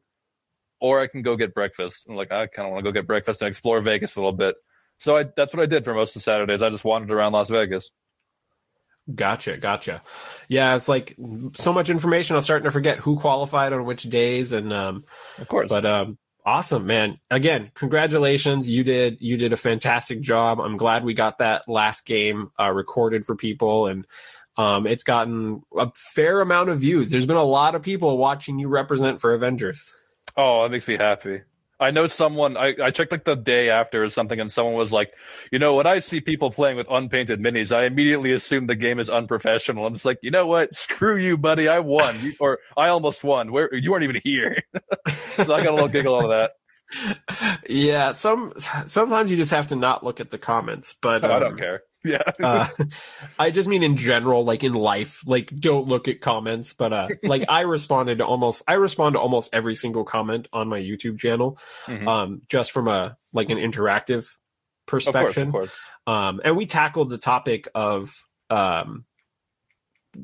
or 0.81 1.01
I 1.01 1.07
can 1.09 1.23
go 1.23 1.37
get 1.37 1.55
breakfast." 1.55 2.07
And 2.07 2.17
like, 2.17 2.33
I 2.33 2.47
kind 2.47 2.67
of 2.67 2.73
want 2.73 2.85
to 2.85 2.91
go 2.91 2.93
get 2.93 3.07
breakfast 3.07 3.43
and 3.43 3.49
explore 3.49 3.81
Vegas 3.81 4.17
a 4.17 4.21
little 4.21 4.33
bit. 4.33 4.57
So 4.99 5.17
I, 5.17 5.25
that's 5.37 5.53
what 5.53 5.63
I 5.63 5.67
did 5.67 5.85
for 5.85 5.93
most 5.95 6.17
of 6.17 6.23
Saturdays. 6.23 6.63
I 6.63 6.71
just 6.71 6.85
wandered 6.85 7.11
around 7.15 7.33
Las 7.33 7.51
Vegas. 7.51 7.91
Gotcha, 9.15 9.59
gotcha. 9.59 10.01
Yeah, 10.49 10.75
it's 10.77 10.89
like 10.89 11.15
so 11.59 11.75
much 11.75 11.91
information. 11.91 12.37
I'm 12.37 12.43
starting 12.43 12.65
to 12.65 12.71
forget 12.71 12.97
who 12.99 13.19
qualified 13.19 13.75
on 13.75 13.85
which 13.85 14.05
days, 14.05 14.53
and 14.53 14.73
um, 14.73 15.05
Of 15.37 15.49
course, 15.49 15.69
but 15.69 15.85
um, 15.85 16.17
awesome, 16.47 16.87
man. 16.87 17.19
Again, 17.31 17.71
congratulations. 17.75 18.67
You 18.67 18.83
did 18.83 19.19
you 19.21 19.37
did 19.37 19.53
a 19.53 19.59
fantastic 19.59 20.23
job. 20.23 20.59
I'm 20.59 20.79
glad 20.79 21.05
we 21.05 21.13
got 21.13 21.37
that 21.39 21.69
last 21.69 22.07
game 22.07 22.51
uh, 22.59 22.71
recorded 22.71 23.27
for 23.27 23.37
people, 23.37 23.89
and 23.89 24.07
um, 24.57 24.87
it's 24.87 25.05
gotten 25.05 25.63
a 25.77 25.91
fair 25.95 26.41
amount 26.41 26.71
of 26.71 26.81
views. 26.81 27.11
There's 27.11 27.27
been 27.27 27.37
a 27.37 27.45
lot 27.45 27.75
of 27.75 27.83
people 27.83 28.19
watching 28.19 28.59
you 28.59 28.69
represent 28.69 29.21
for 29.21 29.35
Avengers. 29.35 29.93
oh, 30.37 30.63
that 30.63 30.71
makes 30.71 30.87
me 30.87 30.97
happy. 30.97 31.43
I 31.81 31.91
know 31.91 32.07
someone. 32.07 32.57
I, 32.57 32.75
I 32.83 32.91
checked 32.93 33.11
like 33.11 33.25
the 33.25 33.35
day 33.35 33.69
after 33.69 34.05
or 34.05 34.09
something, 34.09 34.39
and 34.39 34.51
someone 34.51 34.75
was 34.75 34.93
like, 34.93 35.13
"You 35.51 35.59
know, 35.59 35.75
when 35.75 35.87
I 35.87 35.99
see 35.99 36.21
people 36.21 36.51
playing 36.51 36.77
with 36.77 36.87
unpainted 36.89 37.41
minis, 37.41 37.75
I 37.75 37.85
immediately 37.85 38.33
assume 38.33 38.67
the 38.67 38.77
game 38.77 39.01
is 39.01 39.11
unprofessional." 39.11 39.85
I'm 39.85 39.93
just 39.93 40.05
like, 40.05 40.19
you 40.23 40.31
know 40.31 40.47
what? 40.47 40.75
Screw 40.75 41.17
you, 41.17 41.37
buddy. 41.37 41.69
I 41.69 41.81
won, 41.81 42.21
you, 42.21 42.35
or 42.39 42.61
I 42.77 42.89
almost 42.89 43.25
won. 43.25 43.51
Where 43.51 43.75
you 43.75 43.91
weren't 43.91 44.05
even 44.05 44.21
here. 44.23 44.63
so 45.37 45.43
I 45.53 45.63
got 45.63 45.67
a 45.67 45.75
little 45.75 45.89
giggle 45.89 46.17
out 46.17 46.25
of 46.25 46.31
that. 46.31 47.61
yeah, 47.69 48.13
some 48.13 48.53
sometimes 48.87 49.31
you 49.31 49.37
just 49.37 49.51
have 49.51 49.67
to 49.69 49.77
not 49.77 50.05
look 50.05 50.21
at 50.21 50.31
the 50.31 50.39
comments, 50.39 50.95
but 51.01 51.25
I 51.25 51.35
um, 51.35 51.41
don't 51.41 51.59
care. 51.59 51.83
Yeah. 52.13 52.23
uh, 52.43 52.69
I 53.39 53.51
just 53.51 53.69
mean 53.69 53.83
in 53.83 53.97
general, 53.97 54.45
like 54.45 54.63
in 54.63 54.75
life, 54.75 55.23
like 55.27 55.49
don't 55.55 55.89
look 55.89 56.07
at 56.09 56.21
comments. 56.21 56.75
But 56.75 56.93
uh, 56.93 57.09
like 57.23 57.45
I 57.49 57.63
responded 57.63 58.19
to 58.19 58.27
almost, 58.27 58.63
I 58.69 58.75
respond 58.75 59.15
to 59.15 59.21
almost 59.21 59.51
every 59.55 59.75
single 59.75 60.05
comment 60.05 60.47
on 60.53 60.69
my 60.69 60.79
YouTube 60.81 61.19
channel, 61.19 61.59
Mhm. 61.87 62.07
um, 62.07 62.43
just 62.49 62.73
from 62.73 62.89
a 62.89 63.17
like 63.33 63.49
an 63.51 63.59
interactive 63.59 64.19
of 64.19 64.91
course, 64.91 65.05
perspective. 65.07 65.47
of 65.49 65.53
course. 65.53 65.79
Um, 66.07 66.41
and 66.45 66.57
we 66.57 66.67
tackled 66.67 67.09
the 67.09 67.17
topic 67.19 67.69
of 67.75 68.15
um, 68.51 69.07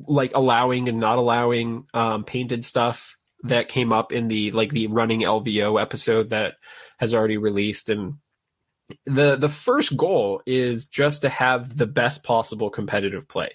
like 0.07 0.33
allowing 0.35 0.87
and 0.87 0.99
not 0.99 1.17
allowing 1.17 1.85
um, 1.93 2.23
painted 2.23 2.63
stuff 2.63 3.17
that 3.43 3.67
came 3.69 3.91
up 3.91 4.11
in 4.13 4.27
the 4.27 4.51
like 4.51 4.69
the 4.71 4.85
running 4.87 5.21
LVO 5.21 5.81
episode 5.81 6.29
that 6.29 6.53
has 6.99 7.15
already 7.15 7.37
released 7.37 7.89
and 7.89 8.15
the 9.05 9.35
the 9.35 9.49
first 9.49 9.95
goal 9.97 10.41
is 10.45 10.85
just 10.85 11.21
to 11.21 11.29
have 11.29 11.77
the 11.77 11.87
best 11.87 12.23
possible 12.23 12.69
competitive 12.69 13.27
play. 13.27 13.51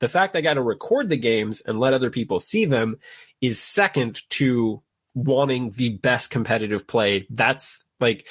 The 0.00 0.08
fact 0.08 0.36
I 0.36 0.40
got 0.40 0.54
to 0.54 0.62
record 0.62 1.08
the 1.08 1.16
games 1.16 1.60
and 1.60 1.78
let 1.78 1.94
other 1.94 2.10
people 2.10 2.40
see 2.40 2.64
them 2.64 2.96
is 3.40 3.60
second 3.60 4.20
to 4.30 4.82
wanting 5.14 5.70
the 5.70 5.90
best 5.90 6.30
competitive 6.30 6.86
play. 6.86 7.26
That's 7.30 7.84
like, 8.00 8.26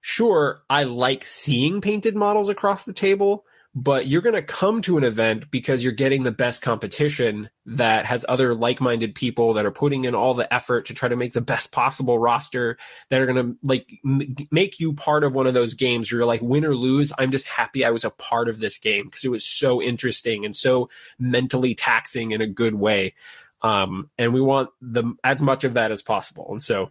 sure, 0.00 0.62
I 0.68 0.84
like 0.84 1.24
seeing 1.24 1.80
painted 1.80 2.14
models 2.14 2.48
across 2.48 2.84
the 2.84 2.92
table, 2.92 3.44
but 3.74 4.08
you're 4.08 4.22
going 4.22 4.34
to 4.34 4.42
come 4.42 4.82
to 4.82 4.98
an 4.98 5.04
event 5.04 5.48
because 5.50 5.84
you're 5.84 5.92
getting 5.92 6.24
the 6.24 6.32
best 6.32 6.60
competition 6.60 7.48
that 7.66 8.04
has 8.04 8.26
other 8.28 8.52
like-minded 8.52 9.14
people 9.14 9.54
that 9.54 9.64
are 9.64 9.70
putting 9.70 10.04
in 10.04 10.14
all 10.14 10.34
the 10.34 10.52
effort 10.52 10.86
to 10.86 10.94
try 10.94 11.08
to 11.08 11.14
make 11.14 11.32
the 11.32 11.40
best 11.40 11.70
possible 11.70 12.18
roster 12.18 12.76
that 13.10 13.20
are 13.20 13.26
going 13.26 13.46
to 13.46 13.56
like 13.62 13.88
m- 14.04 14.34
make 14.50 14.80
you 14.80 14.92
part 14.92 15.22
of 15.22 15.36
one 15.36 15.46
of 15.46 15.54
those 15.54 15.74
games 15.74 16.10
where 16.10 16.18
you're 16.18 16.26
like 16.26 16.42
win 16.42 16.64
or 16.64 16.74
lose 16.74 17.12
i'm 17.18 17.30
just 17.30 17.46
happy 17.46 17.84
i 17.84 17.90
was 17.90 18.04
a 18.04 18.10
part 18.10 18.48
of 18.48 18.58
this 18.58 18.78
game 18.78 19.04
because 19.04 19.24
it 19.24 19.30
was 19.30 19.44
so 19.44 19.80
interesting 19.80 20.44
and 20.44 20.56
so 20.56 20.90
mentally 21.18 21.74
taxing 21.74 22.32
in 22.32 22.40
a 22.40 22.46
good 22.46 22.74
way. 22.74 23.14
Um, 23.62 24.10
and 24.18 24.32
we 24.32 24.40
want 24.40 24.70
the 24.80 25.14
as 25.22 25.42
much 25.42 25.64
of 25.64 25.74
that 25.74 25.92
as 25.92 26.02
possible. 26.02 26.48
And 26.50 26.62
so 26.62 26.90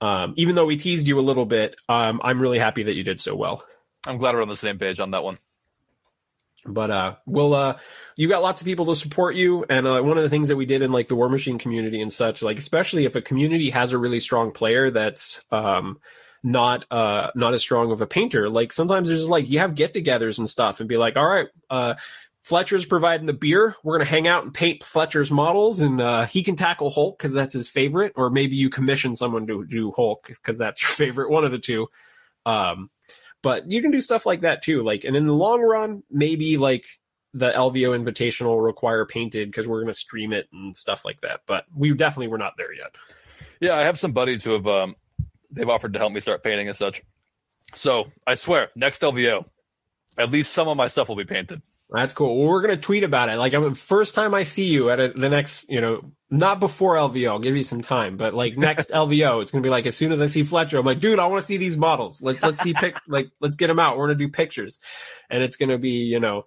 um, 0.00 0.34
even 0.36 0.54
though 0.54 0.64
we 0.64 0.76
teased 0.76 1.06
you 1.06 1.18
a 1.18 1.22
little 1.22 1.46
bit 1.46 1.76
um, 1.88 2.20
i'm 2.22 2.40
really 2.40 2.58
happy 2.58 2.82
that 2.82 2.94
you 2.94 3.04
did 3.04 3.20
so 3.20 3.34
well. 3.36 3.64
I'm 4.06 4.18
glad 4.18 4.34
we're 4.34 4.42
on 4.42 4.48
the 4.48 4.56
same 4.56 4.78
page 4.78 5.00
on 5.00 5.12
that 5.12 5.24
one. 5.24 5.38
But 6.68 6.90
uh 6.90 7.14
we'll 7.26 7.54
uh 7.54 7.78
you 8.16 8.28
got 8.28 8.42
lots 8.42 8.60
of 8.60 8.64
people 8.64 8.86
to 8.86 8.96
support 8.96 9.34
you 9.34 9.64
and 9.68 9.86
uh, 9.86 10.00
one 10.00 10.16
of 10.16 10.22
the 10.22 10.30
things 10.30 10.48
that 10.48 10.56
we 10.56 10.66
did 10.66 10.82
in 10.82 10.92
like 10.92 11.08
the 11.08 11.16
war 11.16 11.28
machine 11.28 11.58
community 11.58 12.00
and 12.00 12.12
such 12.12 12.42
like 12.42 12.58
especially 12.58 13.04
if 13.04 13.14
a 13.16 13.22
community 13.22 13.70
has 13.70 13.92
a 13.92 13.98
really 13.98 14.20
strong 14.20 14.52
player 14.52 14.90
that's 14.90 15.44
um 15.50 15.98
not 16.42 16.86
uh 16.90 17.30
not 17.34 17.54
as 17.54 17.62
strong 17.62 17.90
of 17.92 18.02
a 18.02 18.06
painter 18.06 18.48
like 18.48 18.72
sometimes 18.72 19.08
there's 19.08 19.28
like 19.28 19.48
you 19.48 19.58
have 19.58 19.74
get-togethers 19.74 20.38
and 20.38 20.48
stuff 20.48 20.80
and 20.80 20.88
be 20.88 20.96
like 20.96 21.16
all 21.16 21.28
right 21.28 21.48
uh 21.70 21.94
Fletcher's 22.46 22.86
providing 22.86 23.26
the 23.26 23.32
beer. 23.32 23.74
We're 23.82 23.98
going 23.98 24.06
to 24.06 24.12
hang 24.12 24.28
out 24.28 24.44
and 24.44 24.54
paint 24.54 24.84
Fletcher's 24.84 25.32
models, 25.32 25.80
and 25.80 26.00
uh, 26.00 26.26
he 26.26 26.44
can 26.44 26.54
tackle 26.54 26.90
Hulk 26.90 27.18
because 27.18 27.32
that's 27.32 27.52
his 27.52 27.68
favorite. 27.68 28.12
Or 28.14 28.30
maybe 28.30 28.54
you 28.54 28.70
commission 28.70 29.16
someone 29.16 29.48
to 29.48 29.66
do 29.66 29.90
Hulk 29.90 30.28
because 30.28 30.56
that's 30.56 30.80
your 30.80 30.90
favorite, 31.08 31.28
one 31.28 31.44
of 31.44 31.50
the 31.50 31.58
two. 31.58 31.88
Um, 32.44 32.88
but 33.46 33.70
you 33.70 33.80
can 33.80 33.92
do 33.92 34.00
stuff 34.00 34.26
like 34.26 34.40
that 34.40 34.60
too. 34.60 34.82
Like, 34.82 35.04
and 35.04 35.14
in 35.14 35.28
the 35.28 35.32
long 35.32 35.62
run, 35.62 36.02
maybe 36.10 36.56
like 36.56 36.84
the 37.32 37.52
LVO 37.52 37.96
Invitational 37.96 38.46
will 38.46 38.60
require 38.60 39.06
painted 39.06 39.46
because 39.46 39.68
we're 39.68 39.78
going 39.78 39.92
to 39.92 39.96
stream 39.96 40.32
it 40.32 40.48
and 40.52 40.74
stuff 40.74 41.04
like 41.04 41.20
that. 41.20 41.42
But 41.46 41.64
we 41.72 41.94
definitely 41.94 42.26
were 42.26 42.38
not 42.38 42.54
there 42.58 42.74
yet. 42.74 42.96
Yeah, 43.60 43.76
I 43.76 43.84
have 43.84 44.00
some 44.00 44.10
buddies 44.10 44.42
who 44.42 44.50
have 44.50 44.66
um, 44.66 44.96
they've 45.52 45.68
offered 45.68 45.92
to 45.92 46.00
help 46.00 46.12
me 46.12 46.18
start 46.18 46.42
painting 46.42 46.66
and 46.66 46.76
such. 46.76 47.04
So 47.72 48.06
I 48.26 48.34
swear, 48.34 48.70
next 48.74 49.02
LVO, 49.02 49.44
at 50.18 50.32
least 50.32 50.52
some 50.52 50.66
of 50.66 50.76
my 50.76 50.88
stuff 50.88 51.08
will 51.08 51.14
be 51.14 51.24
painted. 51.24 51.62
That's 51.88 52.12
cool. 52.12 52.38
Well, 52.38 52.48
we're 52.48 52.62
going 52.62 52.74
to 52.74 52.80
tweet 52.80 53.04
about 53.04 53.28
it. 53.28 53.36
Like, 53.36 53.54
I'm 53.54 53.74
first 53.74 54.16
time 54.16 54.34
I 54.34 54.42
see 54.42 54.64
you 54.64 54.90
at 54.90 54.98
a, 54.98 55.12
the 55.14 55.28
next, 55.28 55.70
you 55.70 55.80
know, 55.80 56.00
not 56.30 56.58
before 56.58 56.96
LVO. 56.96 57.28
I'll 57.28 57.38
give 57.38 57.56
you 57.56 57.62
some 57.62 57.80
time, 57.80 58.16
but 58.16 58.34
like 58.34 58.56
next 58.56 58.90
LVO, 58.94 59.42
it's 59.42 59.52
going 59.52 59.62
to 59.62 59.66
be 59.66 59.70
like 59.70 59.86
as 59.86 59.96
soon 59.96 60.10
as 60.10 60.20
I 60.20 60.26
see 60.26 60.42
Fletcher, 60.42 60.78
I'm 60.78 60.84
like, 60.84 60.98
dude, 60.98 61.20
I 61.20 61.26
want 61.26 61.40
to 61.40 61.46
see 61.46 61.58
these 61.58 61.76
models. 61.76 62.20
Let, 62.20 62.42
let's 62.42 62.60
see 62.60 62.74
pic, 62.74 62.96
like, 63.06 63.30
let's 63.40 63.54
get 63.54 63.68
them 63.68 63.78
out. 63.78 63.96
We're 63.96 64.08
going 64.08 64.18
to 64.18 64.26
do 64.26 64.32
pictures, 64.32 64.80
and 65.30 65.42
it's 65.44 65.56
going 65.56 65.68
to 65.68 65.78
be, 65.78 65.90
you 65.90 66.18
know, 66.18 66.46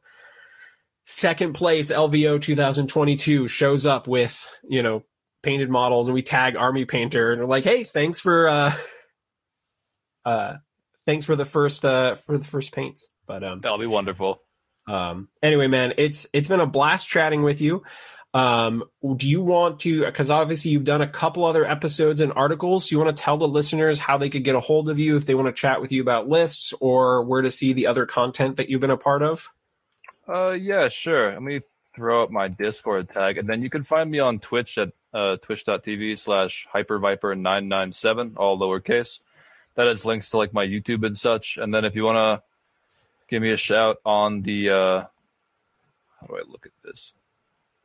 second 1.06 1.54
place 1.54 1.90
LVO 1.90 2.42
2022 2.42 3.48
shows 3.48 3.86
up 3.86 4.08
with, 4.08 4.46
you 4.68 4.84
know, 4.84 5.04
painted 5.42 5.70
models, 5.70 6.10
and 6.10 6.16
we 6.16 6.22
tag 6.22 6.58
Army 6.58 6.84
Painter, 6.84 7.32
and 7.32 7.42
we're 7.42 7.48
like, 7.48 7.64
hey, 7.64 7.86
thanks 7.86 8.20
for, 8.20 8.50
uh, 8.50 8.76
uh, 10.26 10.56
thanks 11.06 11.24
for 11.24 11.38
the 11.38 11.46
first, 11.46 11.86
uh, 11.86 12.16
for 12.16 12.38
the 12.38 12.44
first 12.44 12.74
paints. 12.74 13.10
But 13.26 13.46
um, 13.46 13.62
That'll 13.62 13.78
be 13.78 13.88
wonderful. 13.88 14.42
Um, 14.90 15.30
anyway, 15.44 15.68
man, 15.68 15.94
it's 15.98 16.26
it's 16.34 16.48
been 16.48 16.60
a 16.60 16.66
blast 16.66 17.08
chatting 17.08 17.44
with 17.44 17.62
you. 17.62 17.84
Um, 18.34 18.84
do 19.16 19.30
you 19.30 19.42
want 19.42 19.82
to? 19.82 20.04
Because 20.06 20.32
obviously 20.32 20.72
you've 20.72 20.84
done 20.84 21.02
a 21.02 21.08
couple 21.08 21.46
other 21.46 21.64
episodes 21.64 22.22
and 22.22 22.34
articles. 22.36 22.92
you 22.92 22.98
want 22.98 23.16
to 23.16 23.24
tell 23.24 23.38
the 23.38 23.48
listeners 23.48 24.00
how 24.00 24.18
they 24.18 24.30
could 24.30 24.44
get 24.44 24.56
a 24.56 24.60
hold 24.60 24.90
of 24.90 24.98
you 24.98 25.16
if 25.16 25.28
they 25.28 25.36
want 25.36 25.48
to 25.48 25.54
chat 25.54 25.80
with 25.80 25.92
you 25.92 26.02
about 26.02 26.28
lists 26.28 26.74
or 26.80 27.24
where 27.24 27.44
to 27.44 27.52
see 27.52 27.74
the 27.74 27.86
other 27.88 28.08
content 28.08 28.58
that 28.58 28.70
you've 28.70 28.82
been 28.82 28.90
a 28.90 28.98
part 28.98 29.22
of? 29.22 29.50
Uh, 30.28 30.52
yeah, 30.52 30.90
sure. 30.90 31.34
Let 31.34 31.42
me 31.42 31.62
throw 31.96 32.24
up 32.24 32.32
my 32.32 32.48
Discord 32.48 33.10
tag, 33.10 33.38
and 33.38 33.48
then 33.48 33.62
you 33.62 33.70
can 33.70 33.84
find 33.84 34.10
me 34.10 34.20
on 34.20 34.40
Twitch 34.40 34.78
at 34.80 34.90
uh, 35.14 35.38
twitch.tv 35.38 36.18
slash 36.18 36.68
hyperviper997, 36.74 38.38
all 38.38 38.60
lowercase. 38.60 39.22
That 39.76 39.88
has 39.88 40.04
links 40.04 40.32
to 40.32 40.38
like 40.38 40.54
my 40.54 40.66
YouTube 40.66 41.06
and 41.06 41.18
such. 41.18 41.58
And 41.58 41.74
then 41.74 41.86
if 41.86 41.96
you 41.96 42.04
want 42.04 42.18
to 42.18 42.49
give 43.30 43.42
me 43.42 43.52
a 43.52 43.58
shout 43.58 43.98
on 44.06 44.42
the, 44.42 44.70
uh, 44.70 45.02
how 46.20 46.28
do 46.28 46.36
I 46.36 46.42
look 46.48 46.66
at 46.66 46.72
this? 46.84 47.14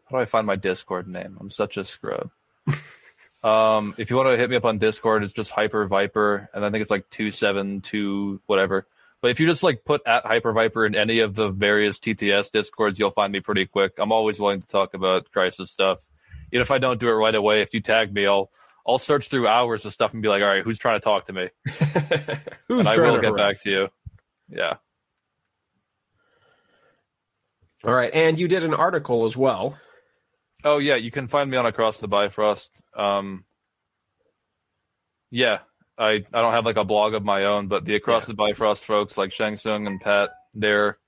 How 0.06 0.16
do 0.16 0.22
I 0.22 0.26
find 0.26 0.46
my 0.46 0.56
Discord 0.56 1.08
name? 1.08 1.36
I'm 1.40 1.50
such 1.50 1.76
a 1.76 1.84
scrub. 1.84 2.30
um, 3.44 3.94
if 3.98 4.10
you 4.10 4.16
want 4.16 4.28
to 4.28 4.36
hit 4.36 4.50
me 4.50 4.56
up 4.56 4.64
on 4.64 4.78
Discord, 4.78 5.24
it's 5.24 5.32
just 5.32 5.50
Hyper 5.50 5.86
Viper, 5.86 6.48
and 6.52 6.64
I 6.64 6.70
think 6.70 6.82
it's 6.82 6.90
like 6.90 7.08
two 7.10 7.30
seven 7.30 7.80
two 7.80 8.40
whatever. 8.46 8.86
But 9.20 9.30
if 9.30 9.40
you 9.40 9.46
just 9.46 9.62
like 9.62 9.84
put 9.84 10.02
at 10.06 10.26
Hyper 10.26 10.52
Viper 10.52 10.84
in 10.84 10.94
any 10.94 11.20
of 11.20 11.34
the 11.34 11.48
various 11.48 11.98
TTS 11.98 12.50
discords, 12.50 12.98
you'll 12.98 13.10
find 13.10 13.32
me 13.32 13.40
pretty 13.40 13.64
quick. 13.64 13.94
I'm 13.98 14.12
always 14.12 14.38
willing 14.38 14.60
to 14.60 14.66
talk 14.66 14.92
about 14.92 15.30
Crisis 15.30 15.70
stuff. 15.70 16.06
Even 16.52 16.60
if 16.60 16.70
I 16.70 16.78
don't 16.78 17.00
do 17.00 17.08
it 17.08 17.12
right 17.12 17.34
away, 17.34 17.62
if 17.62 17.72
you 17.72 17.80
tag 17.80 18.12
me, 18.12 18.26
I'll 18.26 18.50
I'll 18.86 18.98
search 18.98 19.28
through 19.28 19.48
hours 19.48 19.86
of 19.86 19.94
stuff 19.94 20.12
and 20.12 20.22
be 20.22 20.28
like, 20.28 20.42
all 20.42 20.48
right, 20.48 20.62
who's 20.62 20.78
trying 20.78 21.00
to 21.00 21.04
talk 21.04 21.26
to 21.26 21.32
me? 21.32 21.48
Who's 22.68 22.80
and 22.80 22.88
I 22.88 22.94
trying 22.96 23.12
will 23.12 23.16
to 23.16 23.22
get 23.22 23.30
harass? 23.30 23.56
back 23.56 23.62
to 23.62 23.70
you. 23.70 23.88
Yeah. 24.50 24.74
All 27.84 27.92
right, 27.94 28.10
and 28.14 28.38
you 28.38 28.48
did 28.48 28.64
an 28.64 28.74
article 28.74 29.24
as 29.26 29.36
well. 29.36 29.76
Oh 30.64 30.78
yeah, 30.78 30.96
you 30.96 31.10
can 31.10 31.28
find 31.28 31.50
me 31.50 31.56
on 31.56 31.66
Across 31.66 31.98
the 32.00 32.08
Bifrost. 32.08 32.70
Um, 32.96 33.44
yeah, 35.30 35.58
I 35.98 36.24
I 36.32 36.40
don't 36.40 36.52
have 36.52 36.64
like 36.64 36.76
a 36.76 36.84
blog 36.84 37.14
of 37.14 37.24
my 37.24 37.44
own, 37.44 37.68
but 37.68 37.84
the 37.84 37.94
Across 37.96 38.26
the 38.26 38.34
Bifrost 38.34 38.84
folks 38.84 39.18
like 39.18 39.32
Shang 39.32 39.56
Tsung 39.56 39.86
and 39.86 40.00
Pat, 40.00 40.30
they're 40.54 40.98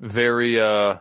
very 0.00 0.58
uh 0.60 0.96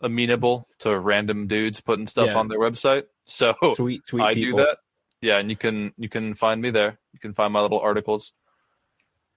amenable 0.00 0.66
to 0.80 0.98
random 0.98 1.46
dudes 1.46 1.80
putting 1.80 2.06
stuff 2.08 2.26
Yeah. 2.28 2.38
on 2.38 2.48
their 2.48 2.58
website. 2.58 3.04
So 3.26 3.54
Sweet, 3.76 4.02
sweet 4.06 4.22
I 4.22 4.34
people. 4.34 4.58
do 4.58 4.64
that. 4.64 4.78
Yeah, 5.20 5.38
and 5.38 5.48
you 5.48 5.56
can 5.56 5.92
you 5.96 6.08
can 6.08 6.34
find 6.34 6.60
me 6.60 6.70
there. 6.70 6.98
You 7.12 7.20
can 7.20 7.32
find 7.34 7.52
my 7.52 7.60
little 7.60 7.78
articles. 7.80 8.32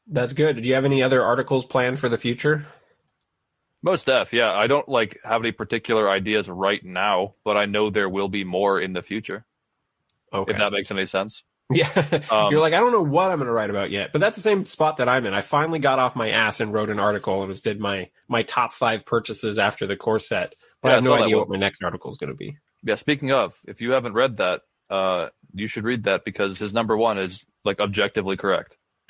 That's 0.08 0.34
good. 0.34 0.62
Do 0.62 0.68
you 0.68 0.74
have 0.76 0.86
any 0.86 1.04
other 1.04 1.24
articles 1.24 1.66
planned 1.66 2.00
for 2.00 2.10
the 2.10 2.18
future? 2.18 2.66
Most 3.84 4.08
def, 4.08 4.34
yeah. 4.34 4.52
I 4.52 4.68
don't 4.68 4.88
like 4.90 5.20
have 5.24 5.42
any 5.42 5.52
particular 5.52 6.10
ideas 6.10 6.50
right 6.50 6.84
now, 6.84 7.36
but 7.44 7.58
I 7.58 7.66
know 7.66 7.90
there 7.90 8.10
will 8.10 8.28
be 8.28 8.44
more 8.44 8.80
in 8.80 8.94
the 8.94 9.02
future. 9.02 9.46
Okay. 10.34 10.52
If 10.52 10.58
that 10.58 10.72
makes 10.72 10.92
any 10.92 11.06
sense. 11.06 11.44
Yeah. 11.72 11.90
Um, 12.32 12.52
You're 12.52 12.62
like, 12.62 12.74
I 12.74 12.80
don't 12.80 12.92
know 12.92 13.04
what 13.04 13.32
I'm 13.32 13.38
going 13.38 13.48
to 13.48 13.54
write 13.54 13.70
about 13.70 13.92
yet, 13.92 14.12
but 14.12 14.20
that's 14.20 14.36
the 14.36 14.42
same 14.42 14.66
spot 14.66 14.98
that 14.98 15.08
I'm 15.08 15.26
in. 15.26 15.34
I 15.34 15.42
finally 15.42 15.80
got 15.80 16.00
off 16.00 16.16
my 16.16 16.30
ass 16.30 16.60
and 16.60 16.74
wrote 16.74 16.90
an 16.90 17.00
article 17.00 17.40
and 17.40 17.48
was 17.48 17.62
did 17.62 17.80
my 17.80 18.10
my 18.28 18.44
top 18.44 18.74
five 18.74 19.06
purchases 19.06 19.60
after 19.60 19.88
the 19.88 19.96
core 19.96 20.20
set. 20.20 20.56
But 20.82 20.90
Yeah, 20.90 20.92
I 20.92 20.96
have 20.96 21.04
no 21.04 21.14
idea 21.14 21.38
what 21.38 21.50
my 21.50 21.58
next 21.58 21.84
article 21.84 22.12
is 22.12 22.18
going 22.18 22.30
to 22.32 22.36
be. 22.36 22.58
Yeah, 22.84 22.96
speaking 22.96 23.32
of, 23.32 23.58
if 23.66 23.82
you 23.82 23.92
haven't 23.92 24.14
read 24.14 24.38
that, 24.38 24.62
uh, 24.90 25.30
you 25.54 25.68
should 25.68 25.84
read 25.84 26.04
that 26.04 26.26
because 26.26 26.58
his 26.58 26.74
number 26.74 26.98
one 26.98 27.18
is 27.18 27.46
like 27.64 27.80
objectively 27.80 28.38
correct. 28.38 28.78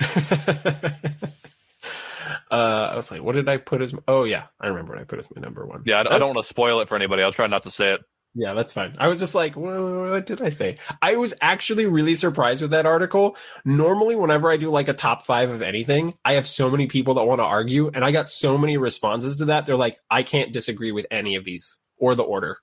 uh, 2.50 2.54
I 2.92 2.96
was 2.96 3.10
like, 3.10 3.22
what 3.22 3.34
did 3.34 3.48
I 3.48 3.56
put 3.56 3.82
as? 3.82 3.94
Oh 4.06 4.24
yeah, 4.24 4.44
I 4.60 4.68
remember 4.68 4.92
what 4.94 5.00
I 5.00 5.04
put 5.04 5.18
as 5.18 5.28
my 5.34 5.40
number 5.40 5.66
one. 5.66 5.82
Yeah, 5.86 5.98
I, 6.02 6.16
I 6.16 6.18
don't 6.18 6.34
want 6.34 6.44
to 6.46 6.48
spoil 6.48 6.80
it 6.80 6.88
for 6.88 6.96
anybody. 6.96 7.22
I'll 7.22 7.32
try 7.32 7.46
not 7.46 7.62
to 7.64 7.70
say 7.70 7.94
it. 7.94 8.00
Yeah, 8.34 8.52
that's 8.54 8.72
fine. 8.72 8.94
I 8.98 9.08
was 9.08 9.18
just 9.18 9.34
like, 9.34 9.56
what, 9.56 9.80
what 9.80 10.26
did 10.26 10.42
I 10.42 10.50
say? 10.50 10.76
I 11.00 11.16
was 11.16 11.34
actually 11.40 11.86
really 11.86 12.14
surprised 12.14 12.62
with 12.62 12.70
that 12.72 12.86
article. 12.86 13.36
Normally, 13.64 14.14
whenever 14.14 14.50
I 14.50 14.58
do 14.58 14.70
like 14.70 14.88
a 14.88 14.92
top 14.92 15.24
five 15.24 15.50
of 15.50 15.62
anything, 15.62 16.14
I 16.24 16.34
have 16.34 16.46
so 16.46 16.70
many 16.70 16.86
people 16.86 17.14
that 17.14 17.24
want 17.24 17.40
to 17.40 17.44
argue, 17.44 17.90
and 17.92 18.04
I 18.04 18.12
got 18.12 18.28
so 18.28 18.56
many 18.58 18.76
responses 18.76 19.36
to 19.36 19.46
that. 19.46 19.66
They're 19.66 19.76
like, 19.76 19.98
I 20.10 20.22
can't 20.22 20.52
disagree 20.52 20.92
with 20.92 21.06
any 21.10 21.36
of 21.36 21.44
these 21.44 21.78
or 21.96 22.14
the 22.14 22.22
order. 22.22 22.58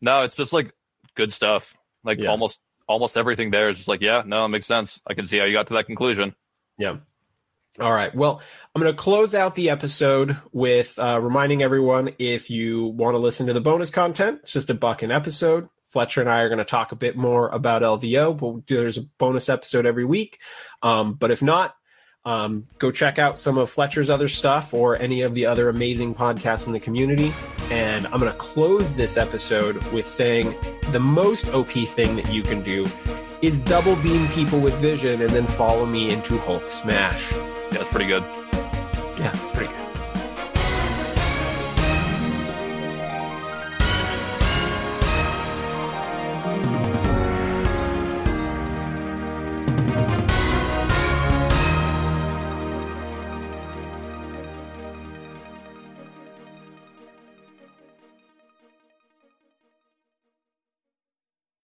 No, 0.00 0.22
it's 0.22 0.34
just 0.36 0.52
like 0.52 0.72
good 1.14 1.32
stuff. 1.32 1.76
Like 2.04 2.18
Yeah. 2.20 2.30
almost 2.30 2.60
almost 2.86 3.16
everything 3.16 3.50
there 3.50 3.68
is 3.70 3.76
just 3.78 3.88
like, 3.88 4.02
yeah, 4.02 4.22
no, 4.26 4.44
it 4.44 4.48
makes 4.48 4.66
sense. 4.66 5.00
I 5.06 5.14
can 5.14 5.26
see 5.26 5.38
how 5.38 5.46
you 5.46 5.52
got 5.54 5.68
to 5.68 5.74
that 5.74 5.86
conclusion. 5.86 6.34
Yeah. 6.78 6.98
All 7.80 7.92
right. 7.92 8.14
Well, 8.14 8.40
I'm 8.74 8.80
going 8.82 8.94
to 8.94 8.96
close 8.96 9.34
out 9.34 9.56
the 9.56 9.70
episode 9.70 10.36
with 10.52 10.96
uh, 10.98 11.20
reminding 11.20 11.62
everyone 11.62 12.14
if 12.18 12.48
you 12.48 12.86
want 12.86 13.14
to 13.14 13.18
listen 13.18 13.48
to 13.48 13.52
the 13.52 13.60
bonus 13.60 13.90
content, 13.90 14.40
it's 14.42 14.52
just 14.52 14.70
a 14.70 14.74
buck 14.74 15.02
an 15.02 15.10
episode. 15.10 15.68
Fletcher 15.88 16.20
and 16.20 16.30
I 16.30 16.40
are 16.40 16.48
going 16.48 16.58
to 16.58 16.64
talk 16.64 16.92
a 16.92 16.96
bit 16.96 17.16
more 17.16 17.48
about 17.48 17.82
LVO, 17.82 18.36
but 18.36 18.66
there's 18.68 18.98
a 18.98 19.02
bonus 19.18 19.48
episode 19.48 19.86
every 19.86 20.04
week. 20.04 20.40
Um, 20.82 21.14
but 21.14 21.30
if 21.30 21.42
not, 21.42 21.74
um, 22.24 22.66
go 22.78 22.90
check 22.90 23.18
out 23.18 23.38
some 23.38 23.58
of 23.58 23.70
Fletcher's 23.70 24.08
other 24.08 24.28
stuff 24.28 24.72
or 24.72 24.96
any 24.96 25.22
of 25.22 25.34
the 25.34 25.46
other 25.46 25.68
amazing 25.68 26.14
podcasts 26.14 26.66
in 26.66 26.72
the 26.72 26.80
community. 26.80 27.32
And 27.70 28.06
I'm 28.06 28.18
going 28.18 28.32
to 28.32 28.38
close 28.38 28.94
this 28.94 29.16
episode 29.16 29.82
with 29.92 30.06
saying 30.06 30.54
the 30.90 31.00
most 31.00 31.48
OP 31.48 31.72
thing 31.72 32.16
that 32.16 32.32
you 32.32 32.42
can 32.42 32.62
do 32.62 32.86
is 33.42 33.60
double 33.60 33.94
beam 33.96 34.26
people 34.28 34.58
with 34.58 34.74
vision 34.74 35.20
and 35.20 35.30
then 35.30 35.46
follow 35.46 35.84
me 35.84 36.10
into 36.10 36.38
Hulk 36.38 36.70
smash. 36.70 37.32
Yeah, 37.74 37.80
it's 37.80 37.90
pretty 37.90 38.06
good. 38.06 38.22
Yeah, 39.18 39.32
it's 39.34 39.56
pretty 39.56 39.72
good. 39.72 39.83